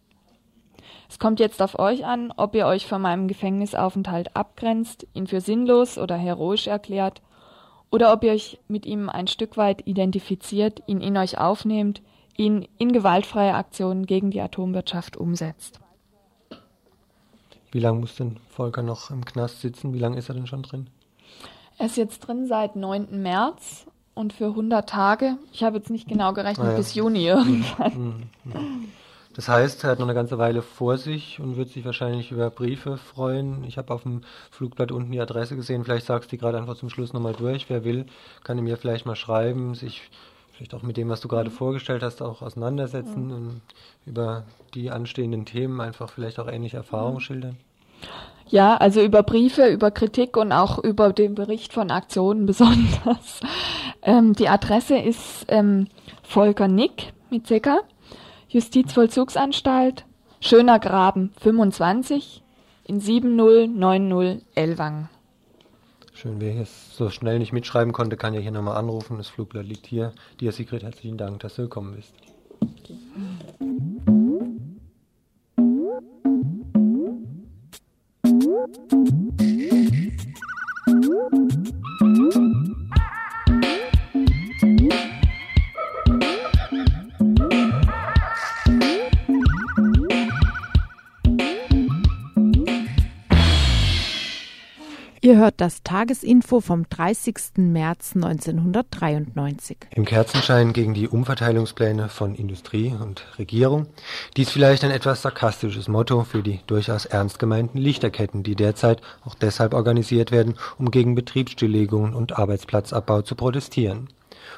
Es 1.09 1.18
kommt 1.18 1.40
jetzt 1.40 1.61
auf 1.61 1.78
euch 1.78 2.06
an, 2.06 2.33
ob 2.37 2.54
ihr 2.54 2.66
euch 2.66 2.87
von 2.87 3.02
meinem 3.02 3.28
Gefängnisaufenthalt 3.28 4.35
abgrenzt, 4.35 5.06
ihn 5.12 5.26
für 5.26 5.40
sinnlos 5.40 5.98
oder 5.98 6.16
heroisch 6.16 6.66
erklärt, 6.66 7.20
oder 7.90 8.12
ob 8.12 8.24
ihr 8.24 8.33
euch 8.33 8.59
mit 8.68 8.87
ihm 8.87 9.09
ein 9.09 9.26
Stück 9.26 9.56
weit 9.56 9.87
identifiziert, 9.87 10.83
ihn 10.87 11.00
in 11.00 11.16
euch 11.16 11.38
aufnehmt, 11.38 12.00
ihn 12.40 12.66
in 12.79 12.92
gewaltfreie 12.92 13.55
Aktionen 13.55 14.07
gegen 14.07 14.31
die 14.31 14.40
Atomwirtschaft 14.40 15.16
umsetzt. 15.18 15.79
Wie 17.70 17.81
lange 17.81 18.00
muss 18.00 18.16
denn 18.16 18.38
Volker 18.48 18.83
noch 18.83 19.11
im 19.11 19.24
Knast 19.24 19.61
sitzen? 19.61 19.92
Wie 19.92 19.98
lange 19.98 20.16
ist 20.16 20.31
er 20.31 20.35
denn 20.35 20.46
schon 20.46 20.62
drin? 20.62 20.88
Er 21.79 21.87
ist 21.87 21.98
jetzt 21.98 22.20
drin 22.20 22.46
seit 22.46 22.76
9. 22.76 23.22
März 23.22 23.87
und 24.14 24.33
für 24.33 24.46
100 24.46 24.88
Tage. 24.88 25.37
Ich 25.53 25.62
habe 25.62 25.76
jetzt 25.76 25.90
nicht 25.90 26.09
genau 26.09 26.33
gerechnet, 26.33 26.66
ah 26.66 26.70
ja. 26.70 26.76
bis 26.76 26.94
Juni 26.94 27.26
irgendwann. 27.26 27.98
Mhm. 27.98 28.22
Mhm. 28.44 28.88
Das 29.35 29.48
heißt, 29.48 29.85
er 29.85 29.90
hat 29.90 29.98
noch 29.98 30.07
eine 30.07 30.14
ganze 30.14 30.38
Weile 30.38 30.62
vor 30.62 30.98
sich 30.98 31.38
und 31.40 31.57
wird 31.57 31.68
sich 31.68 31.85
wahrscheinlich 31.85 32.33
über 32.33 32.50
Briefe 32.50 32.96
freuen. 32.96 33.64
Ich 33.64 33.79
habe 33.79 33.94
auf 33.94 34.03
dem 34.03 34.22
Flugblatt 34.50 34.90
unten 34.90 35.12
die 35.12 35.20
Adresse 35.20 35.57
gesehen. 35.57 35.85
Vielleicht 35.85 36.07
sagst 36.07 36.33
du 36.33 36.37
die 36.37 36.40
gerade 36.40 36.59
einfach 36.59 36.76
zum 36.76 36.90
Schluss 36.90 37.12
nochmal 37.12 37.35
durch. 37.35 37.68
Wer 37.68 37.85
will, 37.85 38.07
kann 38.42 38.59
ihm 38.59 38.66
ja 38.66 38.76
vielleicht 38.76 39.07
mal 39.07 39.14
schreiben, 39.14 39.74
sich 39.74 40.03
vielleicht 40.60 40.74
auch 40.74 40.82
mit 40.82 40.98
dem, 40.98 41.08
was 41.08 41.22
du 41.22 41.28
gerade 41.28 41.50
vorgestellt 41.50 42.02
hast, 42.02 42.20
auch 42.20 42.42
auseinandersetzen 42.42 43.28
mhm. 43.28 43.32
und 43.32 43.60
über 44.04 44.44
die 44.74 44.90
anstehenden 44.90 45.46
Themen 45.46 45.80
einfach 45.80 46.10
vielleicht 46.10 46.38
auch 46.38 46.48
ähnliche 46.48 46.76
Erfahrungen 46.76 47.14
mhm. 47.14 47.20
schildern. 47.20 47.56
Ja, 48.46 48.76
also 48.76 49.00
über 49.00 49.22
Briefe, 49.22 49.68
über 49.68 49.90
Kritik 49.90 50.36
und 50.36 50.52
auch 50.52 50.78
über 50.78 51.14
den 51.14 51.34
Bericht 51.34 51.72
von 51.72 51.90
Aktionen 51.90 52.44
besonders. 52.46 53.40
Ähm, 54.02 54.34
die 54.34 54.48
Adresse 54.50 54.98
ist 54.98 55.46
ähm, 55.48 55.86
Volker 56.22 56.68
Nick 56.68 57.14
mit 57.30 57.46
CK 57.46 57.82
Justizvollzugsanstalt, 58.50 60.04
Schöner 60.40 60.78
Graben 60.78 61.32
25 61.40 62.42
in 62.84 63.00
7090 63.00 64.44
Ellwangen. 64.54 65.08
Schön, 66.20 66.38
wer 66.38 66.52
hier 66.52 66.66
so 66.66 67.09
schnell 67.09 67.38
nicht 67.38 67.54
mitschreiben 67.54 67.94
konnte, 67.94 68.18
kann 68.18 68.35
ja 68.35 68.40
hier 68.40 68.50
nochmal 68.50 68.76
anrufen. 68.76 69.16
Das 69.16 69.28
Flugblatt 69.28 69.64
liegt 69.64 69.87
hier. 69.87 70.12
Dir, 70.38 70.52
Sigrid, 70.52 70.83
herzlichen 70.83 71.16
Dank, 71.16 71.40
dass 71.40 71.54
du 71.54 71.62
gekommen 71.62 71.96
bist. 71.96 72.12
Okay. 72.61 72.98
Ihr 95.30 95.38
hört 95.38 95.60
das 95.60 95.84
Tagesinfo 95.84 96.60
vom 96.60 96.88
30. 96.90 97.58
März 97.58 98.16
1993. 98.16 99.76
Im 99.94 100.04
Kerzenschein 100.04 100.72
gegen 100.72 100.92
die 100.92 101.06
Umverteilungspläne 101.06 102.08
von 102.08 102.34
Industrie 102.34 102.92
und 103.00 103.24
Regierung. 103.38 103.86
Dies 104.36 104.50
vielleicht 104.50 104.82
ein 104.82 104.90
etwas 104.90 105.22
sarkastisches 105.22 105.86
Motto 105.86 106.24
für 106.24 106.42
die 106.42 106.58
durchaus 106.66 107.04
ernst 107.04 107.38
gemeinten 107.38 107.78
Lichterketten, 107.78 108.42
die 108.42 108.56
derzeit 108.56 109.02
auch 109.24 109.36
deshalb 109.36 109.72
organisiert 109.72 110.32
werden, 110.32 110.56
um 110.78 110.90
gegen 110.90 111.14
Betriebsstilllegungen 111.14 112.12
und 112.12 112.36
Arbeitsplatzabbau 112.36 113.22
zu 113.22 113.36
protestieren 113.36 114.08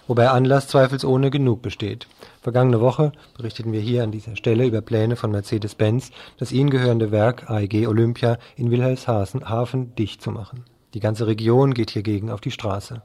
wobei 0.06 0.28
Anlass 0.30 0.68
zweifelsohne 0.68 1.30
genug 1.30 1.62
besteht. 1.62 2.06
Vergangene 2.40 2.80
Woche 2.80 3.12
berichteten 3.36 3.72
wir 3.72 3.80
hier 3.80 4.02
an 4.02 4.12
dieser 4.12 4.36
Stelle 4.36 4.66
über 4.66 4.80
Pläne 4.80 5.16
von 5.16 5.30
Mercedes-Benz, 5.30 6.10
das 6.38 6.52
ihnen 6.52 6.70
gehörende 6.70 7.10
Werk 7.10 7.48
AEG 7.50 7.86
Olympia 7.86 8.38
in 8.56 8.70
Wilhelmshaven 8.70 9.94
dicht 9.96 10.22
zu 10.22 10.30
machen. 10.30 10.64
Die 10.94 11.00
ganze 11.00 11.26
Region 11.26 11.74
geht 11.74 11.90
hiergegen 11.90 12.30
auf 12.30 12.40
die 12.40 12.50
Straße. 12.50 13.02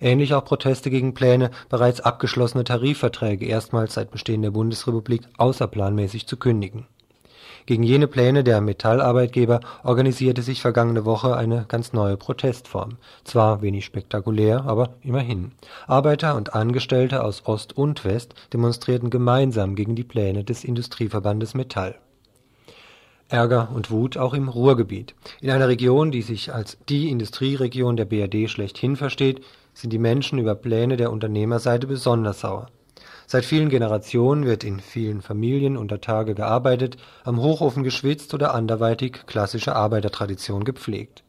Ähnlich 0.00 0.34
auch 0.34 0.44
Proteste 0.44 0.90
gegen 0.90 1.14
Pläne, 1.14 1.50
bereits 1.68 2.00
abgeschlossene 2.00 2.64
Tarifverträge 2.64 3.46
erstmals 3.46 3.94
seit 3.94 4.10
Bestehen 4.10 4.42
der 4.42 4.52
Bundesrepublik 4.52 5.22
außerplanmäßig 5.36 6.26
zu 6.26 6.36
kündigen 6.36 6.86
gegen 7.66 7.82
jene 7.82 8.06
Pläne 8.06 8.44
der 8.44 8.60
Metallarbeitgeber 8.60 9.60
organisierte 9.84 10.42
sich 10.42 10.60
vergangene 10.60 11.04
Woche 11.04 11.36
eine 11.36 11.64
ganz 11.68 11.92
neue 11.92 12.16
Protestform. 12.16 12.96
Zwar 13.24 13.62
wenig 13.62 13.84
spektakulär, 13.84 14.64
aber 14.66 14.94
immerhin. 15.02 15.52
Arbeiter 15.86 16.36
und 16.36 16.54
Angestellte 16.54 17.24
aus 17.24 17.46
Ost 17.46 17.76
und 17.76 18.04
West 18.04 18.34
demonstrierten 18.52 19.10
gemeinsam 19.10 19.74
gegen 19.74 19.94
die 19.94 20.04
Pläne 20.04 20.44
des 20.44 20.64
Industrieverbandes 20.64 21.54
Metall. 21.54 21.96
Ärger 23.28 23.68
und 23.72 23.90
Wut 23.90 24.16
auch 24.16 24.34
im 24.34 24.48
Ruhrgebiet. 24.48 25.14
In 25.40 25.50
einer 25.50 25.68
Region, 25.68 26.10
die 26.10 26.22
sich 26.22 26.52
als 26.52 26.78
die 26.88 27.10
Industrieregion 27.10 27.96
der 27.96 28.04
BRD 28.04 28.50
schlechthin 28.50 28.96
versteht, 28.96 29.42
sind 29.72 29.92
die 29.92 29.98
Menschen 29.98 30.38
über 30.38 30.56
Pläne 30.56 30.96
der 30.96 31.12
Unternehmerseite 31.12 31.86
besonders 31.86 32.40
sauer 32.40 32.66
Seit 33.32 33.44
vielen 33.44 33.68
Generationen 33.68 34.44
wird 34.44 34.64
in 34.64 34.80
vielen 34.80 35.22
Familien 35.22 35.76
unter 35.76 36.00
Tage 36.00 36.34
gearbeitet, 36.34 36.96
am 37.22 37.40
Hochofen 37.40 37.84
geschwitzt 37.84 38.34
oder 38.34 38.54
anderweitig 38.54 39.24
klassische 39.26 39.76
Arbeitertradition 39.76 40.64
gepflegt. 40.64 41.22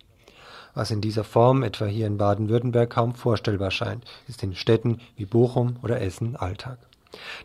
Was 0.73 0.89
in 0.89 0.99
dieser 0.99 1.23
Form 1.23 1.61
etwa 1.61 1.85
hier 1.85 2.07
in 2.07 2.17
Baden-Württemberg 2.17 2.89
kaum 2.89 3.13
vorstellbar 3.13 3.69
scheint, 3.69 4.03
ist 4.27 4.41
in 4.41 4.55
Städten 4.55 4.99
wie 5.15 5.27
Bochum 5.27 5.75
oder 5.83 6.01
Essen 6.01 6.35
Alltag. 6.35 6.79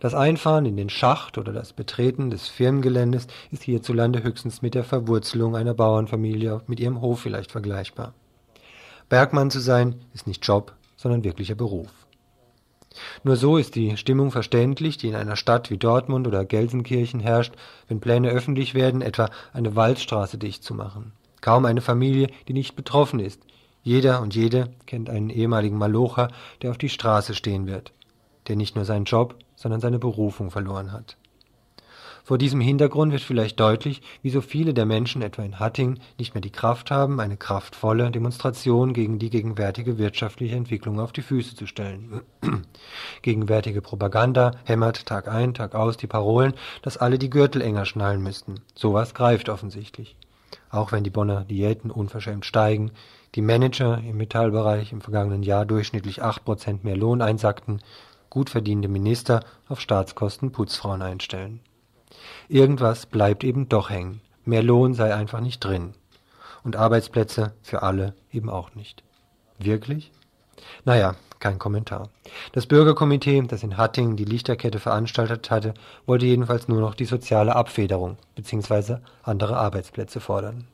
Das 0.00 0.14
Einfahren 0.14 0.64
in 0.64 0.78
den 0.78 0.88
Schacht 0.88 1.36
oder 1.36 1.52
das 1.52 1.74
Betreten 1.74 2.30
des 2.30 2.48
Firmengeländes 2.48 3.26
ist 3.50 3.64
hierzulande 3.64 4.22
höchstens 4.22 4.62
mit 4.62 4.74
der 4.74 4.84
Verwurzelung 4.84 5.54
einer 5.54 5.74
Bauernfamilie 5.74 6.62
mit 6.66 6.80
ihrem 6.80 7.02
Hof 7.02 7.20
vielleicht 7.20 7.52
vergleichbar. 7.52 8.14
Bergmann 9.10 9.50
zu 9.50 9.60
sein 9.60 9.96
ist 10.14 10.26
nicht 10.26 10.46
Job, 10.46 10.72
sondern 10.96 11.24
wirklicher 11.24 11.56
Beruf. 11.56 12.05
Nur 13.24 13.36
so 13.36 13.56
ist 13.56 13.74
die 13.74 13.96
Stimmung 13.96 14.30
verständlich, 14.30 14.96
die 14.98 15.08
in 15.08 15.14
einer 15.14 15.36
Stadt 15.36 15.70
wie 15.70 15.78
Dortmund 15.78 16.26
oder 16.26 16.44
Gelsenkirchen 16.44 17.20
herrscht, 17.20 17.54
wenn 17.88 18.00
Pläne 18.00 18.30
öffentlich 18.30 18.74
werden, 18.74 19.02
etwa 19.02 19.30
eine 19.52 19.76
Waldstraße 19.76 20.38
dicht 20.38 20.62
zu 20.64 20.74
machen. 20.74 21.12
Kaum 21.40 21.64
eine 21.64 21.80
Familie, 21.80 22.28
die 22.48 22.52
nicht 22.52 22.76
betroffen 22.76 23.20
ist. 23.20 23.42
Jeder 23.82 24.20
und 24.20 24.34
jede 24.34 24.70
kennt 24.86 25.08
einen 25.08 25.30
ehemaligen 25.30 25.78
Malocher, 25.78 26.28
der 26.62 26.70
auf 26.70 26.78
die 26.78 26.88
Straße 26.88 27.34
stehen 27.34 27.66
wird, 27.66 27.92
der 28.48 28.56
nicht 28.56 28.74
nur 28.74 28.84
seinen 28.84 29.04
Job, 29.04 29.36
sondern 29.54 29.80
seine 29.80 29.98
Berufung 29.98 30.50
verloren 30.50 30.92
hat. 30.92 31.16
Vor 32.26 32.38
diesem 32.38 32.60
Hintergrund 32.60 33.12
wird 33.12 33.22
vielleicht 33.22 33.60
deutlich, 33.60 34.02
wieso 34.20 34.40
viele 34.40 34.74
der 34.74 34.84
Menschen 34.84 35.22
etwa 35.22 35.44
in 35.44 35.60
Hattingen 35.60 36.00
nicht 36.18 36.34
mehr 36.34 36.40
die 36.40 36.50
Kraft 36.50 36.90
haben, 36.90 37.20
eine 37.20 37.36
kraftvolle 37.36 38.10
Demonstration 38.10 38.94
gegen 38.94 39.20
die 39.20 39.30
gegenwärtige 39.30 39.96
wirtschaftliche 39.96 40.56
Entwicklung 40.56 40.98
auf 40.98 41.12
die 41.12 41.22
Füße 41.22 41.54
zu 41.54 41.68
stellen. 41.68 42.22
Gegenwärtige 43.22 43.80
Propaganda 43.80 44.50
hämmert 44.64 45.06
Tag 45.06 45.28
ein, 45.28 45.54
Tag 45.54 45.76
aus 45.76 45.98
die 45.98 46.08
Parolen, 46.08 46.54
dass 46.82 46.96
alle 46.96 47.16
die 47.20 47.30
Gürtel 47.30 47.62
enger 47.62 47.84
schnallen 47.84 48.24
müssten. 48.24 48.56
Sowas 48.74 49.14
greift 49.14 49.48
offensichtlich. 49.48 50.16
Auch 50.68 50.90
wenn 50.90 51.04
die 51.04 51.10
Bonner 51.10 51.44
Diäten 51.44 51.92
unverschämt 51.92 52.44
steigen, 52.44 52.90
die 53.36 53.40
Manager 53.40 53.98
im 53.98 54.16
Metallbereich 54.16 54.90
im 54.90 55.00
vergangenen 55.00 55.44
Jahr 55.44 55.64
durchschnittlich 55.64 56.24
acht 56.24 56.44
Prozent 56.44 56.82
mehr 56.82 56.96
Lohn 56.96 57.22
einsackten, 57.22 57.82
gut 58.30 58.50
verdiente 58.50 58.88
Minister 58.88 59.44
auf 59.68 59.80
Staatskosten 59.80 60.50
Putzfrauen 60.50 61.02
einstellen. 61.02 61.60
Irgendwas 62.48 63.06
bleibt 63.06 63.44
eben 63.44 63.68
doch 63.68 63.90
hängen. 63.90 64.20
Mehr 64.44 64.62
Lohn 64.62 64.94
sei 64.94 65.14
einfach 65.14 65.40
nicht 65.40 65.60
drin. 65.60 65.94
Und 66.62 66.76
Arbeitsplätze 66.76 67.54
für 67.62 67.82
alle 67.82 68.14
eben 68.32 68.50
auch 68.50 68.74
nicht. 68.74 69.02
Wirklich? 69.58 70.12
Naja, 70.84 71.16
kein 71.38 71.58
Kommentar. 71.58 72.08
Das 72.52 72.66
Bürgerkomitee, 72.66 73.42
das 73.42 73.62
in 73.62 73.76
Hattingen 73.76 74.16
die 74.16 74.24
Lichterkette 74.24 74.78
veranstaltet 74.78 75.50
hatte, 75.50 75.74
wollte 76.06 76.26
jedenfalls 76.26 76.68
nur 76.68 76.80
noch 76.80 76.94
die 76.94 77.04
soziale 77.04 77.54
Abfederung 77.54 78.16
bzw. 78.34 78.98
andere 79.22 79.56
Arbeitsplätze 79.56 80.20
fordern. 80.20 80.66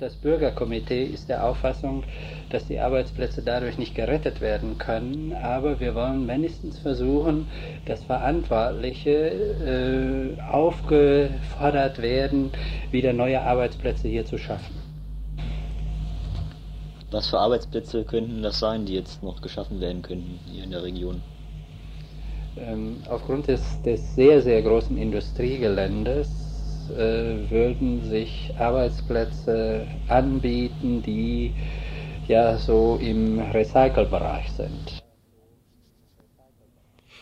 Das 0.00 0.14
Bürgerkomitee 0.14 1.02
ist 1.02 1.28
der 1.28 1.44
Auffassung, 1.44 2.04
dass 2.50 2.68
die 2.68 2.78
Arbeitsplätze 2.78 3.42
dadurch 3.42 3.78
nicht 3.78 3.96
gerettet 3.96 4.40
werden 4.40 4.78
können, 4.78 5.34
aber 5.34 5.80
wir 5.80 5.96
wollen 5.96 6.28
wenigstens 6.28 6.78
versuchen, 6.78 7.48
dass 7.84 8.04
Verantwortliche 8.04 9.10
äh, 9.10 10.40
aufgefordert 10.40 12.00
werden, 12.00 12.52
wieder 12.92 13.12
neue 13.12 13.42
Arbeitsplätze 13.42 14.06
hier 14.06 14.24
zu 14.24 14.38
schaffen. 14.38 14.76
Was 17.10 17.26
für 17.26 17.40
Arbeitsplätze 17.40 18.04
könnten 18.04 18.40
das 18.40 18.60
sein, 18.60 18.86
die 18.86 18.94
jetzt 18.94 19.24
noch 19.24 19.42
geschaffen 19.42 19.80
werden 19.80 20.02
könnten 20.02 20.38
hier 20.48 20.62
in 20.62 20.70
der 20.70 20.84
Region? 20.84 21.22
Ähm, 22.56 22.98
aufgrund 23.08 23.48
des, 23.48 23.82
des 23.82 24.14
sehr, 24.14 24.42
sehr 24.42 24.62
großen 24.62 24.96
Industriegeländes 24.96 26.47
äh, 26.90 27.50
würden 27.50 28.08
sich 28.08 28.52
Arbeitsplätze 28.58 29.86
anbieten, 30.08 31.02
die 31.02 31.54
ja 32.26 32.58
so 32.58 32.98
im 33.00 33.40
Recycle-Bereich 33.40 34.50
sind. 34.52 35.02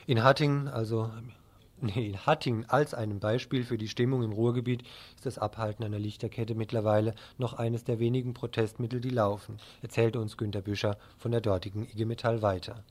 In 0.06 0.22
Hattingen, 0.22 0.68
also 0.68 1.10
nee, 1.80 2.08
in 2.08 2.26
Hattingen 2.26 2.64
als 2.68 2.94
einem 2.94 3.20
Beispiel 3.20 3.64
für 3.64 3.78
die 3.78 3.88
Stimmung 3.88 4.22
im 4.22 4.32
Ruhrgebiet 4.32 4.82
ist 5.16 5.26
das 5.26 5.38
Abhalten 5.38 5.84
einer 5.84 5.98
Lichterkette 5.98 6.54
mittlerweile 6.54 7.14
noch 7.38 7.54
eines 7.54 7.84
der 7.84 7.98
wenigen 7.98 8.34
Protestmittel, 8.34 9.00
die 9.00 9.10
laufen, 9.10 9.58
erzählte 9.82 10.20
uns 10.20 10.36
Günter 10.36 10.62
Büscher 10.62 10.96
von 11.18 11.32
der 11.32 11.40
dortigen 11.40 11.86
IG 11.86 12.04
Metall 12.04 12.42
weiter. 12.42 12.84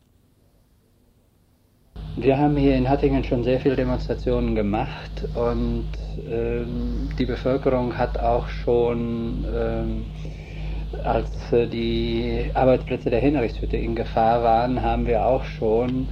Wir 2.17 2.37
haben 2.37 2.55
hier 2.55 2.77
in 2.77 2.89
Hattingen 2.89 3.25
schon 3.25 3.43
sehr 3.43 3.59
viele 3.59 3.75
Demonstrationen 3.75 4.55
gemacht 4.55 5.27
und 5.33 5.85
ähm, 6.31 7.09
die 7.19 7.25
Bevölkerung 7.25 7.97
hat 7.97 8.17
auch 8.17 8.47
schon, 8.47 9.43
ähm, 9.53 10.05
als 11.03 11.29
die 11.51 12.51
Arbeitsplätze 12.53 13.09
der 13.09 13.19
Hinrichshütte 13.19 13.75
in 13.75 13.95
Gefahr 13.95 14.41
waren, 14.43 14.81
haben 14.81 15.07
wir 15.07 15.25
auch 15.25 15.43
schon 15.43 16.07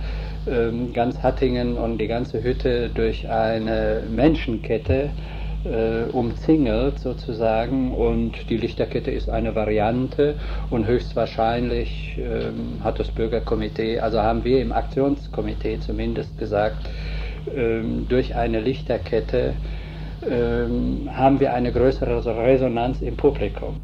ähm, 0.45 0.91
ganz 0.91 1.23
Hattingen 1.23 1.77
und 1.77 1.99
die 1.99 2.07
ganze 2.07 2.43
Hütte 2.43 2.89
durch 2.89 3.29
eine 3.29 4.03
Menschenkette 4.13 5.09
äh, 5.65 6.03
umzingelt 6.11 6.99
sozusagen 6.99 7.93
und 7.93 8.49
die 8.49 8.57
Lichterkette 8.57 9.11
ist 9.11 9.29
eine 9.29 9.55
Variante 9.55 10.35
und 10.69 10.87
höchstwahrscheinlich 10.87 12.17
ähm, 12.17 12.83
hat 12.83 12.99
das 12.99 13.11
Bürgerkomitee, 13.11 13.99
also 13.99 14.21
haben 14.21 14.43
wir 14.43 14.61
im 14.61 14.71
Aktionskomitee 14.71 15.79
zumindest 15.79 16.37
gesagt, 16.37 16.77
ähm, 17.55 18.07
durch 18.09 18.35
eine 18.35 18.59
Lichterkette 18.59 19.53
ähm, 20.29 21.09
haben 21.11 21.39
wir 21.39 21.53
eine 21.53 21.71
größere 21.71 22.25
Resonanz 22.25 23.01
im 23.01 23.17
Publikum. 23.17 23.81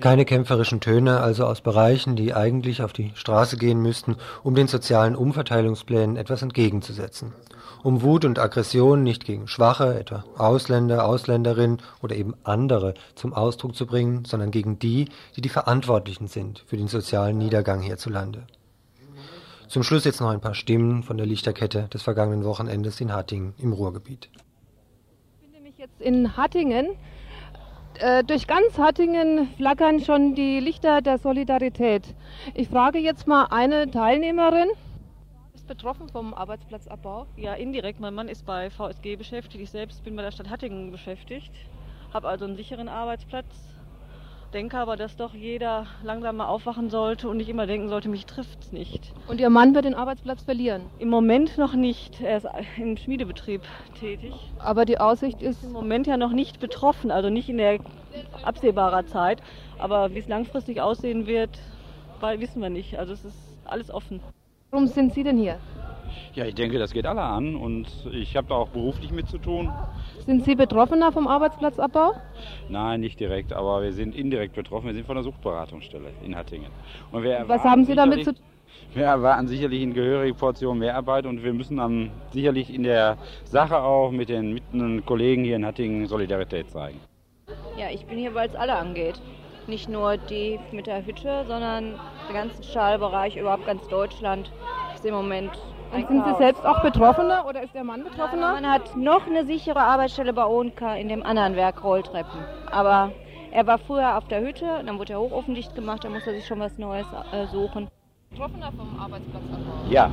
Keine 0.00 0.24
kämpferischen 0.24 0.80
Töne 0.80 1.20
also 1.20 1.46
aus 1.46 1.60
Bereichen, 1.60 2.16
die 2.16 2.34
eigentlich 2.34 2.82
auf 2.82 2.92
die 2.92 3.12
Straße 3.14 3.56
gehen 3.56 3.80
müssten, 3.80 4.16
um 4.42 4.56
den 4.56 4.66
sozialen 4.66 5.14
Umverteilungsplänen 5.14 6.16
etwas 6.16 6.42
entgegenzusetzen 6.42 7.32
um 7.84 8.00
Wut 8.00 8.24
und 8.24 8.38
Aggression 8.38 9.02
nicht 9.02 9.24
gegen 9.24 9.46
Schwache, 9.46 9.98
etwa 10.00 10.24
Ausländer, 10.38 11.06
Ausländerinnen 11.06 11.82
oder 12.02 12.16
eben 12.16 12.34
andere 12.42 12.94
zum 13.14 13.34
Ausdruck 13.34 13.76
zu 13.76 13.86
bringen, 13.86 14.24
sondern 14.24 14.50
gegen 14.50 14.78
die, 14.78 15.10
die 15.36 15.42
die 15.42 15.50
Verantwortlichen 15.50 16.26
sind 16.26 16.64
für 16.66 16.78
den 16.78 16.88
sozialen 16.88 17.36
Niedergang 17.36 17.82
hierzulande. 17.82 18.46
Zum 19.68 19.82
Schluss 19.82 20.04
jetzt 20.04 20.20
noch 20.20 20.30
ein 20.30 20.40
paar 20.40 20.54
Stimmen 20.54 21.02
von 21.02 21.18
der 21.18 21.26
Lichterkette 21.26 21.88
des 21.92 22.02
vergangenen 22.02 22.44
Wochenendes 22.44 23.00
in 23.02 23.12
Hattingen 23.12 23.52
im 23.58 23.74
Ruhrgebiet. 23.74 24.30
Ich 24.32 25.50
befinde 25.50 25.60
mich 25.60 25.76
jetzt 25.76 26.00
in 26.00 26.36
Hattingen. 26.38 26.86
Äh, 27.98 28.24
durch 28.24 28.46
ganz 28.46 28.78
Hattingen 28.78 29.48
flackern 29.56 30.00
schon 30.00 30.34
die 30.34 30.58
Lichter 30.58 31.02
der 31.02 31.18
Solidarität. 31.18 32.02
Ich 32.54 32.68
frage 32.68 32.98
jetzt 32.98 33.26
mal 33.26 33.48
eine 33.50 33.90
Teilnehmerin, 33.90 34.68
betroffen 35.66 36.08
vom 36.08 36.34
Arbeitsplatzabbau? 36.34 37.26
Ja, 37.36 37.54
indirekt. 37.54 38.00
Mein 38.00 38.14
Mann 38.14 38.28
ist 38.28 38.46
bei 38.46 38.70
VSG 38.70 39.16
beschäftigt. 39.16 39.62
Ich 39.62 39.70
selbst 39.70 40.04
bin 40.04 40.16
bei 40.16 40.22
der 40.22 40.30
Stadt 40.30 40.50
Hattingen 40.50 40.90
beschäftigt. 40.90 41.52
Habe 42.12 42.28
also 42.28 42.44
einen 42.44 42.56
sicheren 42.56 42.88
Arbeitsplatz. 42.88 43.46
Denke 44.52 44.78
aber, 44.78 44.96
dass 44.96 45.16
doch 45.16 45.34
jeder 45.34 45.88
langsam 46.04 46.36
mal 46.36 46.46
aufwachen 46.46 46.88
sollte 46.88 47.28
und 47.28 47.38
nicht 47.38 47.48
immer 47.48 47.66
denken 47.66 47.88
sollte, 47.88 48.08
mich 48.08 48.24
trifft 48.24 48.62
es 48.62 48.70
nicht. 48.70 49.12
Und 49.26 49.40
Ihr 49.40 49.50
Mann 49.50 49.74
wird 49.74 49.84
den 49.84 49.96
Arbeitsplatz 49.96 50.44
verlieren? 50.44 50.82
Im 51.00 51.08
Moment 51.08 51.58
noch 51.58 51.74
nicht. 51.74 52.20
Er 52.20 52.36
ist 52.36 52.46
im 52.76 52.96
Schmiedebetrieb 52.96 53.62
tätig. 53.98 54.32
Aber 54.60 54.84
die 54.84 55.00
Aussicht 55.00 55.42
ist. 55.42 55.64
Im 55.64 55.72
Moment 55.72 56.06
ja 56.06 56.16
noch 56.16 56.30
nicht 56.30 56.60
betroffen, 56.60 57.10
also 57.10 57.30
nicht 57.30 57.48
in 57.48 57.58
der 57.58 57.80
absehbarer 58.44 59.06
Zeit. 59.06 59.42
Aber 59.78 60.14
wie 60.14 60.20
es 60.20 60.28
langfristig 60.28 60.80
aussehen 60.80 61.26
wird, 61.26 61.58
wissen 62.38 62.62
wir 62.62 62.70
nicht. 62.70 62.96
Also 62.96 63.12
es 63.12 63.24
ist 63.24 63.36
alles 63.64 63.90
offen. 63.90 64.20
Warum 64.74 64.88
sind 64.88 65.14
Sie 65.14 65.22
denn 65.22 65.38
hier? 65.38 65.60
Ja, 66.34 66.46
ich 66.46 66.56
denke, 66.56 66.80
das 66.80 66.90
geht 66.92 67.06
alle 67.06 67.22
an 67.22 67.54
und 67.54 67.86
ich 68.12 68.36
habe 68.36 68.48
da 68.48 68.56
auch 68.56 68.70
beruflich 68.70 69.12
mit 69.12 69.28
zu 69.28 69.38
tun. 69.38 69.70
Sind 70.26 70.44
Sie 70.44 70.56
Betroffener 70.56 71.12
vom 71.12 71.28
Arbeitsplatzabbau? 71.28 72.14
Nein, 72.68 73.00
nicht 73.00 73.20
direkt, 73.20 73.52
aber 73.52 73.84
wir 73.84 73.92
sind 73.92 74.16
indirekt 74.16 74.56
betroffen. 74.56 74.86
Wir 74.88 74.94
sind 74.94 75.06
von 75.06 75.14
der 75.14 75.22
Suchtberatungsstelle 75.22 76.08
in 76.24 76.34
Hattingen. 76.34 76.72
Was 77.12 77.62
haben 77.62 77.84
Sie 77.84 77.94
damit 77.94 78.24
zu 78.24 78.34
tun? 78.34 78.42
Wir 78.94 79.04
erwarten 79.04 79.46
sicherlich 79.46 79.80
eine 79.80 79.92
gehörige 79.92 80.34
Portion 80.34 80.80
Mehrarbeit 80.80 81.26
und 81.26 81.44
wir 81.44 81.52
müssen 81.52 81.76
dann 81.76 82.10
sicherlich 82.32 82.74
in 82.74 82.82
der 82.82 83.16
Sache 83.44 83.78
auch 83.78 84.10
mit 84.10 84.28
den, 84.28 84.54
mit 84.54 84.64
den 84.72 85.06
Kollegen 85.06 85.44
hier 85.44 85.54
in 85.54 85.64
Hattingen 85.64 86.08
Solidarität 86.08 86.68
zeigen. 86.68 86.98
Ja, 87.78 87.90
ich 87.92 88.04
bin 88.06 88.18
hier, 88.18 88.34
weil 88.34 88.48
es 88.48 88.56
alle 88.56 88.74
angeht. 88.74 89.20
Nicht 89.66 89.88
nur 89.88 90.16
die 90.16 90.58
mit 90.72 90.86
der 90.86 91.04
Hütte, 91.04 91.44
sondern 91.46 91.98
der 92.28 92.34
ganze 92.34 92.62
Stahlbereich, 92.62 93.36
überhaupt 93.36 93.66
ganz 93.66 93.86
Deutschland 93.88 94.50
ist 94.94 95.04
im 95.04 95.14
Moment 95.14 95.50
und 95.94 96.08
sind 96.08 96.24
Sie 96.24 96.34
selbst 96.34 96.66
auch 96.66 96.82
Betroffener 96.82 97.46
oder 97.48 97.62
ist 97.62 97.74
der 97.74 97.84
Mann 97.84 98.02
Betroffener? 98.02 98.52
Man 98.54 98.68
hat 98.68 98.96
noch 98.96 99.26
eine 99.26 99.44
sichere 99.46 99.80
Arbeitsstelle 99.80 100.32
bei 100.32 100.44
ONK 100.44 100.80
in 100.98 101.08
dem 101.08 101.22
anderen 101.22 101.54
Werk 101.54 101.84
Rolltreppen. 101.84 102.40
Aber 102.72 103.12
er 103.52 103.66
war 103.66 103.78
früher 103.78 104.18
auf 104.18 104.26
der 104.26 104.40
Hütte, 104.40 104.82
dann 104.84 104.98
wurde 104.98 105.12
der 105.12 105.20
Hochofen 105.20 105.54
dicht 105.54 105.74
gemacht, 105.74 106.02
dann 106.02 106.12
muss 106.12 106.26
er 106.26 106.34
sich 106.34 106.46
schon 106.46 106.58
was 106.58 106.78
Neues 106.78 107.06
äh, 107.30 107.46
suchen. 107.46 107.88
Betroffener 108.34 108.72
vom 108.72 108.98
Arbeitsplatzabbau? 108.98 109.88
Ja. 109.88 110.10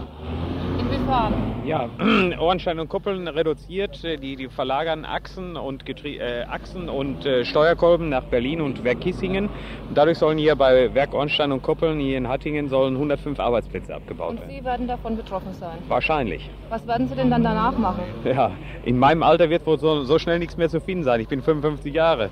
Inwiefern? 0.77 1.33
Ja, 1.65 1.89
Ohrenstein 2.39 2.79
und 2.79 2.87
Kuppeln 2.87 3.27
reduziert, 3.27 4.03
äh, 4.03 4.17
die, 4.17 4.35
die 4.35 4.47
verlagern 4.47 5.05
Achsen 5.05 5.57
und, 5.57 5.87
Getrie 5.87 6.17
äh, 6.17 6.43
Achsen 6.43 6.87
und 6.87 7.25
äh, 7.25 7.45
Steuerkolben 7.45 8.09
nach 8.09 8.23
Berlin 8.25 8.61
und 8.61 8.83
Werk 8.83 9.01
Kissingen. 9.01 9.49
Und 9.89 9.97
dadurch 9.97 10.19
sollen 10.19 10.37
hier 10.37 10.55
bei 10.55 10.93
Werk 10.93 11.15
Ornstein 11.15 11.51
und 11.51 11.63
Kuppeln 11.63 11.99
hier 11.99 12.19
in 12.19 12.27
Hattingen 12.27 12.69
sollen 12.69 12.93
105 12.93 13.39
Arbeitsplätze 13.39 13.95
abgebaut 13.95 14.35
werden. 14.35 14.49
Und 14.49 14.55
Sie 14.55 14.63
werden 14.63 14.87
davon 14.87 15.17
betroffen 15.17 15.53
sein? 15.53 15.79
Wahrscheinlich. 15.87 16.47
Was 16.69 16.85
werden 16.85 17.07
Sie 17.07 17.15
denn 17.15 17.31
dann 17.31 17.43
danach 17.43 17.75
machen? 17.75 18.03
Ja, 18.23 18.51
in 18.85 18.99
meinem 18.99 19.23
Alter 19.23 19.49
wird 19.49 19.65
wohl 19.65 19.79
so, 19.79 20.03
so 20.03 20.19
schnell 20.19 20.37
nichts 20.37 20.57
mehr 20.57 20.69
zu 20.69 20.79
finden 20.79 21.03
sein. 21.03 21.21
Ich 21.21 21.27
bin 21.27 21.41
55 21.41 21.91
Jahre. 21.91 22.29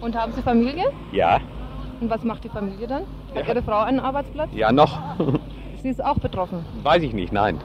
Und 0.00 0.16
haben 0.16 0.32
Sie 0.32 0.40
Familie? 0.40 0.92
Ja. 1.12 1.40
Und 2.00 2.10
was 2.10 2.22
macht 2.24 2.44
die 2.44 2.48
Familie 2.48 2.86
dann? 2.86 3.04
Hat 3.34 3.48
Ihre 3.48 3.62
Frau 3.62 3.80
einen 3.80 4.00
Arbeitsplatz? 4.00 4.50
Ja, 4.52 4.70
noch. 4.70 4.98
Sie 5.82 5.88
ist 5.88 6.04
auch 6.04 6.18
betroffen. 6.18 6.64
Weiß 6.82 7.02
ich 7.02 7.12
nicht, 7.12 7.32
nein. 7.32 7.58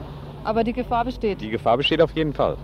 Aber 0.44 0.64
die 0.64 0.74
Gefahr 0.74 1.06
besteht. 1.06 1.42
Die 1.42 1.50
Gefahr 1.50 1.78
besteht 1.78 2.02
auf 2.02 2.12
jeden 2.12 2.34
Fall. 2.34 2.58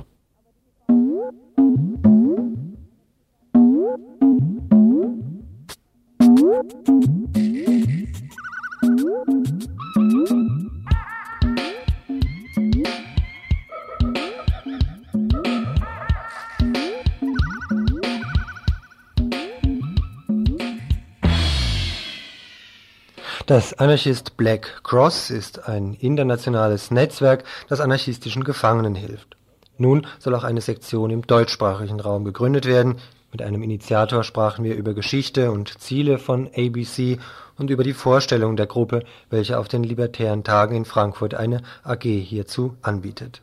Das 23.47 23.73
Anarchist 23.75 24.35
Black 24.35 24.81
Cross 24.83 25.29
ist 25.29 25.69
ein 25.69 25.93
internationales 25.93 26.91
Netzwerk, 26.91 27.45
das 27.69 27.79
anarchistischen 27.79 28.43
Gefangenen 28.43 28.93
hilft. 28.93 29.37
Nun 29.77 30.05
soll 30.19 30.35
auch 30.35 30.43
eine 30.43 30.59
Sektion 30.59 31.11
im 31.11 31.25
deutschsprachigen 31.25 32.01
Raum 32.01 32.25
gegründet 32.25 32.65
werden. 32.65 32.97
Mit 33.31 33.41
einem 33.41 33.63
Initiator 33.63 34.25
sprachen 34.25 34.65
wir 34.65 34.75
über 34.75 34.93
Geschichte 34.93 35.49
und 35.49 35.79
Ziele 35.79 36.17
von 36.17 36.49
ABC 36.57 37.19
und 37.57 37.69
über 37.69 37.85
die 37.85 37.93
Vorstellung 37.93 38.57
der 38.57 38.67
Gruppe, 38.67 39.03
welche 39.29 39.57
auf 39.59 39.69
den 39.69 39.85
Libertären 39.85 40.43
Tagen 40.43 40.75
in 40.75 40.83
Frankfurt 40.83 41.33
eine 41.33 41.61
AG 41.85 42.03
hierzu 42.03 42.75
anbietet. 42.81 43.41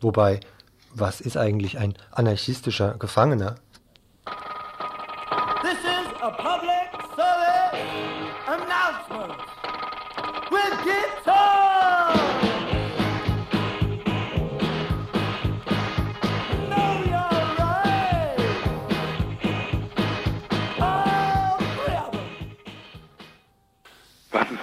Wobei, 0.00 0.38
was 0.94 1.20
ist 1.20 1.36
eigentlich 1.36 1.78
ein 1.78 1.94
anarchistischer 2.12 2.94
Gefangener? 2.96 3.56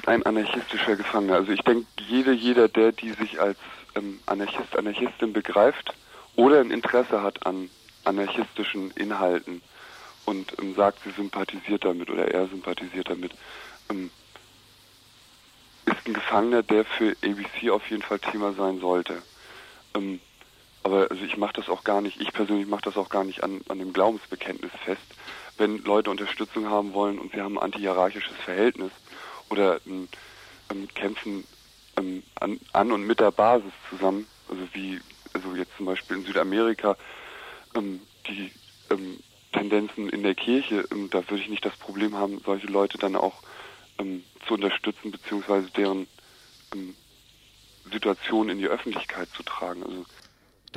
Ein 0.07 0.25
anarchistischer 0.25 0.95
Gefangener? 0.95 1.35
Also 1.35 1.51
ich 1.51 1.61
denke, 1.61 1.85
jeder, 2.07 2.31
jeder, 2.31 2.67
der 2.67 2.91
die 2.91 3.11
sich 3.11 3.39
als 3.39 3.57
ähm, 3.95 4.19
Anarchist, 4.25 4.75
Anarchistin 4.77 5.33
begreift 5.33 5.93
oder 6.35 6.61
ein 6.61 6.71
Interesse 6.71 7.21
hat 7.21 7.45
an 7.45 7.69
anarchistischen 8.05 8.91
Inhalten 8.91 9.61
und 10.25 10.53
ähm, 10.59 10.75
sagt, 10.75 10.99
sie 11.03 11.11
sympathisiert 11.11 11.83
damit 11.83 12.09
oder 12.09 12.29
er 12.29 12.47
sympathisiert 12.47 13.09
damit, 13.09 13.33
ähm, 13.89 14.09
ist 15.85 16.05
ein 16.05 16.13
Gefangener, 16.13 16.63
der 16.63 16.85
für 16.85 17.15
ABC 17.23 17.69
auf 17.69 17.89
jeden 17.89 18.01
Fall 18.03 18.19
Thema 18.19 18.53
sein 18.53 18.79
sollte. 18.79 19.21
Ähm, 19.93 20.19
aber 20.83 21.11
also 21.11 21.23
ich 21.25 21.35
mache 21.35 21.53
das 21.53 21.67
auch 21.67 21.83
gar 21.83 22.01
nicht, 22.01 22.21
ich 22.21 22.31
persönlich 22.31 22.67
mache 22.67 22.83
das 22.83 22.95
auch 22.95 23.09
gar 23.09 23.25
nicht 23.25 23.43
an, 23.43 23.61
an 23.67 23.79
dem 23.79 23.91
Glaubensbekenntnis 23.91 24.71
fest. 24.85 25.01
Wenn 25.57 25.83
Leute 25.83 26.11
Unterstützung 26.11 26.69
haben 26.69 26.93
wollen 26.93 27.19
und 27.19 27.33
sie 27.33 27.41
haben 27.41 27.57
ein 27.57 27.63
antihierarchisches 27.63 28.37
Verhältnis 28.37 28.91
oder 29.49 29.79
ähm, 29.85 30.07
kämpfen 30.95 31.45
ähm, 31.97 32.23
an, 32.39 32.59
an 32.73 32.91
und 32.91 33.03
mit 33.03 33.19
der 33.19 33.31
Basis 33.31 33.71
zusammen, 33.89 34.27
also 34.49 34.61
wie 34.73 34.99
also 35.33 35.55
jetzt 35.55 35.75
zum 35.77 35.85
Beispiel 35.85 36.17
in 36.17 36.25
Südamerika 36.25 36.97
ähm, 37.75 38.01
die 38.27 38.51
ähm, 38.89 39.19
Tendenzen 39.51 40.09
in 40.09 40.23
der 40.23 40.35
Kirche, 40.35 40.87
ähm, 40.91 41.09
da 41.09 41.27
würde 41.29 41.41
ich 41.41 41.49
nicht 41.49 41.65
das 41.65 41.75
Problem 41.77 42.15
haben, 42.15 42.41
solche 42.45 42.67
Leute 42.67 42.97
dann 42.97 43.15
auch 43.15 43.35
ähm, 43.99 44.23
zu 44.47 44.55
unterstützen 44.55 45.11
beziehungsweise 45.11 45.69
deren 45.71 46.07
ähm, 46.73 46.95
Situation 47.91 48.49
in 48.49 48.57
die 48.57 48.67
Öffentlichkeit 48.67 49.29
zu 49.35 49.43
tragen. 49.43 49.83
Also 49.83 50.05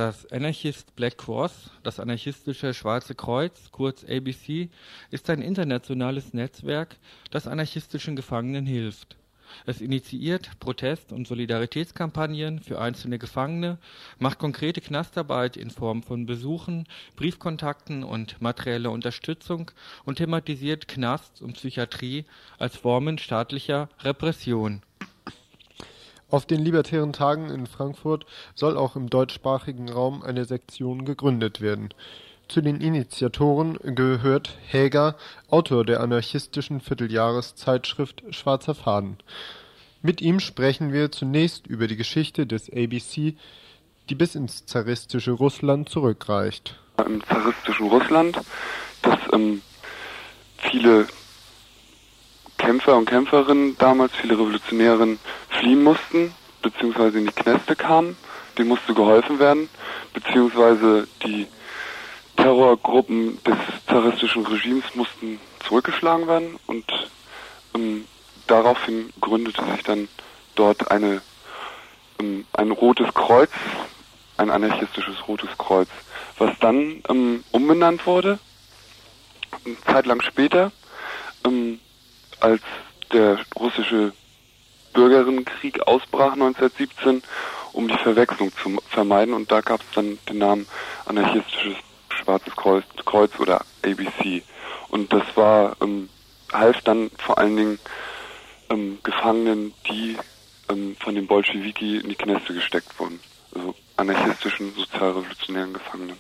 Das 0.01 0.33
Anarchist 0.33 0.97
Black 0.97 1.19
Cross, 1.19 1.69
das 1.83 2.01
anarchistische 2.01 2.73
Schwarze 2.73 3.15
Kreuz, 3.15 3.71
kurz 3.71 4.03
ABC, 4.03 4.71
ist 5.11 5.29
ein 5.29 5.43
internationales 5.43 6.33
Netzwerk, 6.33 6.97
das 7.31 7.47
anarchistischen 7.47 8.17
Gefangenen 8.17 8.65
hilft. 8.65 9.19
Es 9.67 9.83
initiiert 9.83 10.59
Protest- 10.59 11.13
und 11.13 11.29
Solidaritätskampagnen 11.29 12.61
für 12.61 12.81
einzelne 12.81 13.19
Gefangene, 13.19 13.77
macht 14.19 14.39
konkrete 14.39 14.81
Knastarbeit 14.81 15.59
in 15.59 15.69
Form 15.69 16.03
von 16.03 16.25
Besuchen, 16.25 16.87
Briefkontakten 17.17 18.03
und 18.03 18.41
materieller 18.41 18.93
Unterstützung 18.93 19.71
und 20.07 20.17
thematisiert 20.17 20.89
Knast 20.89 21.43
und 21.43 21.57
Psychiatrie 21.57 22.25
als 22.59 22.75
Formen 22.75 23.19
staatlicher 23.19 23.91
Repression. 23.99 24.81
Auf 26.31 26.47
den 26.47 26.61
Libertären 26.61 27.13
Tagen 27.13 27.51
in 27.51 27.67
Frankfurt 27.67 28.25
soll 28.55 28.77
auch 28.77 28.95
im 28.95 29.11
deutschsprachigen 29.11 29.91
Raum 29.91 30.23
eine 30.23 30.45
Sektion 30.45 31.05
gegründet 31.05 31.61
werden. 31.61 31.93
Zu 32.47 32.61
den 32.61 32.81
Initiatoren 32.81 33.79
gehört 33.83 34.57
Häger, 34.67 35.17
Autor 35.49 35.85
der 35.85 36.01
anarchistischen 36.01 36.81
Vierteljahreszeitschrift 36.81 38.23
Schwarzer 38.31 38.75
Faden. 38.75 39.19
Mit 40.03 40.21
ihm 40.21 40.41
sprechen 40.41 40.93
wir 40.93 41.11
zunächst 41.11 41.67
über 41.67 41.89
die 41.89 41.97
Geschichte 41.97 42.47
des 42.47 42.71
ABC, 42.71 43.35
die 44.09 44.15
bis 44.15 44.35
ins 44.35 44.67
zaristische 44.67 45.33
Russland 45.33 45.89
zurückreicht. 45.89 46.79
im 47.05 47.25
zaristischen 47.25 47.89
Russland, 47.89 48.41
dass 49.03 49.19
ähm, 49.33 49.63
viele 50.59 51.07
Kämpfer 52.61 52.95
und 52.95 53.07
Kämpferinnen 53.07 53.79
damals, 53.79 54.13
viele 54.21 54.35
Revolutionärinnen 54.35 55.19
fliehen 55.49 55.83
mussten, 55.83 56.35
beziehungsweise 56.61 57.19
in 57.19 57.27
die 57.27 57.33
Kneste 57.33 57.75
kamen, 57.75 58.19
denen 58.59 58.69
musste 58.69 58.93
geholfen 58.93 59.39
werden, 59.39 59.71
beziehungsweise 60.13 61.09
die 61.25 61.47
Terrorgruppen 62.37 63.43
des 63.45 63.57
zaristischen 63.89 64.45
Regimes 64.47 64.85
mussten 64.95 65.41
zurückgeschlagen 65.67 66.29
werden 66.29 66.59
und 66.67 66.85
ähm, 67.75 68.05
daraufhin 68.47 69.11
gründete 69.23 69.65
sich 69.73 69.83
dann 69.83 70.09
dort 70.55 70.91
eine, 70.91 71.23
ähm, 72.19 72.45
ein 72.53 72.73
rotes 72.73 73.13
Kreuz, 73.15 73.51
ein 74.37 74.51
anarchistisches 74.51 75.17
rotes 75.27 75.49
Kreuz, 75.57 75.89
was 76.37 76.51
dann 76.61 77.03
ähm, 77.09 77.43
umbenannt 77.53 78.07
wurde, 78.07 78.39
eine 79.65 79.81
Zeit 79.81 80.05
lang 80.05 80.21
später, 80.21 80.73
ähm, 81.47 81.81
als 82.41 82.63
der 83.13 83.39
russische 83.57 84.13
Bürgerinnenkrieg 84.93 85.81
ausbrach 85.87 86.33
1917, 86.33 87.23
um 87.73 87.89
die 87.89 87.99
Verwechslung 87.99 88.53
zu 88.57 88.81
vermeiden 88.89 89.35
und 89.35 89.51
da 89.51 89.61
gab 89.61 89.81
es 89.81 89.87
dann 89.95 90.19
den 90.29 90.39
Namen 90.39 90.67
anarchistisches 91.07 91.77
Schwarzes 92.09 92.55
Kreuz, 92.57 92.85
Kreuz 93.05 93.39
oder 93.39 93.65
ABC. 93.85 94.43
Und 94.89 95.13
das 95.13 95.23
war, 95.37 95.77
ähm, 95.81 96.09
half 96.53 96.81
dann 96.83 97.11
vor 97.19 97.39
allen 97.39 97.57
Dingen 97.57 97.79
ähm, 98.71 98.99
Gefangenen, 99.03 99.73
die 99.89 100.17
ähm, 100.69 100.97
von 100.99 101.15
den 101.15 101.27
Bolschewiki 101.27 101.99
in 101.99 102.09
die 102.09 102.17
Kneste 102.17 102.55
gesteckt 102.55 102.99
wurden. 102.99 103.21
Also 103.55 103.75
anarchistischen, 103.97 104.75
sozialrevolutionären 104.75 105.73
Gefangenen. 105.73 106.17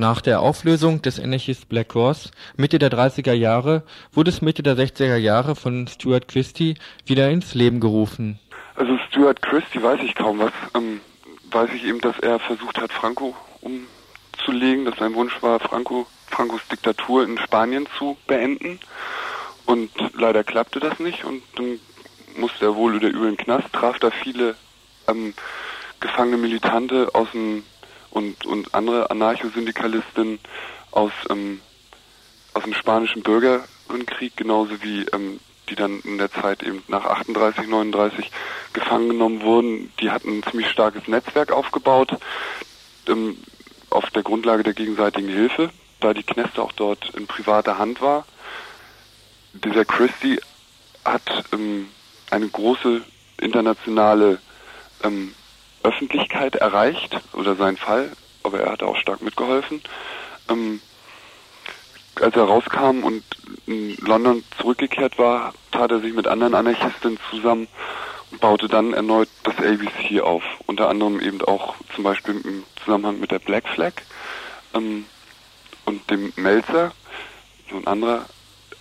Nach 0.00 0.22
der 0.22 0.40
Auflösung 0.40 1.02
des 1.02 1.20
Anarchist 1.20 1.68
Black 1.68 1.90
Cross 1.90 2.30
Mitte 2.56 2.78
der 2.78 2.90
30er 2.90 3.34
Jahre 3.34 3.82
wurde 4.14 4.30
es 4.30 4.40
Mitte 4.40 4.62
der 4.62 4.74
60er 4.74 5.16
Jahre 5.16 5.54
von 5.54 5.86
Stuart 5.88 6.26
Christie 6.26 6.76
wieder 7.04 7.28
ins 7.28 7.52
Leben 7.52 7.80
gerufen. 7.80 8.38
Also 8.76 8.96
Stuart 9.10 9.42
Christie 9.42 9.82
weiß 9.82 10.00
ich 10.02 10.14
kaum 10.14 10.38
was. 10.38 10.52
Ähm, 10.74 11.02
weiß 11.50 11.68
ich 11.74 11.84
eben, 11.84 12.00
dass 12.00 12.18
er 12.20 12.38
versucht 12.38 12.80
hat, 12.80 12.90
Franco 12.90 13.36
umzulegen, 13.60 14.86
dass 14.86 14.96
sein 14.96 15.12
Wunsch 15.12 15.34
war, 15.42 15.60
Franco, 15.60 16.06
Francos 16.28 16.66
Diktatur 16.72 17.24
in 17.24 17.36
Spanien 17.36 17.86
zu 17.98 18.16
beenden. 18.26 18.80
Und 19.66 19.90
leider 20.14 20.44
klappte 20.44 20.80
das 20.80 20.98
nicht 20.98 21.24
und 21.24 21.42
dann 21.56 21.78
musste 22.38 22.64
er 22.64 22.74
wohl 22.74 22.96
oder 22.96 23.08
übel 23.08 23.28
in 23.28 23.36
den 23.36 23.44
Knast, 23.44 23.70
traf 23.74 23.98
da 23.98 24.10
viele 24.10 24.54
ähm, 25.08 25.34
gefangene 26.00 26.38
Militante 26.38 27.10
aus 27.12 27.30
dem 27.32 27.64
und, 28.10 28.44
und 28.46 28.74
andere 28.74 29.10
Anarchosyndikalistinnen 29.10 30.38
aus, 30.90 31.12
ähm, 31.28 31.60
aus 32.54 32.64
dem 32.64 32.74
spanischen 32.74 33.22
Bürgerkrieg, 33.22 34.36
genauso 34.36 34.82
wie 34.82 35.02
ähm, 35.12 35.40
die 35.68 35.76
dann 35.76 36.00
in 36.00 36.18
der 36.18 36.30
Zeit 36.30 36.62
eben 36.62 36.82
nach 36.88 37.04
38, 37.04 37.68
39 37.68 38.30
gefangen 38.72 39.10
genommen 39.10 39.42
wurden. 39.42 39.92
Die 40.00 40.10
hatten 40.10 40.38
ein 40.38 40.42
ziemlich 40.42 40.68
starkes 40.68 41.06
Netzwerk 41.06 41.52
aufgebaut 41.52 42.16
ähm, 43.06 43.36
auf 43.88 44.10
der 44.10 44.22
Grundlage 44.22 44.62
der 44.62 44.74
gegenseitigen 44.74 45.28
Hilfe, 45.28 45.70
da 46.00 46.14
die 46.14 46.22
Kneste 46.22 46.62
auch 46.62 46.72
dort 46.72 47.10
in 47.14 47.26
privater 47.26 47.78
Hand 47.78 48.00
war. 48.00 48.26
Dieser 49.52 49.84
Christie 49.84 50.40
hat 51.04 51.44
ähm, 51.52 51.88
eine 52.30 52.48
große 52.48 53.02
internationale 53.40 54.38
ähm, 55.02 55.34
Öffentlichkeit 55.82 56.56
erreicht 56.56 57.20
oder 57.32 57.56
sein 57.56 57.76
Fall, 57.76 58.12
aber 58.42 58.60
er 58.60 58.72
hat 58.72 58.82
auch 58.82 58.96
stark 58.96 59.22
mitgeholfen. 59.22 59.82
Ähm, 60.48 60.80
als 62.20 62.36
er 62.36 62.44
rauskam 62.44 63.02
und 63.02 63.24
in 63.66 63.96
London 63.98 64.44
zurückgekehrt 64.58 65.18
war, 65.18 65.54
tat 65.72 65.90
er 65.90 66.00
sich 66.00 66.12
mit 66.12 66.26
anderen 66.26 66.54
Anarchisten 66.54 67.18
zusammen 67.30 67.68
und 68.30 68.40
baute 68.40 68.68
dann 68.68 68.92
erneut 68.92 69.28
das 69.42 69.56
ABC 69.56 70.20
auf. 70.20 70.42
Unter 70.66 70.88
anderem 70.88 71.20
eben 71.20 71.40
auch 71.42 71.74
zum 71.94 72.04
Beispiel 72.04 72.40
im 72.44 72.64
Zusammenhang 72.84 73.20
mit 73.20 73.30
der 73.30 73.38
Black 73.38 73.68
Flag 73.68 73.92
ähm, 74.74 75.06
und 75.86 76.10
dem 76.10 76.32
Melzer, 76.36 76.92
so 77.70 77.76
ein 77.76 77.86
anderer 77.86 78.26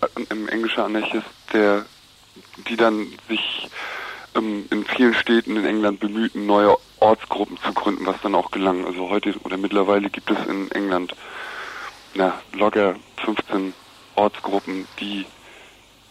äh, 0.02 0.08
ein 0.30 0.48
englischer 0.50 0.86
Anarchist, 0.86 1.28
der 1.54 1.86
die 2.68 2.76
dann 2.76 3.08
sich 3.28 3.70
ähm, 4.36 4.66
in 4.70 4.86
vielen 4.86 5.14
Städten 5.14 5.56
in 5.58 5.66
England 5.66 6.00
bemühten, 6.00 6.46
neue 6.46 6.78
Ortsgruppen 7.00 7.58
zu 7.58 7.74
gründen, 7.74 8.06
was 8.06 8.22
dann 8.22 8.36
auch 8.36 8.52
gelang. 8.52 8.86
Also 8.86 9.10
heute 9.10 9.34
oder 9.44 9.58
mittlerweile 9.58 10.10
gibt 10.10 10.30
es 10.32 10.46
in 10.48 10.72
England 10.72 11.16
na, 12.14 12.42
locker 12.54 12.96
15 13.24 13.74
Ortsgruppen, 14.16 14.88
die 15.00 15.26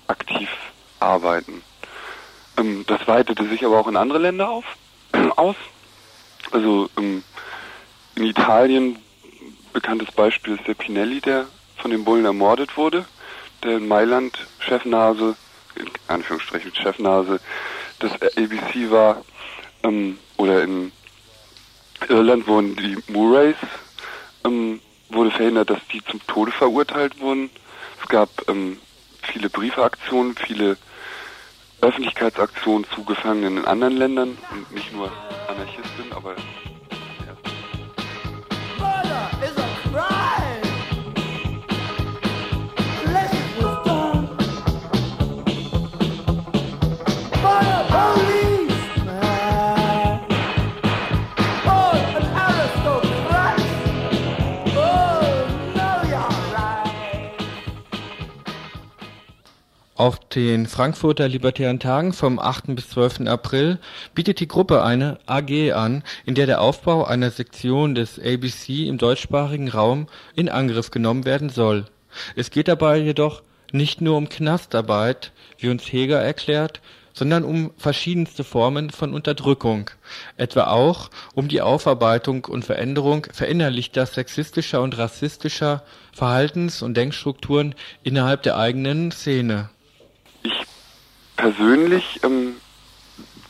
aktiv 0.07 0.49
arbeiten. 1.01 1.63
Ähm, 2.57 2.85
das 2.87 3.07
weitete 3.07 3.49
sich 3.49 3.65
aber 3.65 3.79
auch 3.79 3.89
in 3.89 3.97
andere 3.97 4.19
Länder 4.19 4.49
auf, 4.49 4.65
aus. 5.37 5.57
Also 6.51 6.89
ähm, 6.97 7.23
in 8.15 8.25
Italien 8.25 8.99
bekanntes 9.73 10.11
Beispiel 10.13 10.55
ist 10.55 10.67
der 10.67 10.75
Pinelli, 10.75 11.21
der 11.21 11.47
von 11.77 11.91
den 11.91 12.05
Bullen 12.05 12.25
ermordet 12.25 12.77
wurde, 12.77 13.05
der 13.63 13.77
in 13.77 13.89
Mailand 13.89 14.47
Chefnase, 14.59 15.37
in 15.77 15.89
Anführungsstrichen 16.09 16.75
Chefnase 16.75 17.41
des 18.01 18.13
ABC 18.13 18.91
war, 18.91 19.23
ähm, 19.83 20.19
oder 20.37 20.63
in 20.63 20.93
Irland 22.09 22.47
wurden 22.47 22.77
die 22.77 22.97
Murrays, 23.09 23.57
ähm, 24.45 24.81
wurde 25.09 25.31
verhindert, 25.31 25.71
dass 25.71 25.81
die 25.93 26.03
zum 26.05 26.25
Tode 26.27 26.53
verurteilt 26.53 27.21
wurden. 27.21 27.51
Es 28.03 28.09
gab 28.09 28.31
ähm, 28.49 28.79
viele 29.23 29.51
Briefeaktionen, 29.51 30.37
viele 30.37 30.77
Öffentlichkeitsaktionen 31.81 32.87
zu 32.95 33.05
Gefangenen 33.05 33.59
in 33.59 33.65
anderen 33.65 33.97
Ländern 33.97 34.39
und 34.51 34.73
nicht 34.73 34.93
nur 34.93 35.11
Anarchisten, 35.49 36.13
aber 36.13 36.35
Auf 59.99 60.21
den 60.21 60.69
Frankfurter 60.69 61.27
Libertären 61.27 61.81
Tagen 61.81 62.13
vom 62.13 62.39
8. 62.39 62.77
bis 62.77 62.91
12. 62.91 63.23
April 63.27 63.81
bietet 64.15 64.39
die 64.39 64.47
Gruppe 64.47 64.85
eine 64.85 65.19
AG 65.27 65.73
an, 65.73 66.05
in 66.25 66.37
der 66.37 66.47
der 66.47 66.61
Aufbau 66.61 67.03
einer 67.03 67.33
Sektion 67.33 67.97
des 67.97 68.17
ABC 68.17 68.87
im 68.87 68.97
deutschsprachigen 68.97 69.67
Raum 69.67 70.07
in 70.37 70.49
Angriff 70.49 70.93
genommen 70.93 71.25
werden 71.25 71.49
soll. 71.49 71.87
Es 72.37 72.53
geht 72.53 72.69
dabei 72.69 72.99
jedoch 72.99 73.43
nicht 73.73 74.01
nur 74.01 74.17
um 74.17 74.29
Knastarbeit, 74.29 75.33
wie 75.59 75.69
uns 75.69 75.83
Heger 75.93 76.21
erklärt, 76.21 76.81
sondern 77.13 77.43
um 77.43 77.73
verschiedenste 77.77 78.45
Formen 78.45 78.91
von 78.91 79.13
Unterdrückung, 79.13 79.91
etwa 80.37 80.69
auch 80.69 81.11
um 81.35 81.49
die 81.49 81.61
Aufarbeitung 81.61 82.45
und 82.45 82.65
Veränderung 82.65 83.27
verinnerlichter 83.33 84.07
sexistischer 84.07 84.81
und 84.81 84.97
rassistischer 84.97 85.83
Verhaltens- 86.13 86.83
und 86.83 86.97
Denkstrukturen 86.97 87.75
innerhalb 88.05 88.45
der 88.45 88.57
eigenen 88.57 89.11
Szene. 89.11 89.71
Persönlich 91.37 92.21
ähm, 92.23 92.57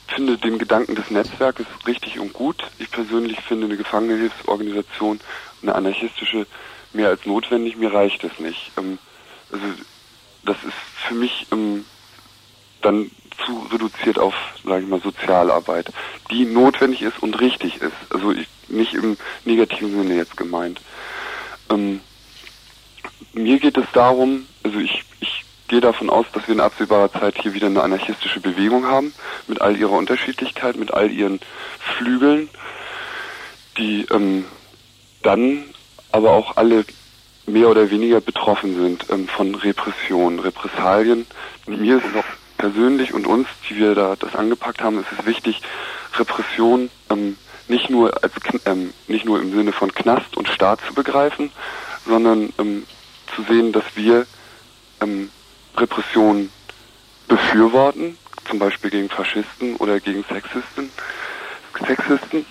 finde 0.07 0.39
den 0.39 0.59
Gedanken 0.59 0.95
des 0.95 1.11
Netzwerkes 1.11 1.67
richtig 1.87 2.19
und 2.19 2.33
gut. 2.33 2.65
Ich 2.79 2.91
persönlich 2.91 3.41
finde 3.41 3.67
eine 3.67 3.77
Gefangenenhilfsorganisation, 3.77 5.21
eine 5.63 5.75
anarchistische, 5.75 6.47
mehr 6.93 7.09
als 7.09 7.27
notwendig. 7.27 7.77
Mir 7.77 7.93
reicht 7.93 8.25
es 8.25 8.39
nicht. 8.39 8.73
Ähm, 8.77 8.99
also 9.51 9.65
das 10.45 10.57
ist 10.65 10.75
für 11.07 11.15
mich 11.15 11.47
ähm, 11.53 11.85
dann 12.83 13.11
zu 13.45 13.67
reduziert 13.73 14.19
auf, 14.19 14.35
sage 14.65 14.83
ich 14.83 14.89
mal, 14.89 15.01
Sozialarbeit, 15.01 15.93
die 16.31 16.45
notwendig 16.45 17.03
ist 17.03 17.23
und 17.23 17.41
richtig 17.41 17.81
ist. 17.81 17.97
Also 18.11 18.33
ich, 18.33 18.49
nicht 18.69 18.95
im 18.95 19.17
negativen 19.45 19.91
Sinne 19.91 20.17
jetzt 20.17 20.37
gemeint. 20.37 20.81
Ähm, 21.71 22.01
mir 23.33 23.59
geht 23.59 23.77
es 23.77 23.87
darum, 23.93 24.47
also 24.63 24.79
ich, 24.79 24.93
ich 24.93 25.08
gehe 25.69 25.81
davon 25.81 26.11
aus, 26.11 26.27
dass 26.33 26.47
wir 26.49 26.55
in 26.55 26.61
absehbarer 26.61 27.13
Zeit 27.13 27.41
hier 27.41 27.55
wieder 27.55 27.67
eine 27.67 27.83
anarchistische 27.83 28.41
Bewegung 28.41 28.87
haben, 28.87 29.13
mit 29.47 29.61
all 29.61 29.77
ihrer 29.77 29.93
Unterschiedlichkeit, 29.93 30.77
mit 30.77 30.93
all 30.93 31.11
ihren 31.11 31.41
Flügeln, 31.79 32.49
die 33.77 34.07
ähm, 34.11 34.45
dann 35.23 35.65
aber 36.11 36.33
auch 36.33 36.57
alle 36.57 36.85
mehr 37.47 37.69
oder 37.69 37.91
weniger 37.91 38.21
betroffen 38.21 38.77
sind 38.77 39.07
ähm, 39.11 39.29
von 39.29 39.55
Repression, 39.55 40.39
Repressalien. 40.39 41.27
Mir 41.67 41.99
ist 41.99 42.05
es 42.05 42.17
auch 42.17 42.25
persönlich 42.57 43.15
und 43.15 43.27
uns, 43.27 43.47
die 43.69 43.77
wir 43.77 43.95
da 43.95 44.17
das 44.17 44.35
angepackt 44.35 44.83
haben, 44.83 44.99
ist 45.01 45.13
es 45.19 45.27
wichtig, 45.27 45.61
Repression 46.19 46.91
ähm, 47.11 47.37
nicht 47.69 47.91
nur 47.91 48.23
als 48.23 48.33
ähm, 48.65 48.93
nicht 49.07 49.25
nur 49.25 49.41
im 49.41 49.53
Sinne 49.53 49.73
von 49.73 49.93
Knast 49.93 50.37
und 50.37 50.49
Staat 50.49 50.81
zu 50.87 50.95
begreifen, 50.95 51.51
sondern 52.07 52.53
ähm, 52.59 52.85
zu 53.35 53.43
sehen, 53.43 53.73
dass 53.73 53.85
wir 53.95 54.27
ähm, 55.03 55.31
Repression 55.81 56.51
befürworten, 57.29 58.17
zum 58.49 58.59
Beispiel 58.59 58.91
gegen 58.91 59.09
Faschisten 59.09 59.77
oder 59.77 60.01
gegen 60.01 60.25
Sexisten, 60.25 60.91
Sexisten. 61.87 62.47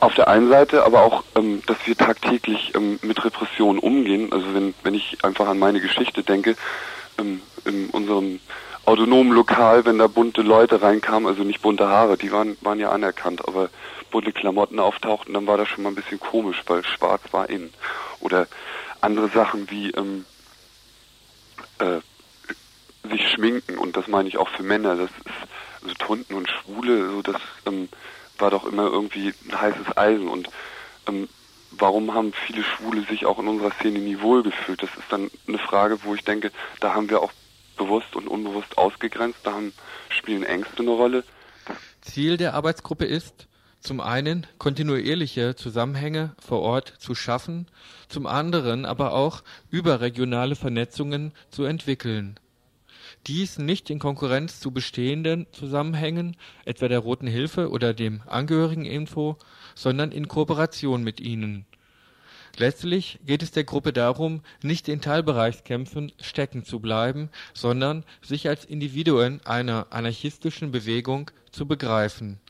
Auf 0.00 0.14
der 0.14 0.28
einen 0.28 0.48
Seite, 0.48 0.84
aber 0.84 1.02
auch, 1.02 1.24
ähm, 1.36 1.62
dass 1.66 1.76
wir 1.84 1.94
tagtäglich 1.94 2.74
ähm, 2.74 2.98
mit 3.02 3.22
Repression 3.22 3.78
umgehen. 3.78 4.32
Also 4.32 4.54
wenn, 4.54 4.72
wenn 4.82 4.94
ich 4.94 5.22
einfach 5.22 5.46
an 5.46 5.58
meine 5.58 5.80
Geschichte 5.80 6.22
denke, 6.22 6.56
ähm, 7.18 7.42
in 7.66 7.90
unserem 7.90 8.40
autonomen 8.86 9.32
Lokal, 9.32 9.84
wenn 9.84 9.98
da 9.98 10.06
bunte 10.06 10.40
Leute 10.40 10.80
reinkamen, 10.80 11.28
also 11.28 11.42
nicht 11.42 11.60
bunte 11.60 11.86
Haare, 11.86 12.16
die 12.16 12.32
waren, 12.32 12.56
waren 12.62 12.80
ja 12.80 12.90
anerkannt, 12.90 13.46
aber 13.46 13.68
bunte 14.10 14.32
Klamotten 14.32 14.80
auftauchten, 14.80 15.34
dann 15.34 15.46
war 15.46 15.58
das 15.58 15.68
schon 15.68 15.82
mal 15.84 15.90
ein 15.90 15.94
bisschen 15.94 16.18
komisch, 16.18 16.62
weil 16.66 16.82
schwarz 16.84 17.22
war 17.30 17.50
in. 17.50 17.70
Oder 18.20 18.46
andere 19.02 19.28
Sachen 19.28 19.70
wie 19.70 19.90
ähm, 19.90 20.24
äh, 21.78 22.00
sich 23.08 23.28
schminken 23.30 23.78
und 23.78 23.96
das 23.96 24.08
meine 24.08 24.28
ich 24.28 24.36
auch 24.38 24.48
für 24.48 24.62
Männer. 24.62 24.96
Das 24.96 25.10
ist 25.10 25.82
also 25.82 25.94
Tunden 25.94 26.34
und 26.34 26.48
Schwule, 26.48 27.10
so 27.10 27.22
das 27.22 27.40
ähm, 27.66 27.88
war 28.38 28.50
doch 28.50 28.64
immer 28.64 28.84
irgendwie 28.84 29.32
ein 29.48 29.60
heißes 29.60 29.96
Eisen 29.96 30.28
und 30.28 30.48
ähm, 31.06 31.28
warum 31.70 32.14
haben 32.14 32.32
viele 32.32 32.62
Schwule 32.62 33.02
sich 33.04 33.26
auch 33.26 33.38
in 33.38 33.48
unserer 33.48 33.72
Szene 33.72 33.98
nie 33.98 34.20
wohlgefühlt? 34.20 34.82
Das 34.82 34.90
ist 34.90 35.10
dann 35.10 35.30
eine 35.46 35.58
Frage, 35.58 36.02
wo 36.04 36.14
ich 36.14 36.24
denke, 36.24 36.50
da 36.80 36.94
haben 36.94 37.10
wir 37.10 37.22
auch 37.22 37.32
bewusst 37.76 38.14
und 38.16 38.28
unbewusst 38.28 38.76
ausgegrenzt, 38.76 39.38
da 39.44 39.52
haben, 39.52 39.72
spielen 40.10 40.42
Ängste 40.42 40.80
eine 40.80 40.90
Rolle. 40.90 41.24
Ziel 42.02 42.36
der 42.36 42.54
Arbeitsgruppe 42.54 43.06
ist, 43.06 43.46
zum 43.80 44.00
einen 44.00 44.46
kontinuierliche 44.58 45.54
Zusammenhänge 45.54 46.34
vor 46.38 46.60
Ort 46.60 46.94
zu 46.98 47.14
schaffen, 47.14 47.66
zum 48.08 48.26
anderen 48.26 48.84
aber 48.84 49.12
auch 49.12 49.42
überregionale 49.70 50.54
Vernetzungen 50.54 51.32
zu 51.50 51.64
entwickeln. 51.64 52.38
Dies 53.26 53.58
nicht 53.58 53.90
in 53.90 53.98
Konkurrenz 53.98 54.60
zu 54.60 54.70
bestehenden 54.70 55.46
Zusammenhängen, 55.52 56.36
etwa 56.64 56.88
der 56.88 57.00
Roten 57.00 57.26
Hilfe 57.26 57.70
oder 57.70 57.92
dem 57.92 58.22
Angehörigeninfo, 58.26 59.36
sondern 59.74 60.10
in 60.10 60.26
Kooperation 60.26 61.04
mit 61.04 61.20
ihnen. 61.20 61.66
Letztlich 62.56 63.20
geht 63.24 63.42
es 63.42 63.52
der 63.52 63.64
Gruppe 63.64 63.92
darum, 63.92 64.42
nicht 64.62 64.88
in 64.88 65.00
Teilbereichskämpfen 65.00 66.12
stecken 66.20 66.64
zu 66.64 66.80
bleiben, 66.80 67.30
sondern 67.54 68.04
sich 68.22 68.48
als 68.48 68.64
Individuen 68.64 69.40
einer 69.44 69.88
anarchistischen 69.90 70.72
Bewegung 70.72 71.30
zu 71.52 71.66
begreifen. 71.66 72.40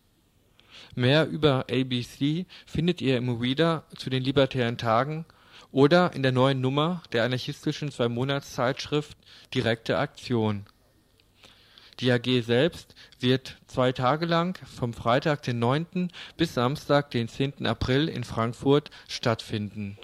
Mehr 0.94 1.28
über 1.28 1.66
ABC 1.70 2.46
findet 2.66 3.00
ihr 3.00 3.16
im 3.16 3.28
Reader 3.40 3.84
zu 3.96 4.08
den 4.08 4.22
Libertären 4.22 4.78
Tagen 4.78 5.26
oder 5.72 6.12
in 6.12 6.22
der 6.22 6.32
neuen 6.32 6.60
Nummer 6.60 7.02
der 7.12 7.24
anarchistischen 7.24 7.90
Zwei-Monats-Zeitschrift 7.90 9.16
Direkte 9.54 9.98
Aktion. 9.98 10.66
Die 12.00 12.10
AG 12.10 12.42
selbst 12.42 12.94
wird 13.18 13.58
zwei 13.66 13.92
Tage 13.92 14.24
lang 14.24 14.58
vom 14.64 14.94
Freitag, 14.94 15.42
den 15.42 15.58
9. 15.58 16.10
bis 16.36 16.54
Samstag, 16.54 17.10
den 17.10 17.28
10. 17.28 17.66
April 17.66 18.08
in 18.08 18.24
Frankfurt 18.24 18.90
stattfinden. 19.06 19.98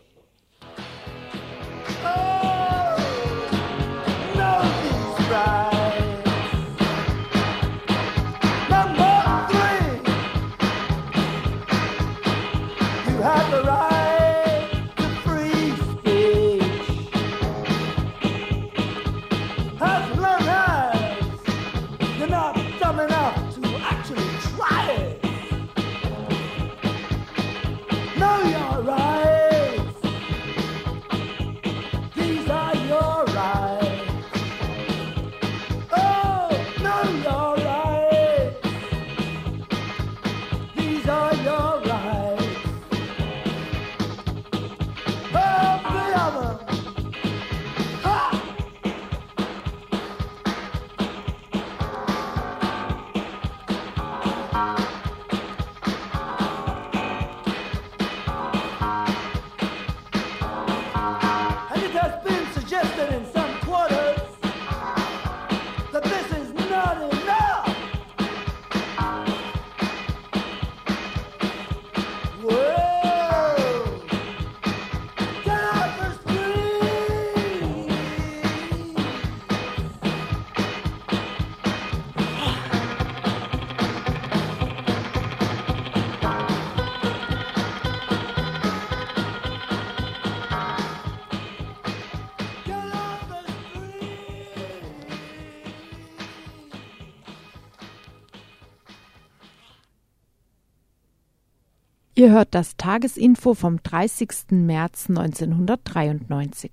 Ihr 102.18 102.30
hört 102.30 102.54
das 102.54 102.78
Tagesinfo 102.78 103.52
vom 103.52 103.82
30. 103.82 104.46
März 104.52 105.10
1993. 105.10 106.70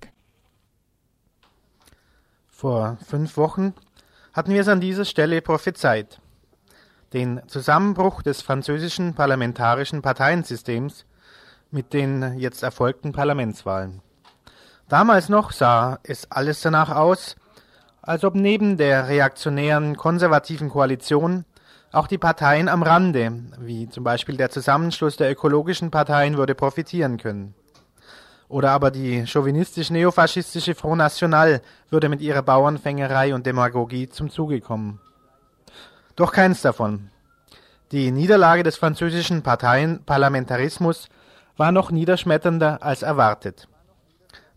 Vor 2.48 2.98
fünf 3.06 3.36
Wochen 3.36 3.74
hatten 4.32 4.54
wir 4.54 4.62
es 4.62 4.70
an 4.70 4.80
dieser 4.80 5.04
Stelle 5.04 5.42
prophezeit. 5.42 6.22
Den 7.12 7.42
Zusammenbruch 7.48 8.22
des 8.22 8.42
französischen 8.42 9.16
parlamentarischen 9.16 10.02
Parteiensystems 10.02 11.06
mit 11.72 11.92
den 11.92 12.40
jetzt 12.40 12.64
erfolgten 12.64 13.12
Parlamentswahlen. 13.12 14.02
Damals 14.88 15.28
noch 15.28 15.52
sah 15.52 16.00
es 16.04 16.32
alles 16.32 16.62
danach 16.62 16.96
aus, 16.96 17.36
als 18.02 18.24
ob 18.24 18.36
neben 18.36 18.78
der 18.78 19.10
reaktionären 19.10 19.98
konservativen 19.98 20.70
Koalition 20.70 21.44
auch 21.94 22.08
die 22.08 22.18
Parteien 22.18 22.68
am 22.68 22.84
Rande, 22.84 23.32
wie 23.60 23.88
zum 23.88 24.04
Beispiel 24.04 24.36
der 24.36 24.50
Zusammenschluss 24.50 25.16
der 25.16 25.32
ökologischen 25.32 25.92
Parteien, 25.92 26.38
würde 26.38 26.56
profitieren 26.56 27.18
können. 27.18 27.54
Oder 28.50 28.72
aber 28.72 28.92
die 28.92 29.26
chauvinistisch-neofaschistische 29.26 30.76
Front 30.76 30.98
National 30.98 31.62
würde 31.90 32.10
mit 32.10 32.22
ihrer 32.22 32.42
Bauernfängerei 32.42 33.34
und 33.34 33.46
Demagogie 33.46 34.10
zum 34.10 34.30
Zuge 34.30 34.60
kommen. 34.60 35.00
Doch 36.16 36.32
keins 36.32 36.62
davon. 36.62 37.10
Die 37.92 38.12
Niederlage 38.12 38.64
des 38.64 38.76
französischen 38.76 39.44
Parteienparlamentarismus 39.44 41.10
war 41.58 41.72
noch 41.72 41.92
niederschmetternder 41.92 42.82
als 42.82 43.04
erwartet. 43.04 43.68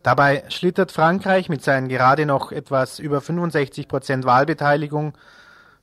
Dabei 0.03 0.45
schlittert 0.49 0.93
Frankreich 0.93 1.49
mit 1.49 1.63
seinen 1.63 1.89
gerade 1.89 2.25
noch 2.25 2.53
etwas 2.53 2.99
über 2.99 3.21
65 3.21 3.89
Prozent 3.89 4.25
Wahlbeteiligung 4.25 5.13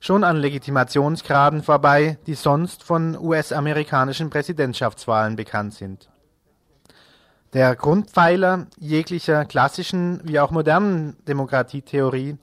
schon 0.04 0.22
an 0.22 0.36
Legitimationsgraden 0.36 1.62
vorbei, 1.62 2.18
die 2.26 2.34
sonst 2.34 2.82
von 2.82 3.16
US-amerikanischen 3.16 4.28
Präsidentschaftswahlen 4.28 5.34
bekannt 5.34 5.72
sind. 5.72 6.10
Der 7.54 7.74
Grundpfeiler 7.74 8.66
jeglicher 8.78 9.46
klassischen 9.46 10.20
wie 10.24 10.40
auch 10.40 10.50
modernen 10.50 11.16
Demokratietheorie, 11.26 12.36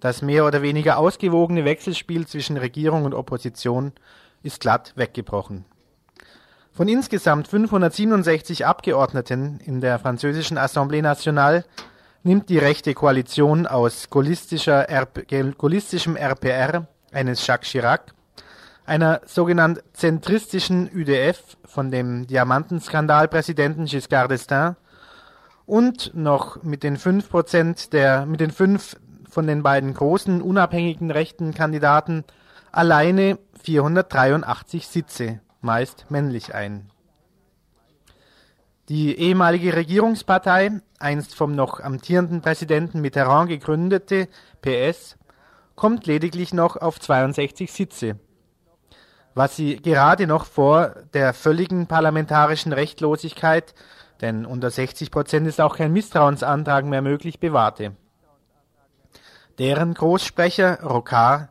das 0.00 0.20
mehr 0.20 0.44
oder 0.46 0.62
weniger 0.62 0.98
ausgewogene 0.98 1.64
Wechselspiel 1.64 2.26
zwischen 2.26 2.56
Regierung 2.56 3.04
und 3.04 3.14
Opposition, 3.14 3.92
ist 4.42 4.58
glatt 4.60 4.92
weggebrochen. 4.96 5.64
Von 6.72 6.88
insgesamt 6.88 7.46
567 7.46 8.66
Abgeordneten 8.66 9.60
in 9.64 9.80
der 9.80 10.00
französischen 10.00 10.58
Assemblée 10.58 11.02
nationale 11.02 11.64
nimmt 12.24 12.48
die 12.48 12.58
rechte 12.58 12.94
Koalition 12.94 13.68
aus 13.68 14.10
gaullistischer 14.10 14.88
RP, 14.90 15.56
gaullistischem 15.56 16.16
RPR 16.16 16.88
eines 17.16 17.44
Jacques 17.46 17.70
Chirac, 17.70 18.12
einer 18.84 19.22
sogenannt 19.24 19.82
zentristischen 19.94 20.88
UDF 20.94 21.56
von 21.64 21.90
dem 21.90 22.26
Diamantenskandalpräsidenten 22.26 23.86
Giscard 23.86 24.30
d'Estaing 24.30 24.76
und 25.64 26.12
noch 26.14 26.62
mit 26.62 26.82
den 26.82 26.96
fünf 26.96 27.28
Prozent 27.30 27.92
der, 27.92 28.26
mit 28.26 28.40
den 28.40 28.50
fünf 28.50 28.96
von 29.28 29.46
den 29.46 29.62
beiden 29.62 29.94
großen 29.94 30.40
unabhängigen 30.40 31.10
rechten 31.10 31.52
Kandidaten 31.54 32.24
alleine 32.70 33.38
483 33.62 34.86
Sitze, 34.86 35.40
meist 35.60 36.06
männlich 36.10 36.54
ein. 36.54 36.90
Die 38.88 39.18
ehemalige 39.18 39.74
Regierungspartei, 39.74 40.80
einst 41.00 41.34
vom 41.34 41.56
noch 41.56 41.80
amtierenden 41.80 42.40
Präsidenten 42.40 43.00
Mitterrand 43.00 43.48
gegründete 43.48 44.28
PS, 44.62 45.16
kommt 45.76 46.06
lediglich 46.06 46.52
noch 46.52 46.76
auf 46.76 46.98
62 46.98 47.70
Sitze, 47.70 48.18
was 49.34 49.54
sie 49.54 49.76
gerade 49.76 50.26
noch 50.26 50.46
vor 50.46 50.94
der 51.12 51.34
völligen 51.34 51.86
parlamentarischen 51.86 52.72
Rechtlosigkeit, 52.72 53.74
denn 54.22 54.46
unter 54.46 54.70
60 54.70 55.10
Prozent 55.10 55.46
ist 55.46 55.60
auch 55.60 55.76
kein 55.76 55.92
Misstrauensantrag 55.92 56.86
mehr 56.86 57.02
möglich, 57.02 57.38
bewahrte. 57.38 57.92
Deren 59.58 59.94
Großsprecher 59.94 60.82
Rocard, 60.82 61.50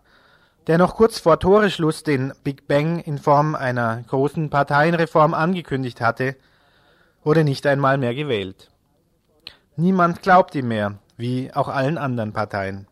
der 0.68 0.80
noch 0.80 0.96
kurz 0.96 1.20
vor 1.20 1.40
Toreschluss 1.40 2.02
den 2.02 2.34
Big 2.44 2.68
Bang 2.68 3.00
in 3.00 3.20
Form 3.20 3.54
einer 3.54 4.02
großen 4.08 4.50
Parteienreform 4.50 5.36
angekündigt 5.36 6.02
hatte, 6.02 6.36
wurde 7.24 7.44
nicht 7.44 7.68
einmal 7.68 8.00
mehr 8.00 8.16
gewählt. 8.16 8.72
Niemand 9.76 10.24
glaubt 10.24 10.56
ihm 10.56 10.70
mehr, 10.70 10.98
wie 11.18 11.54
auch 11.54 11.68
allen 11.68 12.00
anderen 12.00 12.34
Parteien. 12.34 12.88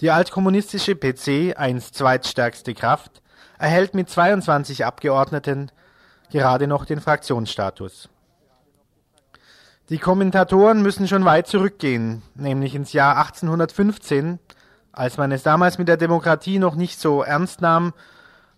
Die 0.00 0.10
altkommunistische 0.10 0.94
PC, 0.94 1.56
einst 1.56 1.94
zweitstärkste 1.94 2.74
Kraft, 2.74 3.22
erhält 3.58 3.94
mit 3.94 4.10
22 4.10 4.84
Abgeordneten 4.84 5.70
gerade 6.30 6.66
noch 6.66 6.84
den 6.84 7.00
Fraktionsstatus. 7.00 8.10
Die 9.88 9.98
Kommentatoren 9.98 10.82
müssen 10.82 11.08
schon 11.08 11.24
weit 11.24 11.46
zurückgehen, 11.46 12.22
nämlich 12.34 12.74
ins 12.74 12.92
Jahr 12.92 13.16
1815, 13.16 14.38
als 14.92 15.16
man 15.16 15.32
es 15.32 15.42
damals 15.42 15.78
mit 15.78 15.88
der 15.88 15.96
Demokratie 15.96 16.58
noch 16.58 16.74
nicht 16.74 17.00
so 17.00 17.22
ernst 17.22 17.60
nahm, 17.60 17.94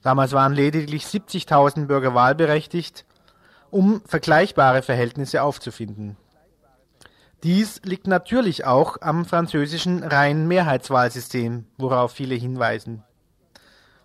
damals 0.02 0.32
waren 0.32 0.54
lediglich 0.54 1.04
70.000 1.04 1.86
Bürger 1.86 2.14
wahlberechtigt, 2.14 3.04
um 3.70 4.00
vergleichbare 4.06 4.82
Verhältnisse 4.82 5.42
aufzufinden. 5.42 6.16
Dies 7.44 7.80
liegt 7.84 8.08
natürlich 8.08 8.64
auch 8.64 8.96
am 9.00 9.24
französischen 9.24 10.02
reinen 10.02 10.48
Mehrheitswahlsystem, 10.48 11.66
worauf 11.76 12.12
viele 12.12 12.34
hinweisen. 12.34 13.04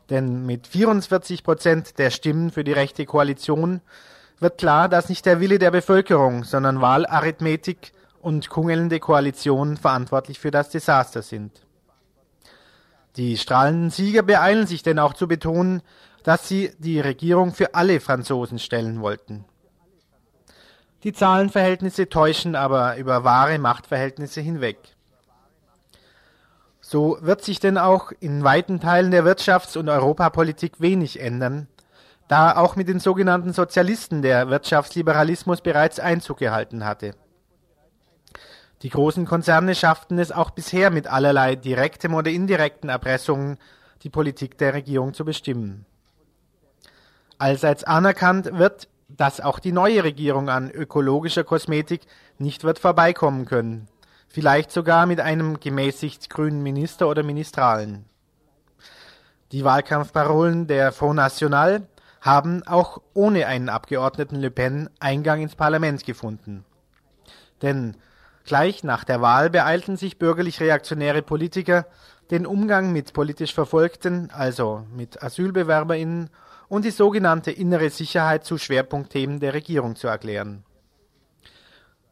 Denn 0.10 0.46
mit 0.46 0.68
44 0.68 1.44
Prozent 1.44 1.98
der 1.98 2.12
Stimmen 2.12 2.52
für 2.52 2.64
die 2.64 2.74
rechte 2.74 3.06
Koalition 3.06 3.82
wird 4.40 4.60
klar, 4.60 4.88
dass 4.88 5.10
nicht 5.10 5.26
der 5.26 5.40
Wille 5.40 5.58
der 5.58 5.72
Bevölkerung, 5.72 6.44
sondern 6.44 6.82
Wahlarithmetik 6.82 7.94
und 8.22 8.50
kungelnde 8.50 9.00
Koalitionen 9.00 9.78
verantwortlich 9.78 10.40
für 10.40 10.52
das 10.52 10.70
Desaster 10.70 11.24
sind. 11.24 11.66
Die 13.16 13.38
strahlenden 13.38 13.90
Sieger 13.90 14.24
beeilen 14.24 14.68
sich 14.68 14.84
denn 14.84 15.00
auch 15.00 15.14
zu 15.14 15.28
betonen, 15.28 15.82
dass 16.24 16.48
sie 16.48 16.72
die 16.78 17.00
Regierung 17.00 17.54
für 17.54 17.74
alle 17.76 18.00
Franzosen 18.00 18.60
stellen 18.60 19.02
wollten. 19.02 19.46
Die 21.04 21.12
Zahlenverhältnisse 21.12 22.08
täuschen 22.08 22.56
aber 22.56 22.96
über 22.96 23.26
wahre 23.26 23.60
Machtverhältnisse 23.60 24.40
hinweg. 24.40 24.78
So 26.80 27.18
wird 27.22 27.44
sich 27.44 27.60
denn 27.60 27.78
auch 27.78 28.12
in 28.20 28.44
weiten 28.44 28.80
Teilen 28.80 29.12
der 29.12 29.26
Wirtschafts- 29.26 29.78
und 29.78 29.90
Europapolitik 29.90 30.80
wenig 30.80 31.20
ändern, 31.20 31.68
da 32.30 32.56
auch 32.56 32.78
mit 32.78 32.88
den 32.88 33.00
sogenannten 33.00 33.52
Sozialisten 33.52 34.22
der 34.22 34.50
Wirtschaftsliberalismus 34.50 35.60
bereits 35.60 36.00
Einzug 36.00 36.38
gehalten 36.38 36.86
hatte. 36.86 37.16
Die 38.82 38.90
großen 38.90 39.26
Konzerne 39.26 39.76
schafften 39.76 40.20
es 40.20 40.32
auch 40.32 40.52
bisher 40.52 40.90
mit 40.90 41.08
allerlei 41.08 41.56
direktem 41.56 42.14
oder 42.14 42.32
indirekten 42.32 42.90
Erpressungen, 42.90 43.58
die 44.04 44.10
Politik 44.10 44.58
der 44.58 44.74
Regierung 44.74 45.14
zu 45.14 45.26
bestimmen. 45.26 45.86
Allseits 47.38 47.84
anerkannt 47.84 48.58
wird, 48.58 48.88
dass 49.18 49.42
auch 49.42 49.60
die 49.60 49.72
neue 49.72 50.04
Regierung 50.04 50.50
an 50.50 50.72
ökologischer 50.72 51.44
Kosmetik 51.44 52.02
nicht 52.38 52.64
wird 52.64 52.80
vorbeikommen 52.80 53.46
können, 53.46 53.88
vielleicht 54.28 54.72
sogar 54.72 55.06
mit 55.06 55.20
einem 55.20 55.60
gemäßigt 55.60 56.30
grünen 56.30 56.64
Minister 56.64 57.08
oder 57.08 57.24
Ministralen. 57.24 58.06
Die 59.52 59.64
Wahlkampfparolen 59.64 60.66
der 60.66 60.92
Front 60.92 61.18
National 61.18 61.88
haben 62.22 62.66
auch 62.66 63.02
ohne 63.14 63.46
einen 63.46 63.70
Abgeordneten 63.70 64.38
Le 64.38 64.50
Pen 64.50 64.90
Eingang 65.00 65.42
ins 65.42 65.56
Parlament 65.56 66.06
gefunden. 66.06 66.66
Denn 67.62 67.96
gleich 68.46 68.84
nach 68.84 69.04
der 69.04 69.22
Wahl 69.22 69.50
beeilten 69.50 69.98
sich 69.98 70.18
bürgerlich-reaktionäre 70.18 71.22
Politiker, 71.22 71.86
den 72.32 72.48
Umgang 72.48 72.94
mit 72.94 73.14
politisch 73.14 73.54
Verfolgten, 73.54 74.32
also 74.32 74.88
mit 74.96 75.22
Asylbewerberinnen 75.22 76.30
und 76.70 76.86
die 76.86 76.92
sogenannte 76.92 77.52
innere 77.52 77.90
Sicherheit 77.90 78.46
zu 78.46 78.58
Schwerpunktthemen 78.58 79.40
der 79.40 79.54
Regierung 79.54 79.96
zu 79.96 80.08
erklären. 80.08 80.64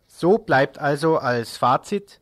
So 0.08 0.38
bleibt 0.38 0.78
also 0.78 1.18
als 1.18 1.58
Fazit 1.58 2.22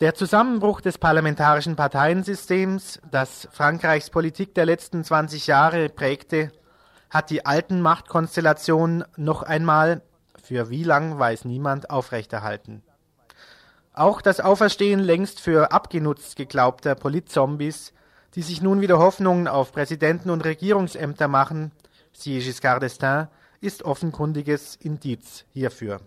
der 0.00 0.14
Zusammenbruch 0.14 0.80
des 0.80 0.98
parlamentarischen 0.98 1.76
Parteiensystems, 1.76 3.00
das 3.10 3.48
Frankreichs 3.52 4.10
Politik 4.10 4.54
der 4.54 4.66
letzten 4.66 5.04
20 5.04 5.46
Jahre 5.46 5.88
prägte, 5.88 6.50
hat 7.10 7.30
die 7.30 7.46
alten 7.46 7.80
Machtkonstellationen 7.80 9.04
noch 9.16 9.44
einmal, 9.44 10.02
für 10.42 10.68
wie 10.68 10.82
lang 10.82 11.18
weiß 11.18 11.44
niemand, 11.44 11.90
aufrechterhalten. 11.90 12.82
Auch 13.92 14.20
das 14.20 14.40
Auferstehen 14.40 14.98
längst 14.98 15.40
für 15.40 15.70
abgenutzt 15.70 16.34
geglaubter 16.34 16.96
Politzombies, 16.96 17.94
die 18.34 18.42
sich 18.42 18.62
nun 18.62 18.80
wieder 18.80 18.98
Hoffnungen 18.98 19.48
auf 19.48 19.72
Präsidenten 19.72 20.30
und 20.30 20.44
Regierungsämter 20.44 21.28
machen, 21.28 21.70
siehe 22.12 22.40
Giscard 22.40 22.82
d'Estaing, 22.82 23.28
ist 23.60 23.82
offenkundiges 23.82 24.76
Indiz 24.76 25.44
hierfür. 25.52 26.00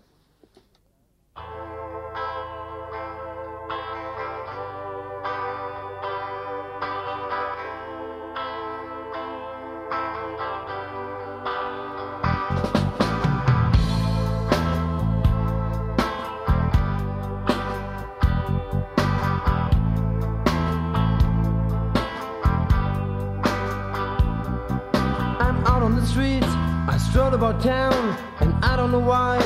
I 26.20 26.98
stroll 26.98 27.32
about 27.32 27.62
town, 27.62 28.18
and 28.40 28.52
I 28.64 28.74
don't 28.74 28.90
know 28.90 28.98
why. 28.98 29.38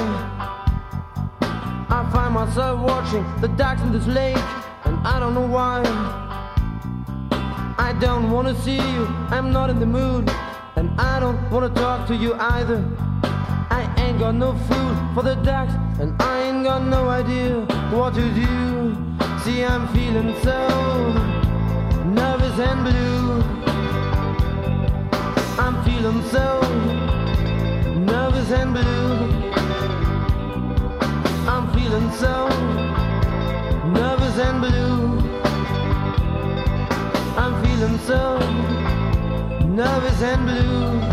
I 1.42 2.08
find 2.10 2.32
myself 2.32 2.80
watching 2.80 3.26
the 3.42 3.48
ducks 3.48 3.82
in 3.82 3.92
this 3.92 4.06
lake, 4.06 4.38
and 4.84 4.96
I 5.06 5.20
don't 5.20 5.34
know 5.34 5.46
why. 5.46 5.82
I 7.78 7.94
don't 8.00 8.30
wanna 8.30 8.54
see 8.54 8.76
you, 8.76 9.06
I'm 9.30 9.52
not 9.52 9.68
in 9.68 9.80
the 9.80 9.86
mood, 9.86 10.30
and 10.76 10.98
I 10.98 11.20
don't 11.20 11.38
wanna 11.50 11.68
talk 11.68 12.08
to 12.08 12.14
you 12.16 12.34
either. 12.34 12.82
I 13.70 13.92
ain't 13.98 14.18
got 14.18 14.34
no 14.34 14.54
food 14.54 14.96
for 15.14 15.22
the 15.22 15.34
ducks, 15.34 15.74
and 16.00 16.10
I 16.22 16.44
ain't 16.44 16.64
got 16.64 16.84
no 16.84 17.10
idea 17.10 17.66
what 17.90 18.14
to 18.14 18.24
do. 18.32 18.96
See, 19.44 19.62
I'm 19.62 19.88
feeling 19.88 20.34
so 20.42 20.58
nervous 22.06 22.58
and 22.58 22.84
blue. 22.84 23.61
I'm 26.04 26.20
feeling 26.20 26.30
so 26.32 26.60
nervous 27.94 28.50
and 28.50 28.74
blue. 28.74 29.52
I'm 31.46 31.72
feeling 31.72 32.10
so 32.10 32.48
nervous 33.86 34.36
and 34.40 34.60
blue. 34.60 35.20
I'm 37.38 37.64
feeling 37.64 37.98
so 38.00 38.38
nervous 39.64 40.22
and 40.22 40.44
blue. 40.44 41.11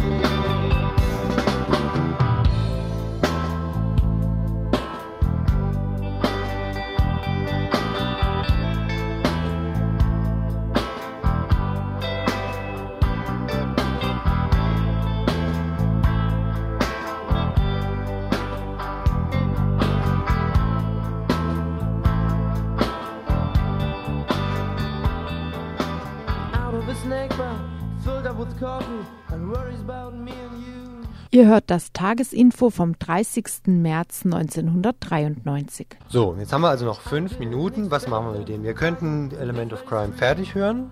Ihr 31.39 31.47
hört 31.47 31.71
das 31.71 31.93
Tagesinfo 31.93 32.69
vom 32.69 32.99
30. 32.99 33.67
März 33.67 34.25
1993. 34.25 35.87
So, 36.09 36.35
jetzt 36.37 36.51
haben 36.51 36.59
wir 36.59 36.67
also 36.67 36.83
noch 36.83 36.99
fünf 36.99 37.39
Minuten. 37.39 37.89
Was 37.89 38.09
machen 38.09 38.33
wir 38.33 38.39
mit 38.39 38.49
dem? 38.49 38.63
Wir 38.63 38.73
könnten 38.73 39.31
Element 39.39 39.71
of 39.71 39.85
Crime 39.85 40.11
fertig 40.11 40.53
hören. 40.53 40.91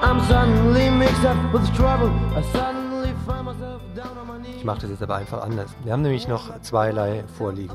I'm 0.00 0.20
suddenly 0.28 0.88
mixed 0.92 1.24
up 1.24 1.36
with 1.52 1.68
trouble. 1.76 2.12
I 2.36 2.42
suddenly 2.52 3.12
find 3.26 3.46
myself 3.46 3.82
down 3.96 4.16
on 4.16 4.28
my 4.28 4.38
knees. 4.38 4.58
Ich 4.58 4.64
mache 4.64 4.82
das 4.82 4.90
jetzt 4.90 5.02
aber 5.02 5.16
einfach 5.16 5.42
anders. 5.42 5.74
Wir 5.82 5.92
haben 5.92 6.02
nämlich 6.02 6.28
noch 6.28 6.60
zweierlei 6.60 7.24
vorliegen. 7.36 7.74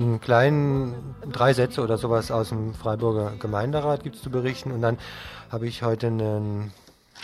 Einen 0.00 0.20
kleinen, 0.20 1.14
drei 1.30 1.52
Sätze 1.52 1.80
oder 1.80 1.96
sowas 1.96 2.32
aus 2.32 2.48
dem 2.48 2.74
Freiburger 2.74 3.34
Gemeinderat 3.38 4.02
gibt 4.02 4.16
es 4.16 4.22
zu 4.22 4.30
berichten 4.30 4.72
und 4.72 4.82
dann 4.82 4.98
habe 5.48 5.68
ich 5.68 5.84
heute 5.84 6.08
einen, 6.08 6.72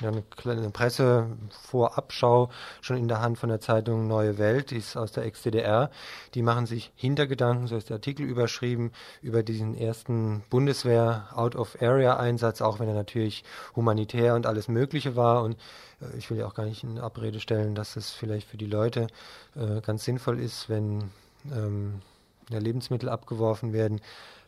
ja, 0.00 0.08
eine 0.08 0.22
kleine 0.22 0.70
Pressevorabschau 0.70 2.50
schon 2.80 2.96
in 2.96 3.08
der 3.08 3.20
Hand 3.20 3.38
von 3.38 3.48
der 3.48 3.60
Zeitung 3.60 4.06
Neue 4.06 4.38
Welt, 4.38 4.70
die 4.70 4.76
ist 4.76 4.96
aus 4.96 5.12
der 5.12 5.24
Ex-DDR. 5.24 5.90
Die 6.34 6.42
machen 6.42 6.66
sich 6.66 6.92
Hintergedanken, 6.94 7.66
so 7.66 7.76
ist 7.76 7.90
der 7.90 7.96
Artikel 7.96 8.26
überschrieben, 8.26 8.92
über 9.22 9.42
diesen 9.42 9.76
ersten 9.76 10.42
Bundeswehr-Out-of-Area-Einsatz, 10.50 12.62
auch 12.62 12.80
wenn 12.80 12.88
er 12.88 12.94
natürlich 12.94 13.44
humanitär 13.74 14.34
und 14.34 14.46
alles 14.46 14.68
Mögliche 14.68 15.16
war 15.16 15.42
und 15.42 15.56
äh, 16.00 16.16
ich 16.16 16.30
will 16.30 16.38
ja 16.38 16.46
auch 16.46 16.54
gar 16.54 16.66
nicht 16.66 16.84
in 16.84 16.98
Abrede 16.98 17.40
stellen, 17.40 17.74
dass 17.74 17.96
es 17.96 18.10
vielleicht 18.10 18.48
für 18.48 18.56
die 18.56 18.66
Leute 18.66 19.08
äh, 19.56 19.80
ganz 19.80 20.04
sinnvoll 20.04 20.40
ist, 20.40 20.68
wenn 20.68 21.10
ähm, 21.52 22.00
ja, 22.50 22.58
Lebensmittel 22.58 23.08
abgeworfen 23.08 23.72
werden. 23.72 24.00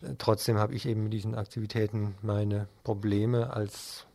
Äh, 0.03 0.14
Trotzdem 0.18 0.59
habe 0.59 0.74
ich 0.74 0.86
eben 0.86 1.05
mit 1.05 1.12
diesen 1.12 1.34
Aktivitäten 1.34 2.14
meine 2.22 2.68
Probleme 2.84 3.53
als, 3.53 4.07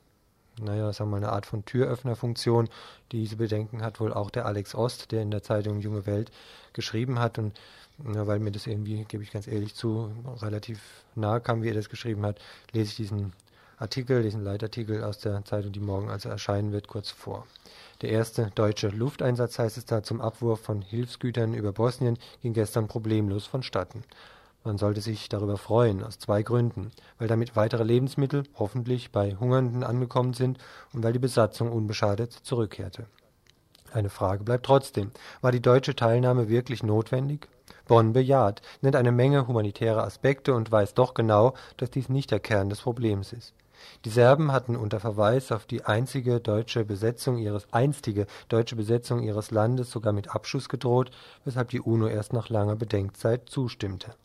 naja, 0.62 0.91
sagen 0.93 1.10
wir 1.10 1.20
mal, 1.20 1.26
eine 1.26 1.34
Art 1.34 1.45
von 1.45 1.66
Türöffnerfunktion. 1.66 2.70
Diese 3.12 3.36
Bedenken 3.36 3.82
hat 3.82 3.99
wohl 3.99 4.14
auch 4.14 4.30
der 4.30 4.45
Alex 4.45 4.76
Ost, 4.76 5.12
der 5.12 5.22
in 5.22 5.32
der 5.32 5.43
Zeitung 5.43 5.80
Junge 5.80 6.06
Welt 6.06 6.32
geschrieben 6.74 7.20
hat. 7.20 7.38
Und 7.38 7.60
ja, 8.14 8.28
weil 8.28 8.39
mir 8.39 8.51
das 8.51 8.68
irgendwie, 8.68 9.06
gebe 9.06 9.24
ich 9.24 9.32
ganz 9.32 9.47
ehrlich 9.47 9.76
zu, 9.76 10.12
relativ 10.41 10.80
nahe 11.16 11.41
kam, 11.41 11.64
wie 11.64 11.70
er 11.70 11.76
das 11.76 11.89
geschrieben 11.89 12.26
hat, 12.26 12.39
lese 12.72 12.89
ich 12.89 12.95
diesen 12.95 13.34
Artikel, 13.78 14.24
diesen 14.24 14.43
Leitartikel 14.43 15.03
aus 15.03 15.20
der 15.20 15.43
Zeitung, 15.43 15.72
die 15.72 15.80
morgen 15.80 16.10
also 16.10 16.30
erscheinen 16.30 16.72
wird, 16.72 16.88
kurz 16.88 17.10
vor. 17.10 17.45
Der 18.01 18.10
erste 18.10 18.51
deutsche 18.56 18.88
Lufteinsatz, 18.88 19.60
heißt 19.60 19.78
es 19.78 19.86
da, 19.86 20.03
zum 20.03 20.22
Abwurf 20.22 20.62
von 20.62 20.82
Hilfsgütern 20.82 21.53
über 21.53 21.74
Bosnien 21.74 22.18
ging 22.41 22.53
gestern 22.53 22.88
problemlos 22.88 23.45
vonstatten. 23.45 24.03
Man 24.66 24.80
sollte 24.80 24.99
sich 24.99 25.30
darüber 25.30 25.57
freuen, 25.57 26.03
aus 26.03 26.18
zwei 26.18 26.41
Gründen. 26.41 26.89
Weil 27.20 27.28
damit 27.28 27.55
weitere 27.55 27.84
Lebensmittel 27.84 28.43
hoffentlich 28.55 29.11
bei 29.11 29.36
Hungernden 29.39 29.84
angekommen 29.84 30.34
sind 30.34 30.57
und 30.91 31.03
weil 31.03 31.13
die 31.13 31.20
Besatzung 31.20 31.72
unbeschadet 31.72 32.34
zurückkehrte. 32.34 33.05
Eine 33.93 34.09
Frage 34.09 34.43
bleibt 34.43 34.66
trotzdem. 34.66 35.11
War 35.41 35.51
die 35.51 35.61
deutsche 35.61 35.95
Teilnahme 35.95 36.49
wirklich 36.49 36.82
notwendig? 36.82 37.47
Bonn 37.88 38.13
bejaht, 38.13 38.63
nennt 38.82 38.95
eine 38.95 39.11
Menge 39.11 39.47
humanitäre 39.47 40.03
Aspekte 40.03 40.55
und 40.55 40.72
weiß 40.72 40.95
doch 40.95 41.13
genau, 41.13 41.53
dass 41.78 41.91
dies 41.91 42.09
nicht 42.09 42.32
der 42.32 42.39
Kern 42.39 42.70
des 42.70 42.82
Problems 42.82 43.34
ist. 43.34 43.53
Die 44.03 44.09
Serben 44.09 44.51
hatten 44.51 44.76
unter 44.76 44.99
Verweis 44.99 45.51
auf 45.51 45.68
die 45.68 45.86
einzige 45.86 46.39
deutsche 46.39 46.86
Besetzung 46.86 47.38
ihres 47.38 47.72
einstige 47.72 48.26
deutsche 48.49 48.76
Besetzung 48.76 49.22
ihres 49.22 49.51
Landes 49.51 49.91
sogar 49.91 50.11
mit 50.11 50.34
Abschuss 50.34 50.70
gedroht, 50.70 51.11
weshalb 51.43 51.70
die 51.70 51.82
UNO 51.82 52.07
erst 52.07 52.34
nach 52.34 52.49
langer 52.49 52.76
Bedenkzeit 52.76 53.47
zustimmte. 53.47 54.16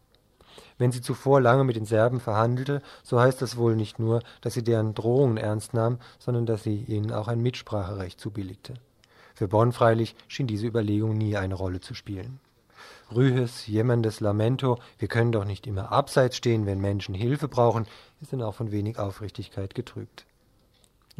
Wenn 0.78 0.92
sie 0.92 1.00
zuvor 1.00 1.40
lange 1.40 1.64
mit 1.64 1.76
den 1.76 1.86
Serben 1.86 2.20
verhandelte, 2.20 2.82
so 3.02 3.20
heißt 3.20 3.40
das 3.42 3.56
wohl 3.56 3.76
nicht 3.76 3.98
nur, 3.98 4.22
dass 4.40 4.54
sie 4.54 4.64
deren 4.64 4.94
Drohungen 4.94 5.36
ernst 5.36 5.74
nahm, 5.74 5.98
sondern 6.18 6.46
dass 6.46 6.62
sie 6.62 6.84
ihnen 6.84 7.12
auch 7.12 7.28
ein 7.28 7.40
Mitspracherecht 7.40 8.20
zubilligte. 8.20 8.74
Für 9.34 9.48
Bonn 9.48 9.72
freilich 9.72 10.16
schien 10.28 10.46
diese 10.46 10.66
Überlegung 10.66 11.16
nie 11.16 11.36
eine 11.36 11.54
Rolle 11.54 11.80
zu 11.80 11.94
spielen. 11.94 12.40
Rühes, 13.14 13.66
jammerndes 13.66 14.20
Lamento, 14.20 14.78
wir 14.98 15.08
können 15.08 15.32
doch 15.32 15.44
nicht 15.44 15.66
immer 15.66 15.90
abseits 15.90 16.36
stehen, 16.36 16.66
wenn 16.66 16.80
Menschen 16.80 17.14
Hilfe 17.14 17.48
brauchen, 17.48 17.86
ist 18.20 18.32
dann 18.32 18.42
auch 18.42 18.54
von 18.54 18.70
wenig 18.70 18.98
Aufrichtigkeit 18.98 19.74
getrübt. 19.74 20.26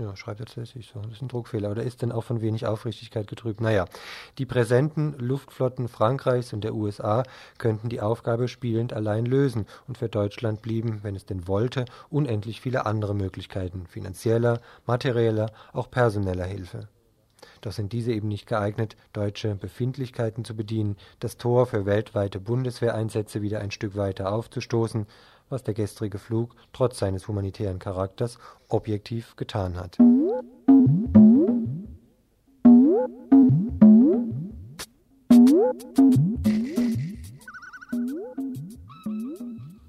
Ja, 0.01 0.17
schreibt 0.17 0.39
tatsächlich 0.39 0.91
so. 0.93 1.01
Das 1.01 1.13
ist 1.13 1.23
ein 1.23 1.29
Druckfehler. 1.29 1.71
Oder 1.71 1.83
ist 1.83 2.01
denn 2.01 2.11
auch 2.11 2.25
von 2.25 2.41
wenig 2.41 2.67
Aufrichtigkeit 2.67 3.27
getrübt? 3.27 3.61
Naja, 3.61 3.85
die 4.39 4.47
präsenten 4.47 5.13
Luftflotten 5.19 5.89
Frankreichs 5.89 6.55
und 6.55 6.65
der 6.65 6.75
USA 6.75 7.23
könnten 7.59 7.91
die 7.91 8.01
Aufgabe 8.01 8.49
spielend 8.49 8.95
allein 8.95 9.27
lösen 9.27 9.67
und 9.87 9.99
für 9.99 10.09
Deutschland 10.09 10.63
blieben, 10.63 11.01
wenn 11.03 11.17
es 11.17 11.27
denn 11.27 11.47
wollte, 11.47 11.85
unendlich 12.09 12.63
viele 12.63 12.87
andere 12.87 13.15
Möglichkeiten 13.15 13.87
finanzieller, 13.87 14.61
materieller, 14.87 15.53
auch 15.75 15.91
personeller 15.91 16.47
Hilfe. 16.47 16.89
Doch 17.61 17.73
sind 17.73 17.93
diese 17.93 18.13
eben 18.13 18.29
nicht 18.29 18.47
geeignet, 18.47 18.97
deutsche 19.13 19.55
Befindlichkeiten 19.55 20.47
zu 20.47 20.57
bedienen, 20.57 20.97
das 21.19 21.37
Tor 21.37 21.67
für 21.67 21.85
weltweite 21.85 22.41
Bundeswehreinsätze 22.41 23.43
wieder 23.43 23.61
ein 23.61 23.71
Stück 23.71 23.97
weiter 23.97 24.33
aufzustoßen, 24.33 25.07
was 25.51 25.63
der 25.63 25.75
gestrige 25.75 26.19
Flug 26.19 26.55
trotz 26.73 26.99
seines 26.99 27.29
humanitären 27.29 27.79
Charakters 27.79 28.39
objektiv 28.69 29.37
getan 29.37 29.77
hat. 29.77 29.99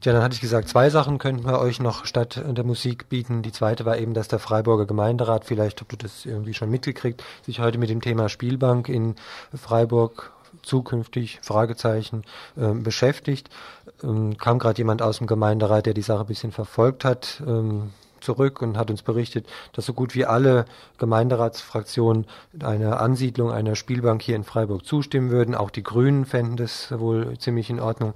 Tja, 0.02 0.14
dann 0.14 0.24
hatte 0.24 0.34
ich 0.34 0.42
gesagt, 0.42 0.68
zwei 0.68 0.90
Sachen 0.90 1.20
könnten 1.20 1.46
wir 1.46 1.60
euch 1.60 1.80
noch 1.80 2.06
statt 2.06 2.42
der 2.44 2.64
Musik 2.64 3.08
bieten. 3.08 3.44
Die 3.44 3.52
zweite 3.52 3.86
war 3.86 4.00
eben, 4.00 4.16
dass 4.16 4.28
der 4.28 4.40
Freiburger 4.40 4.88
Gemeinderat, 4.88 5.46
vielleicht 5.46 5.80
habt 5.80 5.94
ihr 5.94 6.00
das 6.00 6.26
irgendwie 6.26 6.56
schon 6.56 6.72
mitgekriegt, 6.72 7.24
sich 7.44 7.60
heute 7.60 7.78
mit 7.78 7.92
dem 7.92 8.02
Thema 8.02 8.28
Spielbank 8.28 8.90
in 8.90 9.14
Freiburg 9.54 10.34
zukünftig 10.64 11.40
Fragezeichen 11.42 12.24
äh, 12.56 12.74
beschäftigt. 12.74 13.50
Ähm, 14.04 14.38
kam 14.38 14.60
gerade 14.60 14.78
jemand 14.78 15.02
aus 15.02 15.18
dem 15.18 15.28
Gemeinderat, 15.28 15.86
der 15.86 15.94
die 15.94 16.02
Sache 16.02 16.22
ein 16.22 16.28
bisschen 16.28 16.52
verfolgt 16.52 17.06
hat. 17.06 17.42
Ähm, 17.46 17.92
zurück 18.22 18.62
und 18.62 18.78
hat 18.78 18.90
uns 18.90 19.02
berichtet, 19.02 19.48
dass 19.74 19.86
so 19.86 19.94
gut 19.94 20.16
wie 20.16 20.26
alle 20.26 20.66
Gemeinderatsfraktionen 21.00 22.28
einer 22.64 23.02
Ansiedlung 23.02 23.52
einer 23.52 23.76
Spielbank 23.76 24.22
hier 24.22 24.36
in 24.36 24.44
Freiburg 24.44 24.86
zustimmen 24.86 25.32
würden. 25.32 25.56
Auch 25.56 25.72
die 25.72 25.84
Grünen 25.84 26.26
fänden 26.26 26.58
das 26.58 26.92
wohl 26.98 27.38
ziemlich 27.40 27.70
in 27.70 27.80
Ordnung. 27.80 28.14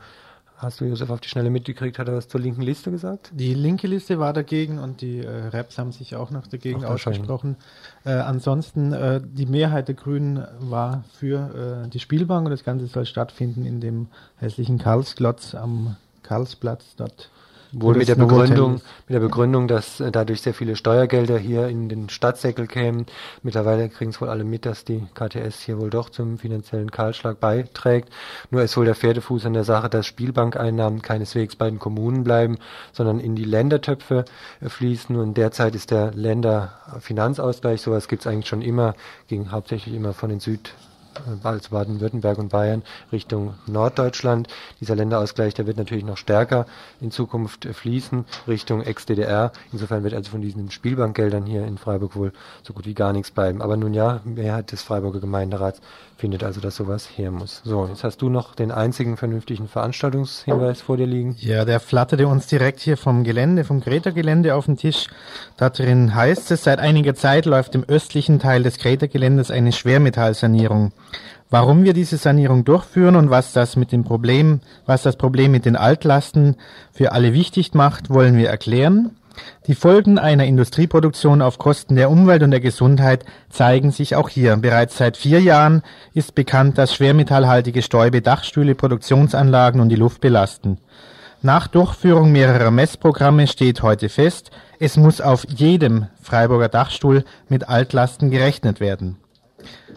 Hast 0.57 0.79
du, 0.79 0.85
Josef, 0.85 1.09
auf 1.09 1.19
die 1.19 1.27
Schnelle 1.27 1.49
mitgekriegt? 1.49 1.99
Hat 1.99 2.07
er 2.07 2.15
was 2.15 2.27
zur 2.29 2.39
linken 2.39 2.61
Liste 2.61 2.89
gesagt? 2.89 3.31
Die 3.33 3.53
linke 3.53 3.87
Liste 3.87 4.19
war 4.19 4.31
dagegen 4.31 4.79
und 4.79 5.01
die 5.01 5.19
äh, 5.19 5.47
Raps 5.47 5.77
haben 5.77 5.91
sich 5.91 6.15
auch 6.15 6.31
noch 6.31 6.47
dagegen 6.47 6.85
auch 6.85 6.91
ausgesprochen. 6.91 7.57
Äh, 8.05 8.11
ansonsten, 8.11 8.93
äh, 8.93 9.21
die 9.21 9.45
Mehrheit 9.47 9.89
der 9.89 9.95
Grünen 9.95 10.45
war 10.59 11.03
für 11.13 11.83
äh, 11.85 11.89
die 11.89 11.99
Spielbank 11.99 12.45
und 12.45 12.51
das 12.51 12.63
Ganze 12.63 12.87
soll 12.87 13.05
stattfinden 13.05 13.65
in 13.65 13.81
dem 13.81 14.07
hässlichen 14.37 14.77
Karlsklotz 14.77 15.55
am 15.55 15.97
Karlsplatz 16.23 16.95
dort 16.95 17.29
Wohl 17.77 17.97
mit 17.97 18.07
der 18.07 18.15
Begründung, 18.15 18.75
mit 18.75 19.15
der 19.15 19.19
Begründung, 19.19 19.67
dass 19.67 19.99
äh, 19.99 20.09
dadurch 20.09 20.41
sehr 20.41 20.53
viele 20.53 20.77
Steuergelder 20.77 21.37
hier 21.37 21.67
in 21.67 21.89
den 21.89 22.07
Stadtsäckel 22.07 22.67
kämen. 22.67 23.05
Mittlerweile 23.43 23.89
kriegen 23.89 24.11
es 24.11 24.21
wohl 24.21 24.29
alle 24.29 24.45
mit, 24.45 24.65
dass 24.65 24.85
die 24.85 25.05
KTS 25.13 25.59
hier 25.59 25.77
wohl 25.77 25.89
doch 25.89 26.09
zum 26.09 26.37
finanziellen 26.37 26.89
Kahlschlag 26.89 27.41
beiträgt. 27.41 28.07
Nur 28.49 28.61
ist 28.61 28.77
wohl 28.77 28.85
der 28.85 28.95
Pferdefuß 28.95 29.45
an 29.45 29.53
der 29.53 29.65
Sache, 29.65 29.89
dass 29.89 30.05
Spielbankeinnahmen 30.05 31.01
keineswegs 31.01 31.57
bei 31.57 31.69
den 31.69 31.79
Kommunen 31.79 32.23
bleiben, 32.23 32.59
sondern 32.93 33.19
in 33.19 33.35
die 33.35 33.43
Ländertöpfe 33.43 34.23
äh, 34.61 34.69
fließen. 34.69 35.17
Und 35.17 35.35
derzeit 35.35 35.75
ist 35.75 35.91
der 35.91 36.13
Länderfinanzausgleich, 36.13 37.81
sowas 37.81 38.07
gibt 38.07 38.21
es 38.21 38.27
eigentlich 38.27 38.47
schon 38.47 38.61
immer, 38.61 38.95
ging 39.27 39.51
hauptsächlich 39.51 39.93
immer 39.93 40.13
von 40.13 40.29
den 40.29 40.39
Süd 40.39 40.73
also 41.43 41.69
Baden-Württemberg 41.69 42.37
und 42.37 42.49
Bayern 42.49 42.83
Richtung 43.11 43.55
Norddeutschland. 43.67 44.47
Dieser 44.79 44.95
Länderausgleich, 44.95 45.53
der 45.53 45.67
wird 45.67 45.77
natürlich 45.77 46.03
noch 46.03 46.17
stärker 46.17 46.65
in 47.01 47.11
Zukunft 47.11 47.65
fließen 47.65 48.25
Richtung 48.47 48.81
Ex-DDR. 48.81 49.51
Insofern 49.71 50.03
wird 50.03 50.13
also 50.13 50.31
von 50.31 50.41
diesen 50.41 50.71
Spielbankgeldern 50.71 51.45
hier 51.45 51.65
in 51.65 51.77
Freiburg 51.77 52.15
wohl 52.15 52.33
so 52.63 52.73
gut 52.73 52.85
wie 52.85 52.93
gar 52.93 53.13
nichts 53.13 53.31
bleiben. 53.31 53.61
Aber 53.61 53.77
nun 53.77 53.93
ja, 53.93 54.21
Mehrheit 54.23 54.71
des 54.71 54.81
Freiburger 54.81 55.19
Gemeinderats 55.19 55.81
findet 56.17 56.43
also, 56.43 56.61
dass 56.61 56.75
sowas 56.75 57.09
her 57.15 57.31
muss. 57.31 57.61
So, 57.63 57.87
jetzt 57.87 58.03
hast 58.03 58.21
du 58.21 58.29
noch 58.29 58.55
den 58.55 58.71
einzigen 58.71 59.17
vernünftigen 59.17 59.67
Veranstaltungshinweis 59.67 60.81
vor 60.81 60.97
dir 60.97 61.07
liegen. 61.07 61.35
Ja, 61.39 61.65
der 61.65 61.79
flatterte 61.79 62.27
uns 62.27 62.47
direkt 62.47 62.79
hier 62.79 62.97
vom 62.97 63.23
Gelände, 63.23 63.63
vom 63.63 63.81
Greta-Gelände 63.81 64.55
auf 64.55 64.65
den 64.65 64.77
Tisch. 64.77 65.07
Da 65.57 65.69
drin 65.69 66.15
heißt 66.15 66.51
es, 66.51 66.63
seit 66.63 66.79
einiger 66.79 67.15
Zeit 67.15 67.45
läuft 67.45 67.75
im 67.75 67.83
östlichen 67.83 68.39
Teil 68.39 68.63
des 68.63 68.77
Greta-Geländes 68.77 69.51
eine 69.51 69.71
Schwermetallsanierung. 69.71 70.93
Warum 71.49 71.83
wir 71.83 71.93
diese 71.93 72.17
Sanierung 72.17 72.65
durchführen 72.65 73.15
und 73.15 73.29
was 73.29 73.53
das 73.53 73.75
mit 73.75 73.91
dem 73.91 74.03
Problem, 74.03 74.61
was 74.85 75.03
das 75.03 75.15
Problem 75.15 75.51
mit 75.51 75.65
den 75.65 75.75
Altlasten 75.75 76.55
für 76.91 77.11
alle 77.11 77.33
wichtig 77.33 77.73
macht, 77.73 78.09
wollen 78.09 78.37
wir 78.37 78.49
erklären. 78.49 79.11
Die 79.67 79.75
Folgen 79.75 80.19
einer 80.19 80.45
Industrieproduktion 80.45 81.41
auf 81.41 81.57
Kosten 81.57 81.95
der 81.95 82.09
Umwelt 82.09 82.43
und 82.43 82.51
der 82.51 82.59
Gesundheit 82.59 83.25
zeigen 83.49 83.91
sich 83.91 84.15
auch 84.15 84.29
hier. 84.29 84.55
Bereits 84.57 84.97
seit 84.97 85.17
vier 85.17 85.41
Jahren 85.41 85.81
ist 86.13 86.35
bekannt, 86.35 86.77
dass 86.77 86.93
schwermetallhaltige 86.93 87.81
Stäube 87.81 88.21
Dachstühle, 88.21 88.75
Produktionsanlagen 88.75 89.81
und 89.81 89.89
die 89.89 89.95
Luft 89.95 90.21
belasten. 90.21 90.77
Nach 91.41 91.67
Durchführung 91.67 92.31
mehrerer 92.31 92.71
Messprogramme 92.71 93.47
steht 93.47 93.83
heute 93.83 94.09
fest, 94.09 94.51
es 94.79 94.97
muss 94.97 95.21
auf 95.21 95.45
jedem 95.47 96.07
Freiburger 96.21 96.69
Dachstuhl 96.69 97.23
mit 97.49 97.69
Altlasten 97.69 98.31
gerechnet 98.31 98.79
werden. 98.79 99.17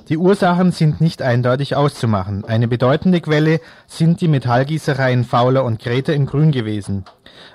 Die 0.09 0.17
Ursachen 0.17 0.73
sind 0.73 1.03
nicht 1.03 1.21
eindeutig 1.21 1.77
auszumachen. 1.77 2.43
Eine 2.47 2.67
bedeutende 2.67 3.21
Quelle 3.21 3.61
sind 3.87 4.23
die 4.23 4.29
Metallgießereien 4.29 5.25
Fauler 5.25 5.65
und 5.65 5.81
Grete 5.81 6.15
in 6.15 6.25
Grün 6.25 6.51
gewesen. 6.51 7.05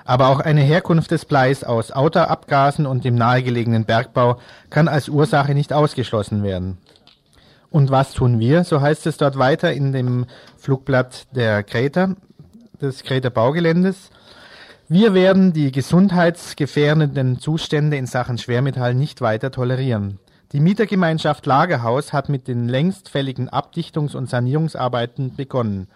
Aber 0.04 0.28
auch 0.28 0.38
eine 0.38 0.60
Herkunft 0.60 1.10
des 1.10 1.24
Bleis 1.24 1.64
aus 1.64 1.90
Autoabgasen 1.90 2.86
und 2.86 3.04
dem 3.04 3.16
nahegelegenen 3.16 3.86
Bergbau 3.86 4.38
kann 4.70 4.86
als 4.86 5.08
Ursache 5.08 5.52
nicht 5.52 5.72
ausgeschlossen 5.72 6.44
werden. 6.44 6.78
Und 7.70 7.90
was 7.90 8.12
tun 8.12 8.38
wir? 8.38 8.62
So 8.62 8.80
heißt 8.80 9.08
es 9.08 9.16
dort 9.16 9.36
weiter 9.36 9.72
in 9.72 9.92
dem 9.92 10.26
Flugblatt 10.56 11.26
der 11.34 11.64
Greta, 11.64 12.14
des 12.80 13.02
Greta 13.02 13.30
Baugeländes. 13.30 14.10
Wir 14.88 15.12
werden 15.12 15.52
die 15.52 15.72
gesundheitsgefährdenden 15.72 17.40
Zustände 17.40 17.96
in 17.96 18.06
Sachen 18.06 18.38
Schwermetall 18.38 18.94
nicht 18.94 19.20
weiter 19.20 19.50
tolerieren. 19.50 20.20
Die 20.54 20.60
Mietergemeinschaft 20.60 21.46
Lagerhaus 21.46 22.12
hat 22.12 22.28
mit 22.28 22.46
den 22.46 22.68
längst 22.68 23.08
fälligen 23.08 23.48
Abdichtungs- 23.48 24.14
und 24.14 24.30
Sanierungsarbeiten 24.30 25.34
begonnen. 25.34 25.88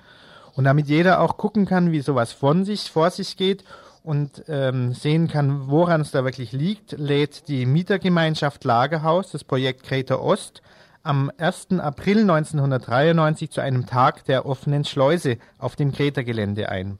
Und 0.56 0.64
damit 0.64 0.88
jeder 0.88 1.20
auch 1.20 1.36
gucken 1.36 1.64
kann, 1.64 1.92
wie 1.92 2.00
sowas 2.00 2.32
von 2.32 2.64
sich, 2.64 2.90
vor 2.90 3.12
sich 3.12 3.36
geht 3.36 3.62
und 4.02 4.42
ähm, 4.48 4.94
sehen 4.94 5.28
kann, 5.28 5.68
woran 5.68 6.00
es 6.00 6.10
da 6.10 6.24
wirklich 6.24 6.50
liegt, 6.50 6.98
lädt 6.98 7.46
die 7.46 7.66
Mietergemeinschaft 7.66 8.64
Lagerhaus, 8.64 9.30
das 9.30 9.44
Projekt 9.44 9.84
Kreta 9.84 10.16
Ost, 10.16 10.60
am 11.04 11.30
1. 11.38 11.78
April 11.78 12.22
1993 12.22 13.52
zu 13.52 13.60
einem 13.60 13.86
Tag 13.86 14.24
der 14.24 14.44
offenen 14.44 14.84
Schleuse 14.84 15.38
auf 15.58 15.76
dem 15.76 15.92
Kreta-Gelände 15.92 16.68
ein. 16.68 16.98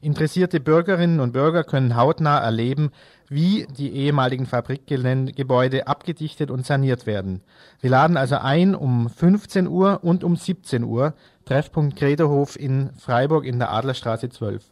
Interessierte 0.00 0.58
Bürgerinnen 0.58 1.20
und 1.20 1.32
Bürger 1.32 1.62
können 1.62 1.96
hautnah 1.96 2.38
erleben, 2.38 2.90
wie 3.28 3.66
die 3.66 3.92
ehemaligen 3.92 4.46
Fabrikgebäude 4.46 5.86
abgedichtet 5.86 6.50
und 6.50 6.66
saniert 6.66 7.06
werden. 7.06 7.42
Wir 7.80 7.90
laden 7.90 8.16
also 8.16 8.36
ein 8.36 8.74
um 8.74 9.08
15 9.08 9.66
Uhr 9.66 10.00
und 10.02 10.24
um 10.24 10.36
17 10.36 10.84
Uhr, 10.84 11.14
Treffpunkt 11.44 11.96
Grederhof 11.96 12.58
in 12.58 12.90
Freiburg 12.98 13.44
in 13.44 13.58
der 13.58 13.72
Adlerstraße 13.72 14.28
12. 14.28 14.70